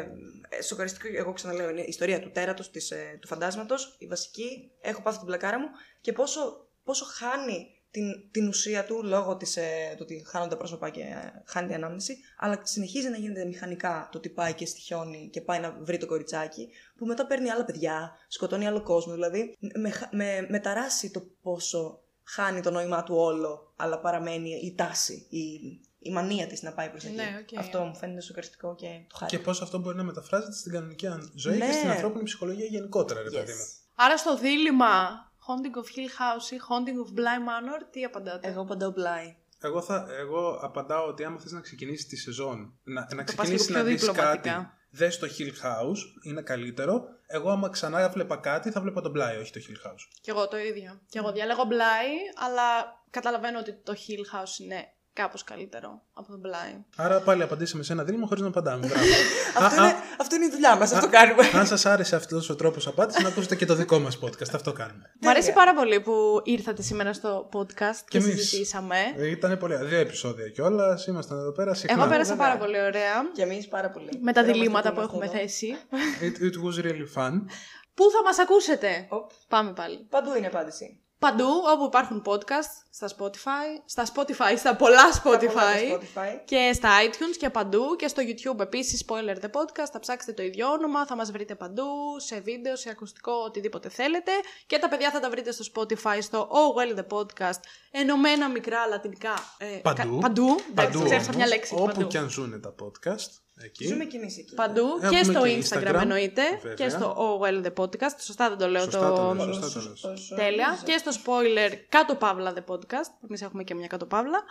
ε, 0.48 0.62
σοκαριστικό, 0.62 1.08
εγώ 1.16 1.32
ξαναλέω, 1.32 1.70
είναι 1.70 1.80
η 1.80 1.84
ιστορία 1.88 2.20
του 2.20 2.30
τέρατος, 2.32 2.70
της, 2.70 2.90
ε, 2.90 3.18
του 3.20 3.26
φαντάσματος, 3.26 3.96
η 3.98 4.06
βασική, 4.06 4.70
έχω 4.80 5.02
πάθει 5.02 5.16
την 5.18 5.26
πλακάρα 5.26 5.58
μου 5.58 5.66
και 6.00 6.12
πόσο, 6.12 6.68
πόσο 6.84 7.04
χάνει 7.04 7.66
την, 7.90 8.30
την 8.30 8.48
ουσία 8.48 8.84
του 8.84 9.00
λόγω 9.04 9.36
της, 9.36 9.56
ε, 9.56 9.62
του 9.90 9.98
ότι 10.02 10.24
χάνονται 10.26 10.56
πρόσωπα 10.56 10.90
και 10.90 11.00
ε, 11.00 11.42
χάνει 11.46 11.66
την 11.66 11.76
ανάμνηση, 11.76 12.16
αλλά 12.38 12.60
συνεχίζει 12.62 13.08
να 13.08 13.16
γίνεται 13.16 13.44
μηχανικά 13.44 14.08
το 14.12 14.18
ότι 14.18 14.28
πάει 14.28 14.54
και 14.54 14.66
στοιχιώνει 14.66 15.28
και 15.32 15.40
πάει 15.40 15.60
να 15.60 15.76
βρει 15.80 15.96
το 15.98 16.06
κοριτσάκι, 16.06 16.68
που 16.96 17.06
μετά 17.06 17.26
παίρνει 17.26 17.50
άλλα 17.50 17.64
παιδιά, 17.64 18.12
σκοτώνει 18.28 18.66
άλλο 18.66 18.82
κόσμο, 18.82 19.12
δηλαδή 19.12 19.56
με, 19.78 19.90
χα- 19.90 20.08
με, 20.16 20.46
με 20.48 20.58
ταράσει 20.58 21.10
το 21.10 21.26
πόσο 21.42 22.00
χάνει 22.24 22.60
το 22.60 22.70
νόημά 22.70 23.02
του 23.02 23.14
όλο, 23.16 23.72
αλλά 23.76 23.98
παραμένει 24.00 24.50
η 24.50 24.74
τάση, 24.74 25.26
η, 25.30 25.40
η 25.98 26.10
μανία 26.12 26.46
της 26.46 26.62
να 26.62 26.72
πάει 26.72 26.88
προς 26.88 27.04
εκεί. 27.04 27.14
Ναι, 27.14 27.28
οκ. 27.52 27.58
Αυτό 27.58 27.80
μου 27.80 27.96
φαίνεται 27.96 28.20
σοκαριστικό 28.20 28.74
και 28.74 28.86
το 29.08 29.16
χάρη. 29.16 29.36
Και 29.36 29.42
πώς 29.42 29.62
αυτό 29.62 29.78
μπορεί 29.78 29.96
να 29.96 30.02
μεταφράζεται 30.02 30.52
στην 30.52 30.72
κανονική 30.72 31.06
ζωή 31.34 31.56
Ναι. 31.58 31.66
και 31.66 31.72
στην 31.72 31.90
ανθρώπινη 31.90 32.22
ψυχολογία 32.24 32.66
γενικότερα, 32.66 33.22
ρε 33.22 33.28
Yes. 33.28 33.32
παιδί 33.32 33.52
μου. 33.52 33.64
Άρα 33.94 34.16
στο 34.16 34.36
δίλημμα 34.36 34.88
Haunting 35.48 35.76
of 35.80 35.88
Hill 35.96 36.10
House 36.20 36.50
ή 36.52 36.56
Haunting 36.68 36.98
of 37.04 37.18
Bly 37.18 37.38
Manor, 37.48 37.80
τι 37.90 38.04
απαντάτε; 38.04 38.48
Εγώ 38.48 38.64
απαντάω 38.64 38.92
Bly. 38.92 39.36
Εγώ, 39.60 39.82
θα, 39.82 40.06
εγώ 40.18 40.58
απαντάω 40.62 41.06
ότι 41.06 41.24
άμα 41.24 41.40
θες 41.40 41.52
να 41.52 41.60
ξεκινήσεις 41.60 42.06
τη 42.06 42.16
σεζόν, 42.16 42.78
να, 42.82 43.08
να 43.14 43.24
πας 43.24 43.34
ξεκινήσεις 43.34 43.68
λίγο 43.68 43.78
να 43.78 43.84
πιο 43.84 43.96
δεις 43.96 44.06
κάτι 44.06 44.16
διπλωματικά. 44.16 44.72
Δες 44.90 45.18
το 45.18 45.26
Hill 45.38 45.64
House, 45.66 45.98
είναι 46.22 46.42
καλύτερο. 46.42 47.04
Εγώ 47.26 47.50
άμα 47.50 47.68
ξανά 47.68 48.08
βλέπα 48.08 48.36
κάτι 48.36 48.70
θα 48.70 48.80
βλέπα 48.80 49.00
τον 49.00 49.12
Bly, 49.16 49.40
όχι 49.40 49.52
το 49.52 49.60
Hill 49.68 49.88
House. 49.88 50.18
Κι 50.20 50.30
εγώ 50.30 50.48
το 50.48 50.58
ίδιο. 50.58 51.00
Κι 51.08 51.18
εγώ 51.18 51.32
διάλεγω 51.32 51.62
Bly, 51.62 52.08
αλλά 52.44 52.62
καταλαβαίνω 53.10 53.58
ότι 53.58 53.72
το 53.72 53.92
Hill 53.92 54.36
House 54.36 54.60
είναι 54.60 54.92
κάπως 55.22 55.44
καλύτερο 55.44 56.02
από 56.14 56.28
τον 56.28 56.40
Bly. 56.44 56.84
Άρα 56.96 57.20
πάλι 57.20 57.42
απαντήσαμε 57.42 57.82
σε 57.82 57.92
ένα 57.92 58.02
δίλημα 58.04 58.26
χωρίς 58.26 58.42
να 58.42 58.48
απαντάμε. 58.48 58.86
Μπράβο. 58.86 59.04
Αυτό, 59.56 59.80
Α, 59.82 59.84
είναι, 59.84 59.94
αυτό 60.20 60.34
είναι 60.36 60.44
η 60.44 60.50
δουλειά 60.50 60.76
μας, 60.76 60.92
αυτό 60.92 61.08
κάνουμε. 61.08 61.50
Αν 61.54 61.66
σας 61.66 61.86
άρεσε 61.86 62.16
αυτός 62.16 62.48
ο 62.48 62.54
τρόπος 62.56 62.86
απάντησης, 62.86 63.22
να 63.22 63.28
ακούσετε 63.28 63.54
και 63.56 63.66
το 63.66 63.74
δικό 63.74 63.98
μας 63.98 64.18
podcast. 64.22 64.52
Αυτό 64.54 64.72
κάνουμε. 64.72 65.04
Μου 65.20 65.30
αρέσει 65.30 65.52
πάρα 65.52 65.74
πολύ 65.74 66.00
που 66.00 66.40
ήρθατε 66.44 66.82
σήμερα 66.82 67.12
στο 67.12 67.48
podcast 67.52 68.00
και, 68.08 68.18
Κι 68.18 68.24
εμείς. 68.26 68.34
συζητήσαμε. 68.48 68.96
Ήταν 69.30 69.58
πολύ. 69.58 69.76
Δύο 69.84 69.98
επεισόδια 69.98 70.48
κιόλας. 70.48 71.06
Ήμασταν 71.06 71.38
εδώ 71.38 71.52
πέρα 71.52 71.74
συχνά. 71.74 72.00
Εγώ 72.00 72.10
πέρασα 72.10 72.30
βέβαια. 72.34 72.46
πάρα 72.46 72.58
πολύ 72.64 72.80
ωραία 72.80 73.14
Και 73.34 73.42
εμείς 73.42 73.68
πάρα 73.68 73.90
πολύ. 73.90 74.08
με 74.20 74.32
τα 74.32 74.40
Χαιρόμαστε 74.40 74.52
διλήμματα 74.52 74.92
που 74.92 75.00
είμαστε 75.00 75.16
έχουμε 75.16 75.24
εδώ. 75.24 75.38
θέσει. 75.38 75.76
It, 76.26 76.36
it 76.48 76.56
was 76.64 76.84
really 76.86 77.08
fun. 77.18 77.32
Πού 77.94 78.04
θα 78.10 78.22
μας 78.24 78.38
ακούσετε; 78.38 79.06
Οπ, 79.08 79.30
Πάμε 79.48 79.72
πάλι. 79.72 80.06
Παντού 80.10 80.34
είναι 80.36 80.46
απάντηση. 80.46 81.00
Παντού 81.18 81.46
όπου 81.74 81.84
υπάρχουν 81.84 82.22
podcast, 82.26 82.70
στα 82.90 83.08
Spotify, 83.18 83.80
στα 83.84 84.06
Spotify, 84.14 84.54
στα 84.56 84.76
πολλά 84.76 85.10
Τα 85.10 85.20
πολλά 85.22 85.38
Spotify, 85.38 85.50
τα 85.90 85.98
Spotify. 86.00 86.40
και 86.44 86.70
στα 86.74 86.88
iTunes 87.08 87.36
και 87.38 87.50
παντού 87.50 87.96
και 87.96 88.08
στο 88.08 88.22
YouTube 88.26 88.60
επίσης 88.60 89.04
Spoiler 89.08 89.36
The 89.44 89.50
Podcast, 89.50 89.88
θα 89.92 89.98
ψάξετε 90.00 90.32
το 90.32 90.42
ίδιο 90.42 90.70
όνομα, 90.70 91.06
θα 91.06 91.16
μας 91.16 91.30
βρείτε 91.30 91.54
παντού, 91.54 91.84
σε 92.16 92.40
βίντεο, 92.40 92.76
σε 92.76 92.90
ακουστικό, 92.90 93.32
οτιδήποτε 93.32 93.88
θέλετε 93.88 94.32
και 94.66 94.78
τα 94.78 94.88
παιδιά 94.88 95.10
θα 95.10 95.20
τα 95.20 95.30
βρείτε 95.30 95.52
στο 95.52 95.64
Spotify, 95.74 96.18
στο 96.20 96.48
Oh 96.52 96.80
Well 96.80 96.98
The 96.98 97.18
Podcast, 97.18 97.60
ενωμένα 97.90 98.48
μικρά 98.48 98.86
λατινικά. 98.86 99.34
ε, 99.58 99.66
Παντού. 99.66 99.96
κα- 99.96 100.18
παντού, 100.28 100.46
εντάξει, 100.48 100.72
Παντού 100.74 101.04
ξέχασα 101.04 101.24
όμως, 101.24 101.36
μια 101.36 101.46
λέξη. 101.46 101.74
Όπου 101.74 101.86
παντού. 101.86 102.06
και 102.06 102.18
αν 102.18 102.28
ζουν 102.30 102.60
τα 102.60 102.74
podcast. 102.82 103.30
Εκεί. 103.64 103.86
Ζούμε 103.86 104.04
κι 104.04 104.16
εμείς 104.16 104.38
εκεί. 104.38 104.54
Παντού 104.54 104.86
Έχουμε 105.02 105.18
και 105.18 105.24
στο 105.24 105.42
και 105.42 105.58
Instagram, 105.62 105.88
Instagram, 105.96 106.00
εννοείται 106.00 106.42
βέβαια. 106.62 106.74
και 106.74 106.88
στο 106.88 107.16
Oh 107.40 107.44
Well 107.46 107.66
The 107.66 107.72
Podcast, 107.84 108.14
σωστά 108.20 108.48
δεν 108.48 108.58
το 108.58 108.68
λέω 108.68 108.82
Σωστά 108.82 109.08
το... 109.08 109.14
το 109.16 109.34
λέω, 109.34 109.52
σωστά 109.52 109.80
το 110.02 110.08
λες. 110.10 110.32
Τέλεια. 110.36 110.78
Και 110.84 110.96
στο 110.98 111.10
spoiler 111.24 111.72
κάτω 111.88 112.14
παύλα 112.14 112.52
The 112.56 112.72
Podcast. 112.74 113.10
Εμείς 113.28 113.42
έχουμε 113.42 113.62
και 113.64 113.74
μια 113.74 113.86
κάτω 113.86 114.06
παύλα. 114.06 114.42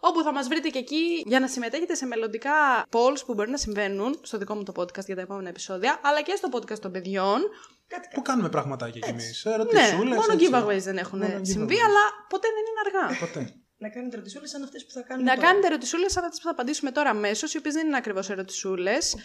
Όπου 0.00 0.22
θα 0.22 0.32
μας 0.32 0.48
βρείτε 0.48 0.68
και 0.68 0.78
εκεί 0.78 1.22
για 1.26 1.40
να 1.40 1.48
συμμετέχετε 1.48 1.94
σε 1.94 2.06
μελλοντικά 2.06 2.52
polls 2.90 3.20
που 3.26 3.34
μπορεί 3.34 3.50
να 3.50 3.56
συμβαίνουν 3.56 4.18
στο 4.22 4.38
δικό 4.38 4.54
μου 4.54 4.62
το 4.62 4.72
podcast 4.76 5.04
για 5.06 5.14
τα 5.14 5.20
επόμενα 5.20 5.48
επεισόδια, 5.48 6.00
αλλά 6.02 6.22
και 6.22 6.34
στο 6.36 6.48
podcast 6.52 6.78
των 6.78 6.92
παιδιών. 6.92 7.40
Κάτι 7.88 8.08
Που 8.14 8.22
κάνουμε 8.22 8.48
πραγματάκια 8.48 9.00
κι 9.00 9.08
εμείς. 9.08 9.42
Ναι, 9.44 9.52
Ερωτησούλες. 9.52 10.14
μόνο 10.14 10.32
έτσι. 10.32 10.48
giveaways 10.52 10.82
δεν 10.82 10.96
έχουν 10.98 11.18
Μόνο 11.18 11.38
συμβεί, 11.44 11.74
giveaways. 11.74 11.86
αλλά 11.86 12.00
ποτέ 12.28 12.48
δεν 12.56 12.64
είναι 12.68 13.04
αργά. 13.04 13.18
Ποτέ. 13.20 13.54
Να 13.78 13.88
κάνετε 13.88 14.16
ερωτησούλες 14.16 14.50
σαν 14.50 14.62
αυτές 14.62 14.84
που 14.84 14.90
θα 14.92 15.00
κάνουμε. 15.02 15.28
να 15.30 15.34
τώρα. 15.36 15.46
κάνετε 15.46 15.66
ερωτησούλες 15.66 16.12
σαν 16.12 16.24
αυτές 16.24 16.38
που 16.38 16.44
θα 16.44 16.50
απαντήσουμε 16.50 16.90
τώρα 16.90 17.10
αμέσως, 17.10 17.54
οι 17.54 17.58
οποίες 17.58 17.74
δεν 17.74 17.86
είναι 17.86 17.96
ακριβώς 17.96 18.30
ερωτησούλες. 18.30 19.14
Οκ. 19.14 19.20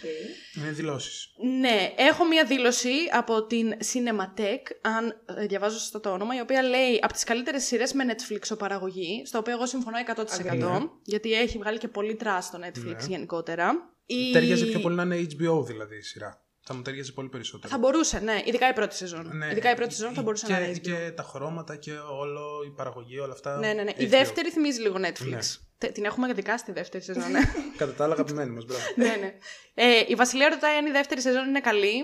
Είναι 0.58 0.72
δηλώσεις. 0.72 1.28
Ναι, 1.60 1.94
έχω 1.96 2.26
μία 2.28 2.44
δήλωση 2.46 2.94
από 3.12 3.46
την 3.46 3.74
Cinematech, 3.94 4.62
αν 4.82 5.22
ε, 5.38 5.46
διαβάζω 5.46 5.78
σωστά 5.80 6.00
το 6.00 6.10
όνομα, 6.12 6.36
η 6.36 6.40
οποία 6.40 6.62
λέει 6.64 7.00
από 7.02 7.14
τις 7.14 7.24
καλύτερες 7.24 7.64
σειρές 7.64 7.94
με 7.94 8.04
Netflix 8.08 8.58
παραγωγή, 8.58 9.24
στο 9.26 9.38
οποίο 9.38 9.54
εγώ 9.54 9.66
συμφωνώ 9.66 9.98
100%, 10.16 10.22
Agree. 10.22 10.90
γιατί 11.04 11.34
έχει 11.34 11.58
βγάλει 11.58 11.78
και 11.78 11.88
πολύ 11.88 12.16
trash 12.16 12.46
στο 12.46 12.60
Netflix 12.62 12.84
Ναι. 12.86 13.06
γενικότερα. 13.08 13.90
Η... 14.06 14.32
Ταίριαζε 14.32 14.66
πιο 14.66 14.80
πολύ 14.80 14.96
να 14.96 15.04
είναι 15.04 15.28
HBO 15.30 15.66
δηλαδή 15.66 15.98
η 15.98 16.02
σειρά. 16.02 16.41
Θα 16.64 16.74
μου 16.74 16.82
ταίριαζε 16.82 17.12
πολύ 17.12 17.30
περισσότερο. 17.30 17.74
Θα 17.74 17.80
μπορούσε, 17.80 18.20
ναι, 18.20 18.42
ειδικά 18.46 18.70
η 18.70 18.74
πρώτη 18.74 18.96
σεζόν. 18.96 19.30
Ναι. 19.38 19.48
Ειδικά 19.52 19.72
η 19.72 19.76
πρώτη 19.76 19.94
σεζόν 19.94 20.14
θα 20.14 20.22
μπορούσε 20.22 20.46
και, 20.46 20.52
να 20.52 20.60
είναι 20.60 20.72
HBO. 20.76 20.80
Και 20.82 21.12
τα 21.16 21.24
χρώματα 21.24 21.76
και 21.76 21.92
όλο, 22.20 22.64
η 22.66 22.70
παραγωγή, 22.70 23.20
όλα 23.20 23.34
αυτά. 23.34 23.58
Ναι, 23.58 23.74
ναι, 23.74 23.84
ναι. 23.84 23.92
Η 23.98 24.06
HBO. 24.06 24.08
δεύτερη 24.10 24.50
θυμίζει 24.50 24.82
λίγο 24.82 24.96
Netflix. 24.98 25.30
Ναι. 25.30 25.40
Τε- 25.78 25.92
Την 25.94 26.06
έχουμε 26.06 26.34
δικάσει 26.34 26.64
τη 26.66 26.72
δεύτερη 26.72 27.04
σεζόν, 27.04 27.32
ναι. 27.32 27.40
Κατά 27.78 27.94
τα 27.94 28.04
άλλα, 28.04 28.14
αγαπημένη 28.14 28.50
μας. 28.52 28.66
Μπράβο. 28.66 28.84
ναι, 28.96 29.16
ναι. 29.20 29.34
Ε, 29.74 30.04
η 30.08 30.16
Βασιλεία 30.16 30.50
ρωτάει 30.50 30.78
αν 30.78 30.86
η 30.86 30.92
δεύτερη 30.92 31.22
σεζόν 31.22 31.48
είναι 31.48 31.60
καλή, 31.60 32.04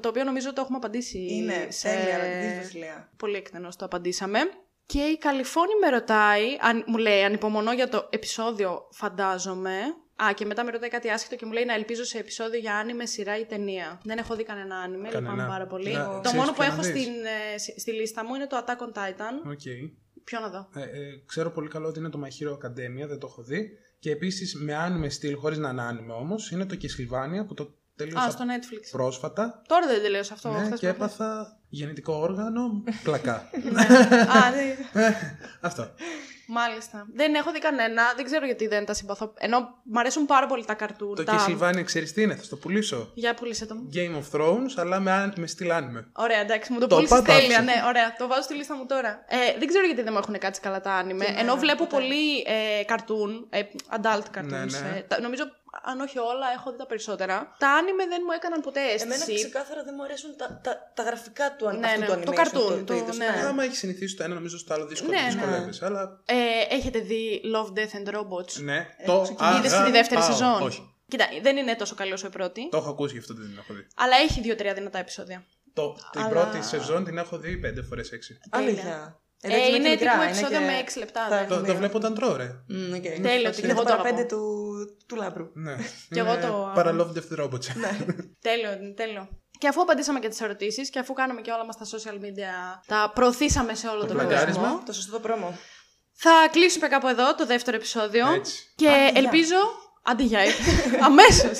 το 0.00 0.08
οποίο 0.08 0.24
νομίζω 0.24 0.52
το 0.52 0.60
έχουμε 0.60 0.76
απαντήσει. 0.76 1.18
Είναι 1.30 1.66
σε... 1.70 1.88
τέλεια, 1.88 2.14
αγαπητή 2.14 2.56
Βασιλεία. 2.60 3.12
Πολύ 3.16 3.36
εκτενώς 3.36 3.76
το 3.76 3.84
απαντήσαμε. 3.84 4.38
Και 4.86 4.98
η 5.00 5.18
Καλιφώνη 5.18 5.72
με 5.80 5.88
ρωτάει, 5.88 6.44
αν, 6.60 6.84
μου 6.86 6.96
λέει, 6.96 7.22
ανυπομονώ 7.22 7.72
για 7.72 7.88
το 7.88 8.08
επεισόδιο, 8.10 8.88
φαντάζομαι. 8.92 9.78
Α, 10.24 10.32
και 10.34 10.44
μετά 10.44 10.64
με 10.64 10.70
ρωτάει 10.70 10.88
κάτι 10.90 11.10
άσχετο 11.10 11.36
και 11.36 11.46
μου 11.46 11.52
λέει 11.52 11.64
να 11.64 11.74
ελπίζω 11.74 12.04
σε 12.04 12.18
επεισόδιο 12.18 12.58
για 12.60 12.74
άνιμε, 12.76 13.06
σειρά 13.06 13.38
ή 13.38 13.44
ταινία. 13.44 14.00
Δεν 14.04 14.18
έχω 14.18 14.36
δει 14.36 14.44
κανένα 14.44 14.76
άνιμε, 14.76 15.08
Κανένα. 15.08 15.32
λυπάμαι 15.32 15.48
πάρα 15.48 15.66
πολύ. 15.66 15.92
Να, 15.92 16.04
το 16.04 16.20
ξέρεις 16.20 16.38
μόνο 16.38 16.50
που 16.52 16.56
ποιο 16.58 16.66
να 16.66 16.72
έχω 16.72 16.82
δεις. 16.82 16.90
στην, 16.90 17.12
ε, 17.54 17.58
στη- 17.58 17.80
στη 17.80 17.92
λίστα 17.92 18.24
μου 18.24 18.34
είναι 18.34 18.46
το 18.46 18.64
Attack 18.66 18.82
on 18.86 18.98
Titan. 18.98 19.50
OK. 19.50 19.60
Ποιο 20.24 20.40
να 20.40 20.48
δω; 20.48 20.68
Ε, 20.74 20.82
ε, 20.82 21.22
ξέρω 21.26 21.50
πολύ 21.50 21.68
καλό 21.68 21.88
ότι 21.88 21.98
είναι 21.98 22.08
το 22.10 22.20
My 22.24 22.28
Hero 22.28 22.52
Academia, 22.52 23.08
δεν 23.08 23.18
το 23.18 23.26
έχω 23.30 23.42
δει. 23.42 23.70
Και 23.98 24.10
επίσης 24.10 24.54
με 24.54 24.74
anime 24.74 25.08
στυλ, 25.08 25.36
χωρίς 25.36 25.58
να 25.58 25.68
είναι 25.70 25.82
anime 25.82 26.12
όμως, 26.12 26.50
είναι 26.50 26.66
το 26.66 26.76
Castlevania 26.82 27.46
που 27.46 27.54
το 27.54 27.74
τελείωσα 27.96 28.24
Α, 28.26 28.30
στο 28.30 28.44
Netflix. 28.44 28.88
πρόσφατα. 28.90 29.62
Τώρα 29.68 29.86
δεν 29.86 30.02
τελείωσα 30.02 30.34
αυτό. 30.34 30.50
ναι, 30.52 30.64
χθες 30.64 30.78
και 30.80 30.92
προχθές. 30.92 31.16
έπαθα 31.18 31.58
γεννητικό 31.68 32.12
όργανο, 32.14 32.82
πλάκα. 33.02 33.34
Α, 34.28 34.50
ναι. 34.50 34.76
Αυτό. 35.60 35.90
Μάλιστα. 36.46 37.06
Δεν 37.14 37.34
έχω 37.34 37.52
δει 37.52 37.58
κανένα. 37.58 38.02
Δεν 38.16 38.24
ξέρω 38.24 38.44
γιατί 38.46 38.66
δεν 38.66 38.84
τα 38.84 38.94
συμπαθώ. 38.94 39.32
Ενώ 39.38 39.58
μου 39.82 39.98
αρέσουν 39.98 40.26
πάρα 40.26 40.46
πολύ 40.46 40.64
τα 40.64 40.74
καρτούν. 40.74 41.14
Το 41.14 41.24
τα... 41.24 41.46
Castlevania 41.46 41.82
ξέρεις 41.84 42.12
τι 42.12 42.22
είναι, 42.22 42.34
θα 42.34 42.42
στο 42.42 42.56
πουλήσω. 42.56 43.10
Για 43.14 43.34
πουλήσε 43.34 43.66
το 43.66 43.74
μου. 43.74 43.88
Game 43.94 44.14
of 44.22 44.40
Thrones, 44.40 44.72
αλλά 44.76 45.00
με, 45.00 45.10
αν- 45.12 45.32
με 45.36 45.46
στυλ 45.46 45.70
άνιμε. 45.70 46.08
Ωραία, 46.12 46.40
εντάξει, 46.40 46.72
μου 46.72 46.78
το, 46.78 46.86
Το 46.86 46.94
πούλησες 46.94 47.18
είπα, 47.18 47.26
το 47.32 47.38
τέλεια. 47.38 47.58
άφησα. 47.58 47.74
Ναι, 47.80 47.82
ωραία, 47.86 48.14
το 48.18 48.26
βάζω 48.26 48.42
στη 48.42 48.54
λίστα 48.54 48.76
μου 48.76 48.86
τώρα. 48.86 49.24
Ε, 49.28 49.58
δεν 49.58 49.68
ξέρω 49.68 49.86
γιατί 49.86 50.02
δεν 50.02 50.12
μου 50.12 50.18
έχουν 50.18 50.38
κάτσει 50.38 50.60
καλά 50.60 50.80
τα 50.80 50.92
άνιμε. 50.92 51.24
Και 51.24 51.30
Ενώ 51.30 51.40
εμένα, 51.40 51.56
βλέπω 51.56 51.84
ποτέ. 51.86 51.96
πολύ 51.96 52.38
ε, 52.80 52.84
καρτούν, 52.84 53.46
ε, 53.50 53.60
adult 54.00 54.38
cartoons. 54.38 54.44
Ναι, 54.44 54.58
ναι. 54.64 54.92
ε, 54.96 55.00
τα- 55.08 55.20
νομίζω, 55.20 55.42
αν 55.82 56.00
όχι 56.00 56.18
όλα, 56.18 56.46
έχω 56.56 56.70
δει 56.70 56.76
τα 56.78 56.86
περισσότερα. 56.86 57.54
Τα 57.58 57.68
άνιμε 57.70 58.06
δεν 58.06 58.20
μου 58.26 58.32
έκαναν 58.32 58.60
ποτέ 58.60 58.80
Εμένα 58.80 59.14
αίσθηση. 59.14 59.34
ξεκάθαρα 59.34 59.82
δεν 59.84 59.94
μου 59.96 60.02
αρέσουν 60.02 60.36
τα, 60.36 60.60
τα, 60.62 60.90
τα 60.94 61.02
γραφικά 61.02 61.56
του 61.56 61.68
αν- 61.68 61.78
Ναι, 61.78 61.86
αυτού 61.86 62.00
ναι, 62.00 62.06
του 62.06 62.20
το 62.24 62.32
animation, 62.32 62.40
cartoon, 62.46 62.52
το, 62.52 62.76
το 62.76 62.84
το- 62.84 62.94
είδος, 62.94 63.16
ναι. 63.16 63.26
Άμα 63.48 63.64
έχεις 63.64 63.78
συνηθίσει 63.78 64.16
το 64.16 64.22
ένα, 64.22 64.34
νομίζω 64.34 64.58
στο 64.58 64.74
άλλο 64.74 64.86
δύσκολο 64.86 65.12
Ναι, 65.12 65.20
ναι. 65.22 65.28
δυσκολεύεσαι. 65.30 65.84
Αλλά 65.84 66.20
Ε, 66.24 66.34
έχετε 66.74 66.98
δει 66.98 67.40
Love, 67.54 67.78
Death 67.78 67.94
and 67.98 68.14
Robots; 68.16 68.52
ναι, 68.62 68.86
το 69.06 69.26
Είδες 69.58 69.72
τη 69.72 69.90
δεύτερη 69.90 70.20
αγαπάω. 70.20 70.36
σεζόν. 70.36 70.62
Όχι. 70.62 70.94
Κοίτα, 71.08 71.24
δεν 71.42 71.56
είναι 71.56 71.74
τόσο 71.76 71.94
καλή 71.94 72.12
όσο 72.12 72.26
η 72.26 72.30
πρώτη. 72.30 72.68
Το 72.68 72.76
έχω 72.76 72.90
ακούσει 72.90 73.12
γι' 73.12 73.18
αυτό 73.18 73.34
δεν 73.34 73.46
την 73.48 73.58
έχω 73.58 73.74
δει. 73.74 73.86
Αλλά 73.96 74.16
έχει 74.16 74.40
δύο-τρία 74.40 74.74
δυνατά 74.74 74.98
επεισόδια. 74.98 75.44
Το, 75.72 75.96
την 76.12 76.20
Αλλά- 76.20 76.28
πρώτη 76.30 76.64
σεζόν 76.64 77.04
την 77.04 77.18
έχω 77.18 77.38
δει 77.38 77.56
πέντε 77.56 77.82
φορές 77.82 78.10
έξι. 78.12 78.38
Αλήθεια. 78.50 79.20
Ε, 79.40 79.48
Εντάξει, 79.48 79.68
είναι 79.70 79.82
και 79.82 79.88
μικρά, 79.88 80.10
τύπου 80.10 80.22
είναι 80.22 80.30
επεισόδιο 80.30 80.58
και 80.58 80.64
με 80.64 80.76
έξι 80.78 80.98
λεπτά, 80.98 81.26
τα 81.28 81.40
ναι. 81.40 81.46
Το, 81.46 81.54
το 81.54 81.60
έχουμε. 81.60 81.74
βλέπω 81.74 81.96
όταν 81.96 82.14
τρώω, 82.14 82.36
ρε. 82.36 82.48
Μμ, 82.68 82.92
οκ. 82.94 83.02
Τέλειο, 83.02 83.40
Είναι 83.40 83.50
και 83.50 83.66
εγώ 83.66 83.74
το 83.74 83.82
το 83.84 83.92
αγαπώ. 83.92 84.02
Παρά 84.02 84.12
Πέντε 84.12 84.24
του, 84.24 84.40
του 85.06 85.16
Λάμπρου. 85.16 85.50
Ναι. 85.54 85.74
Κι 86.10 86.18
εγώ 86.18 86.32
Είναι 86.32 86.40
το- 86.46 86.72
Παρα 86.74 86.90
Love 86.98 87.16
Death 87.16 87.40
Robots. 87.44 87.66
Τέλειο, 88.48 88.70
τέλειο. 88.96 89.28
Και 89.58 89.68
αφού 89.68 89.80
απαντήσαμε 89.80 90.18
και 90.18 90.28
τις 90.28 90.40
ερωτήσεις 90.40 90.90
και 90.90 90.98
αφού 90.98 91.12
κάναμε 91.12 91.40
και 91.40 91.50
όλα 91.50 91.64
μας 91.64 91.76
τα 91.76 91.86
social 91.98 92.14
media, 92.14 92.80
τα 92.86 93.10
προωθήσαμε 93.14 93.74
σε 93.74 93.88
όλο 93.88 94.00
Το 94.00 94.06
τον 94.06 94.16
πλαγκάρισμα. 94.16 94.62
κόσμο. 94.62 94.82
Το 94.86 94.92
σωστό 94.92 95.12
το 95.12 95.20
promo. 95.20 95.58
Θα 96.18 96.30
κλείσουμε 96.52 96.88
κάπου 96.88 97.08
εδώ 97.08 97.34
το 97.34 97.46
δεύτερο 97.46 97.76
επεισόδιο. 97.76 98.32
Έτσι. 98.32 98.72
Και 98.76 98.88
Άντε, 98.88 98.96
γεια. 99.10 99.12
ελπίζω. 99.14 99.56
Άντε 100.08 100.22
για 100.22 100.40
Αμέσως. 101.04 101.58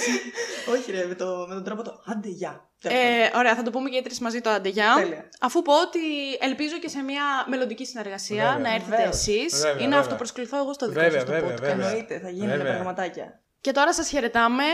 Όχι 0.73 0.93
ρε, 0.93 1.05
με, 1.07 1.15
το, 1.15 1.47
με 1.49 1.55
τον 1.55 1.65
τρόπο 1.65 1.83
το 1.83 2.03
άντε 2.07 2.29
γεια. 2.29 2.69
ε, 2.83 2.93
ωραία, 3.37 3.55
θα 3.55 3.63
το 3.63 3.71
πούμε 3.71 3.89
και 3.89 3.97
οι 3.97 4.03
τρεις 4.03 4.21
μαζί 4.21 4.41
το 4.41 4.51
άντε 4.51 4.69
για. 4.69 4.95
Τέλεια. 4.97 5.29
Αφού 5.41 5.63
πω 5.63 5.81
ότι 5.81 5.99
ελπίζω 6.41 6.79
και 6.79 6.89
σε 6.89 7.03
μια 7.03 7.23
μελλοντική 7.49 7.87
συνεργασία 7.87 8.45
Βέβαια. 8.45 8.59
να 8.59 8.75
έρθετε 8.75 8.97
Βεβαίως. 8.97 9.15
εσείς 9.17 9.55
Βέβαια, 9.61 9.73
ή 9.73 9.77
να 9.77 9.83
βέβαια. 9.83 9.99
αυτοπροσκληθώ 10.01 10.57
εγώ 10.59 10.73
στο 10.73 10.89
δικό 10.89 11.01
Βέβαια, 11.01 11.21
σας 11.21 11.29
το 11.29 11.35
βέβαια, 11.35 11.55
podcast. 11.55 11.61
βέβαια. 11.61 11.87
Εννοείται, 11.89 12.19
θα 12.19 12.31
γίνουν 12.31 12.57
Βέβαια. 12.57 12.75
πραγματάκια. 12.75 13.41
Και 13.61 13.73
τώρα 13.73 13.95
σας 13.95 14.09
χαιρετάμε. 14.09 14.65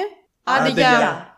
Άντε 0.44 0.60
Άντε 0.60 0.70
για. 0.70 0.88
για. 0.88 0.98
Γεια. 0.98 1.31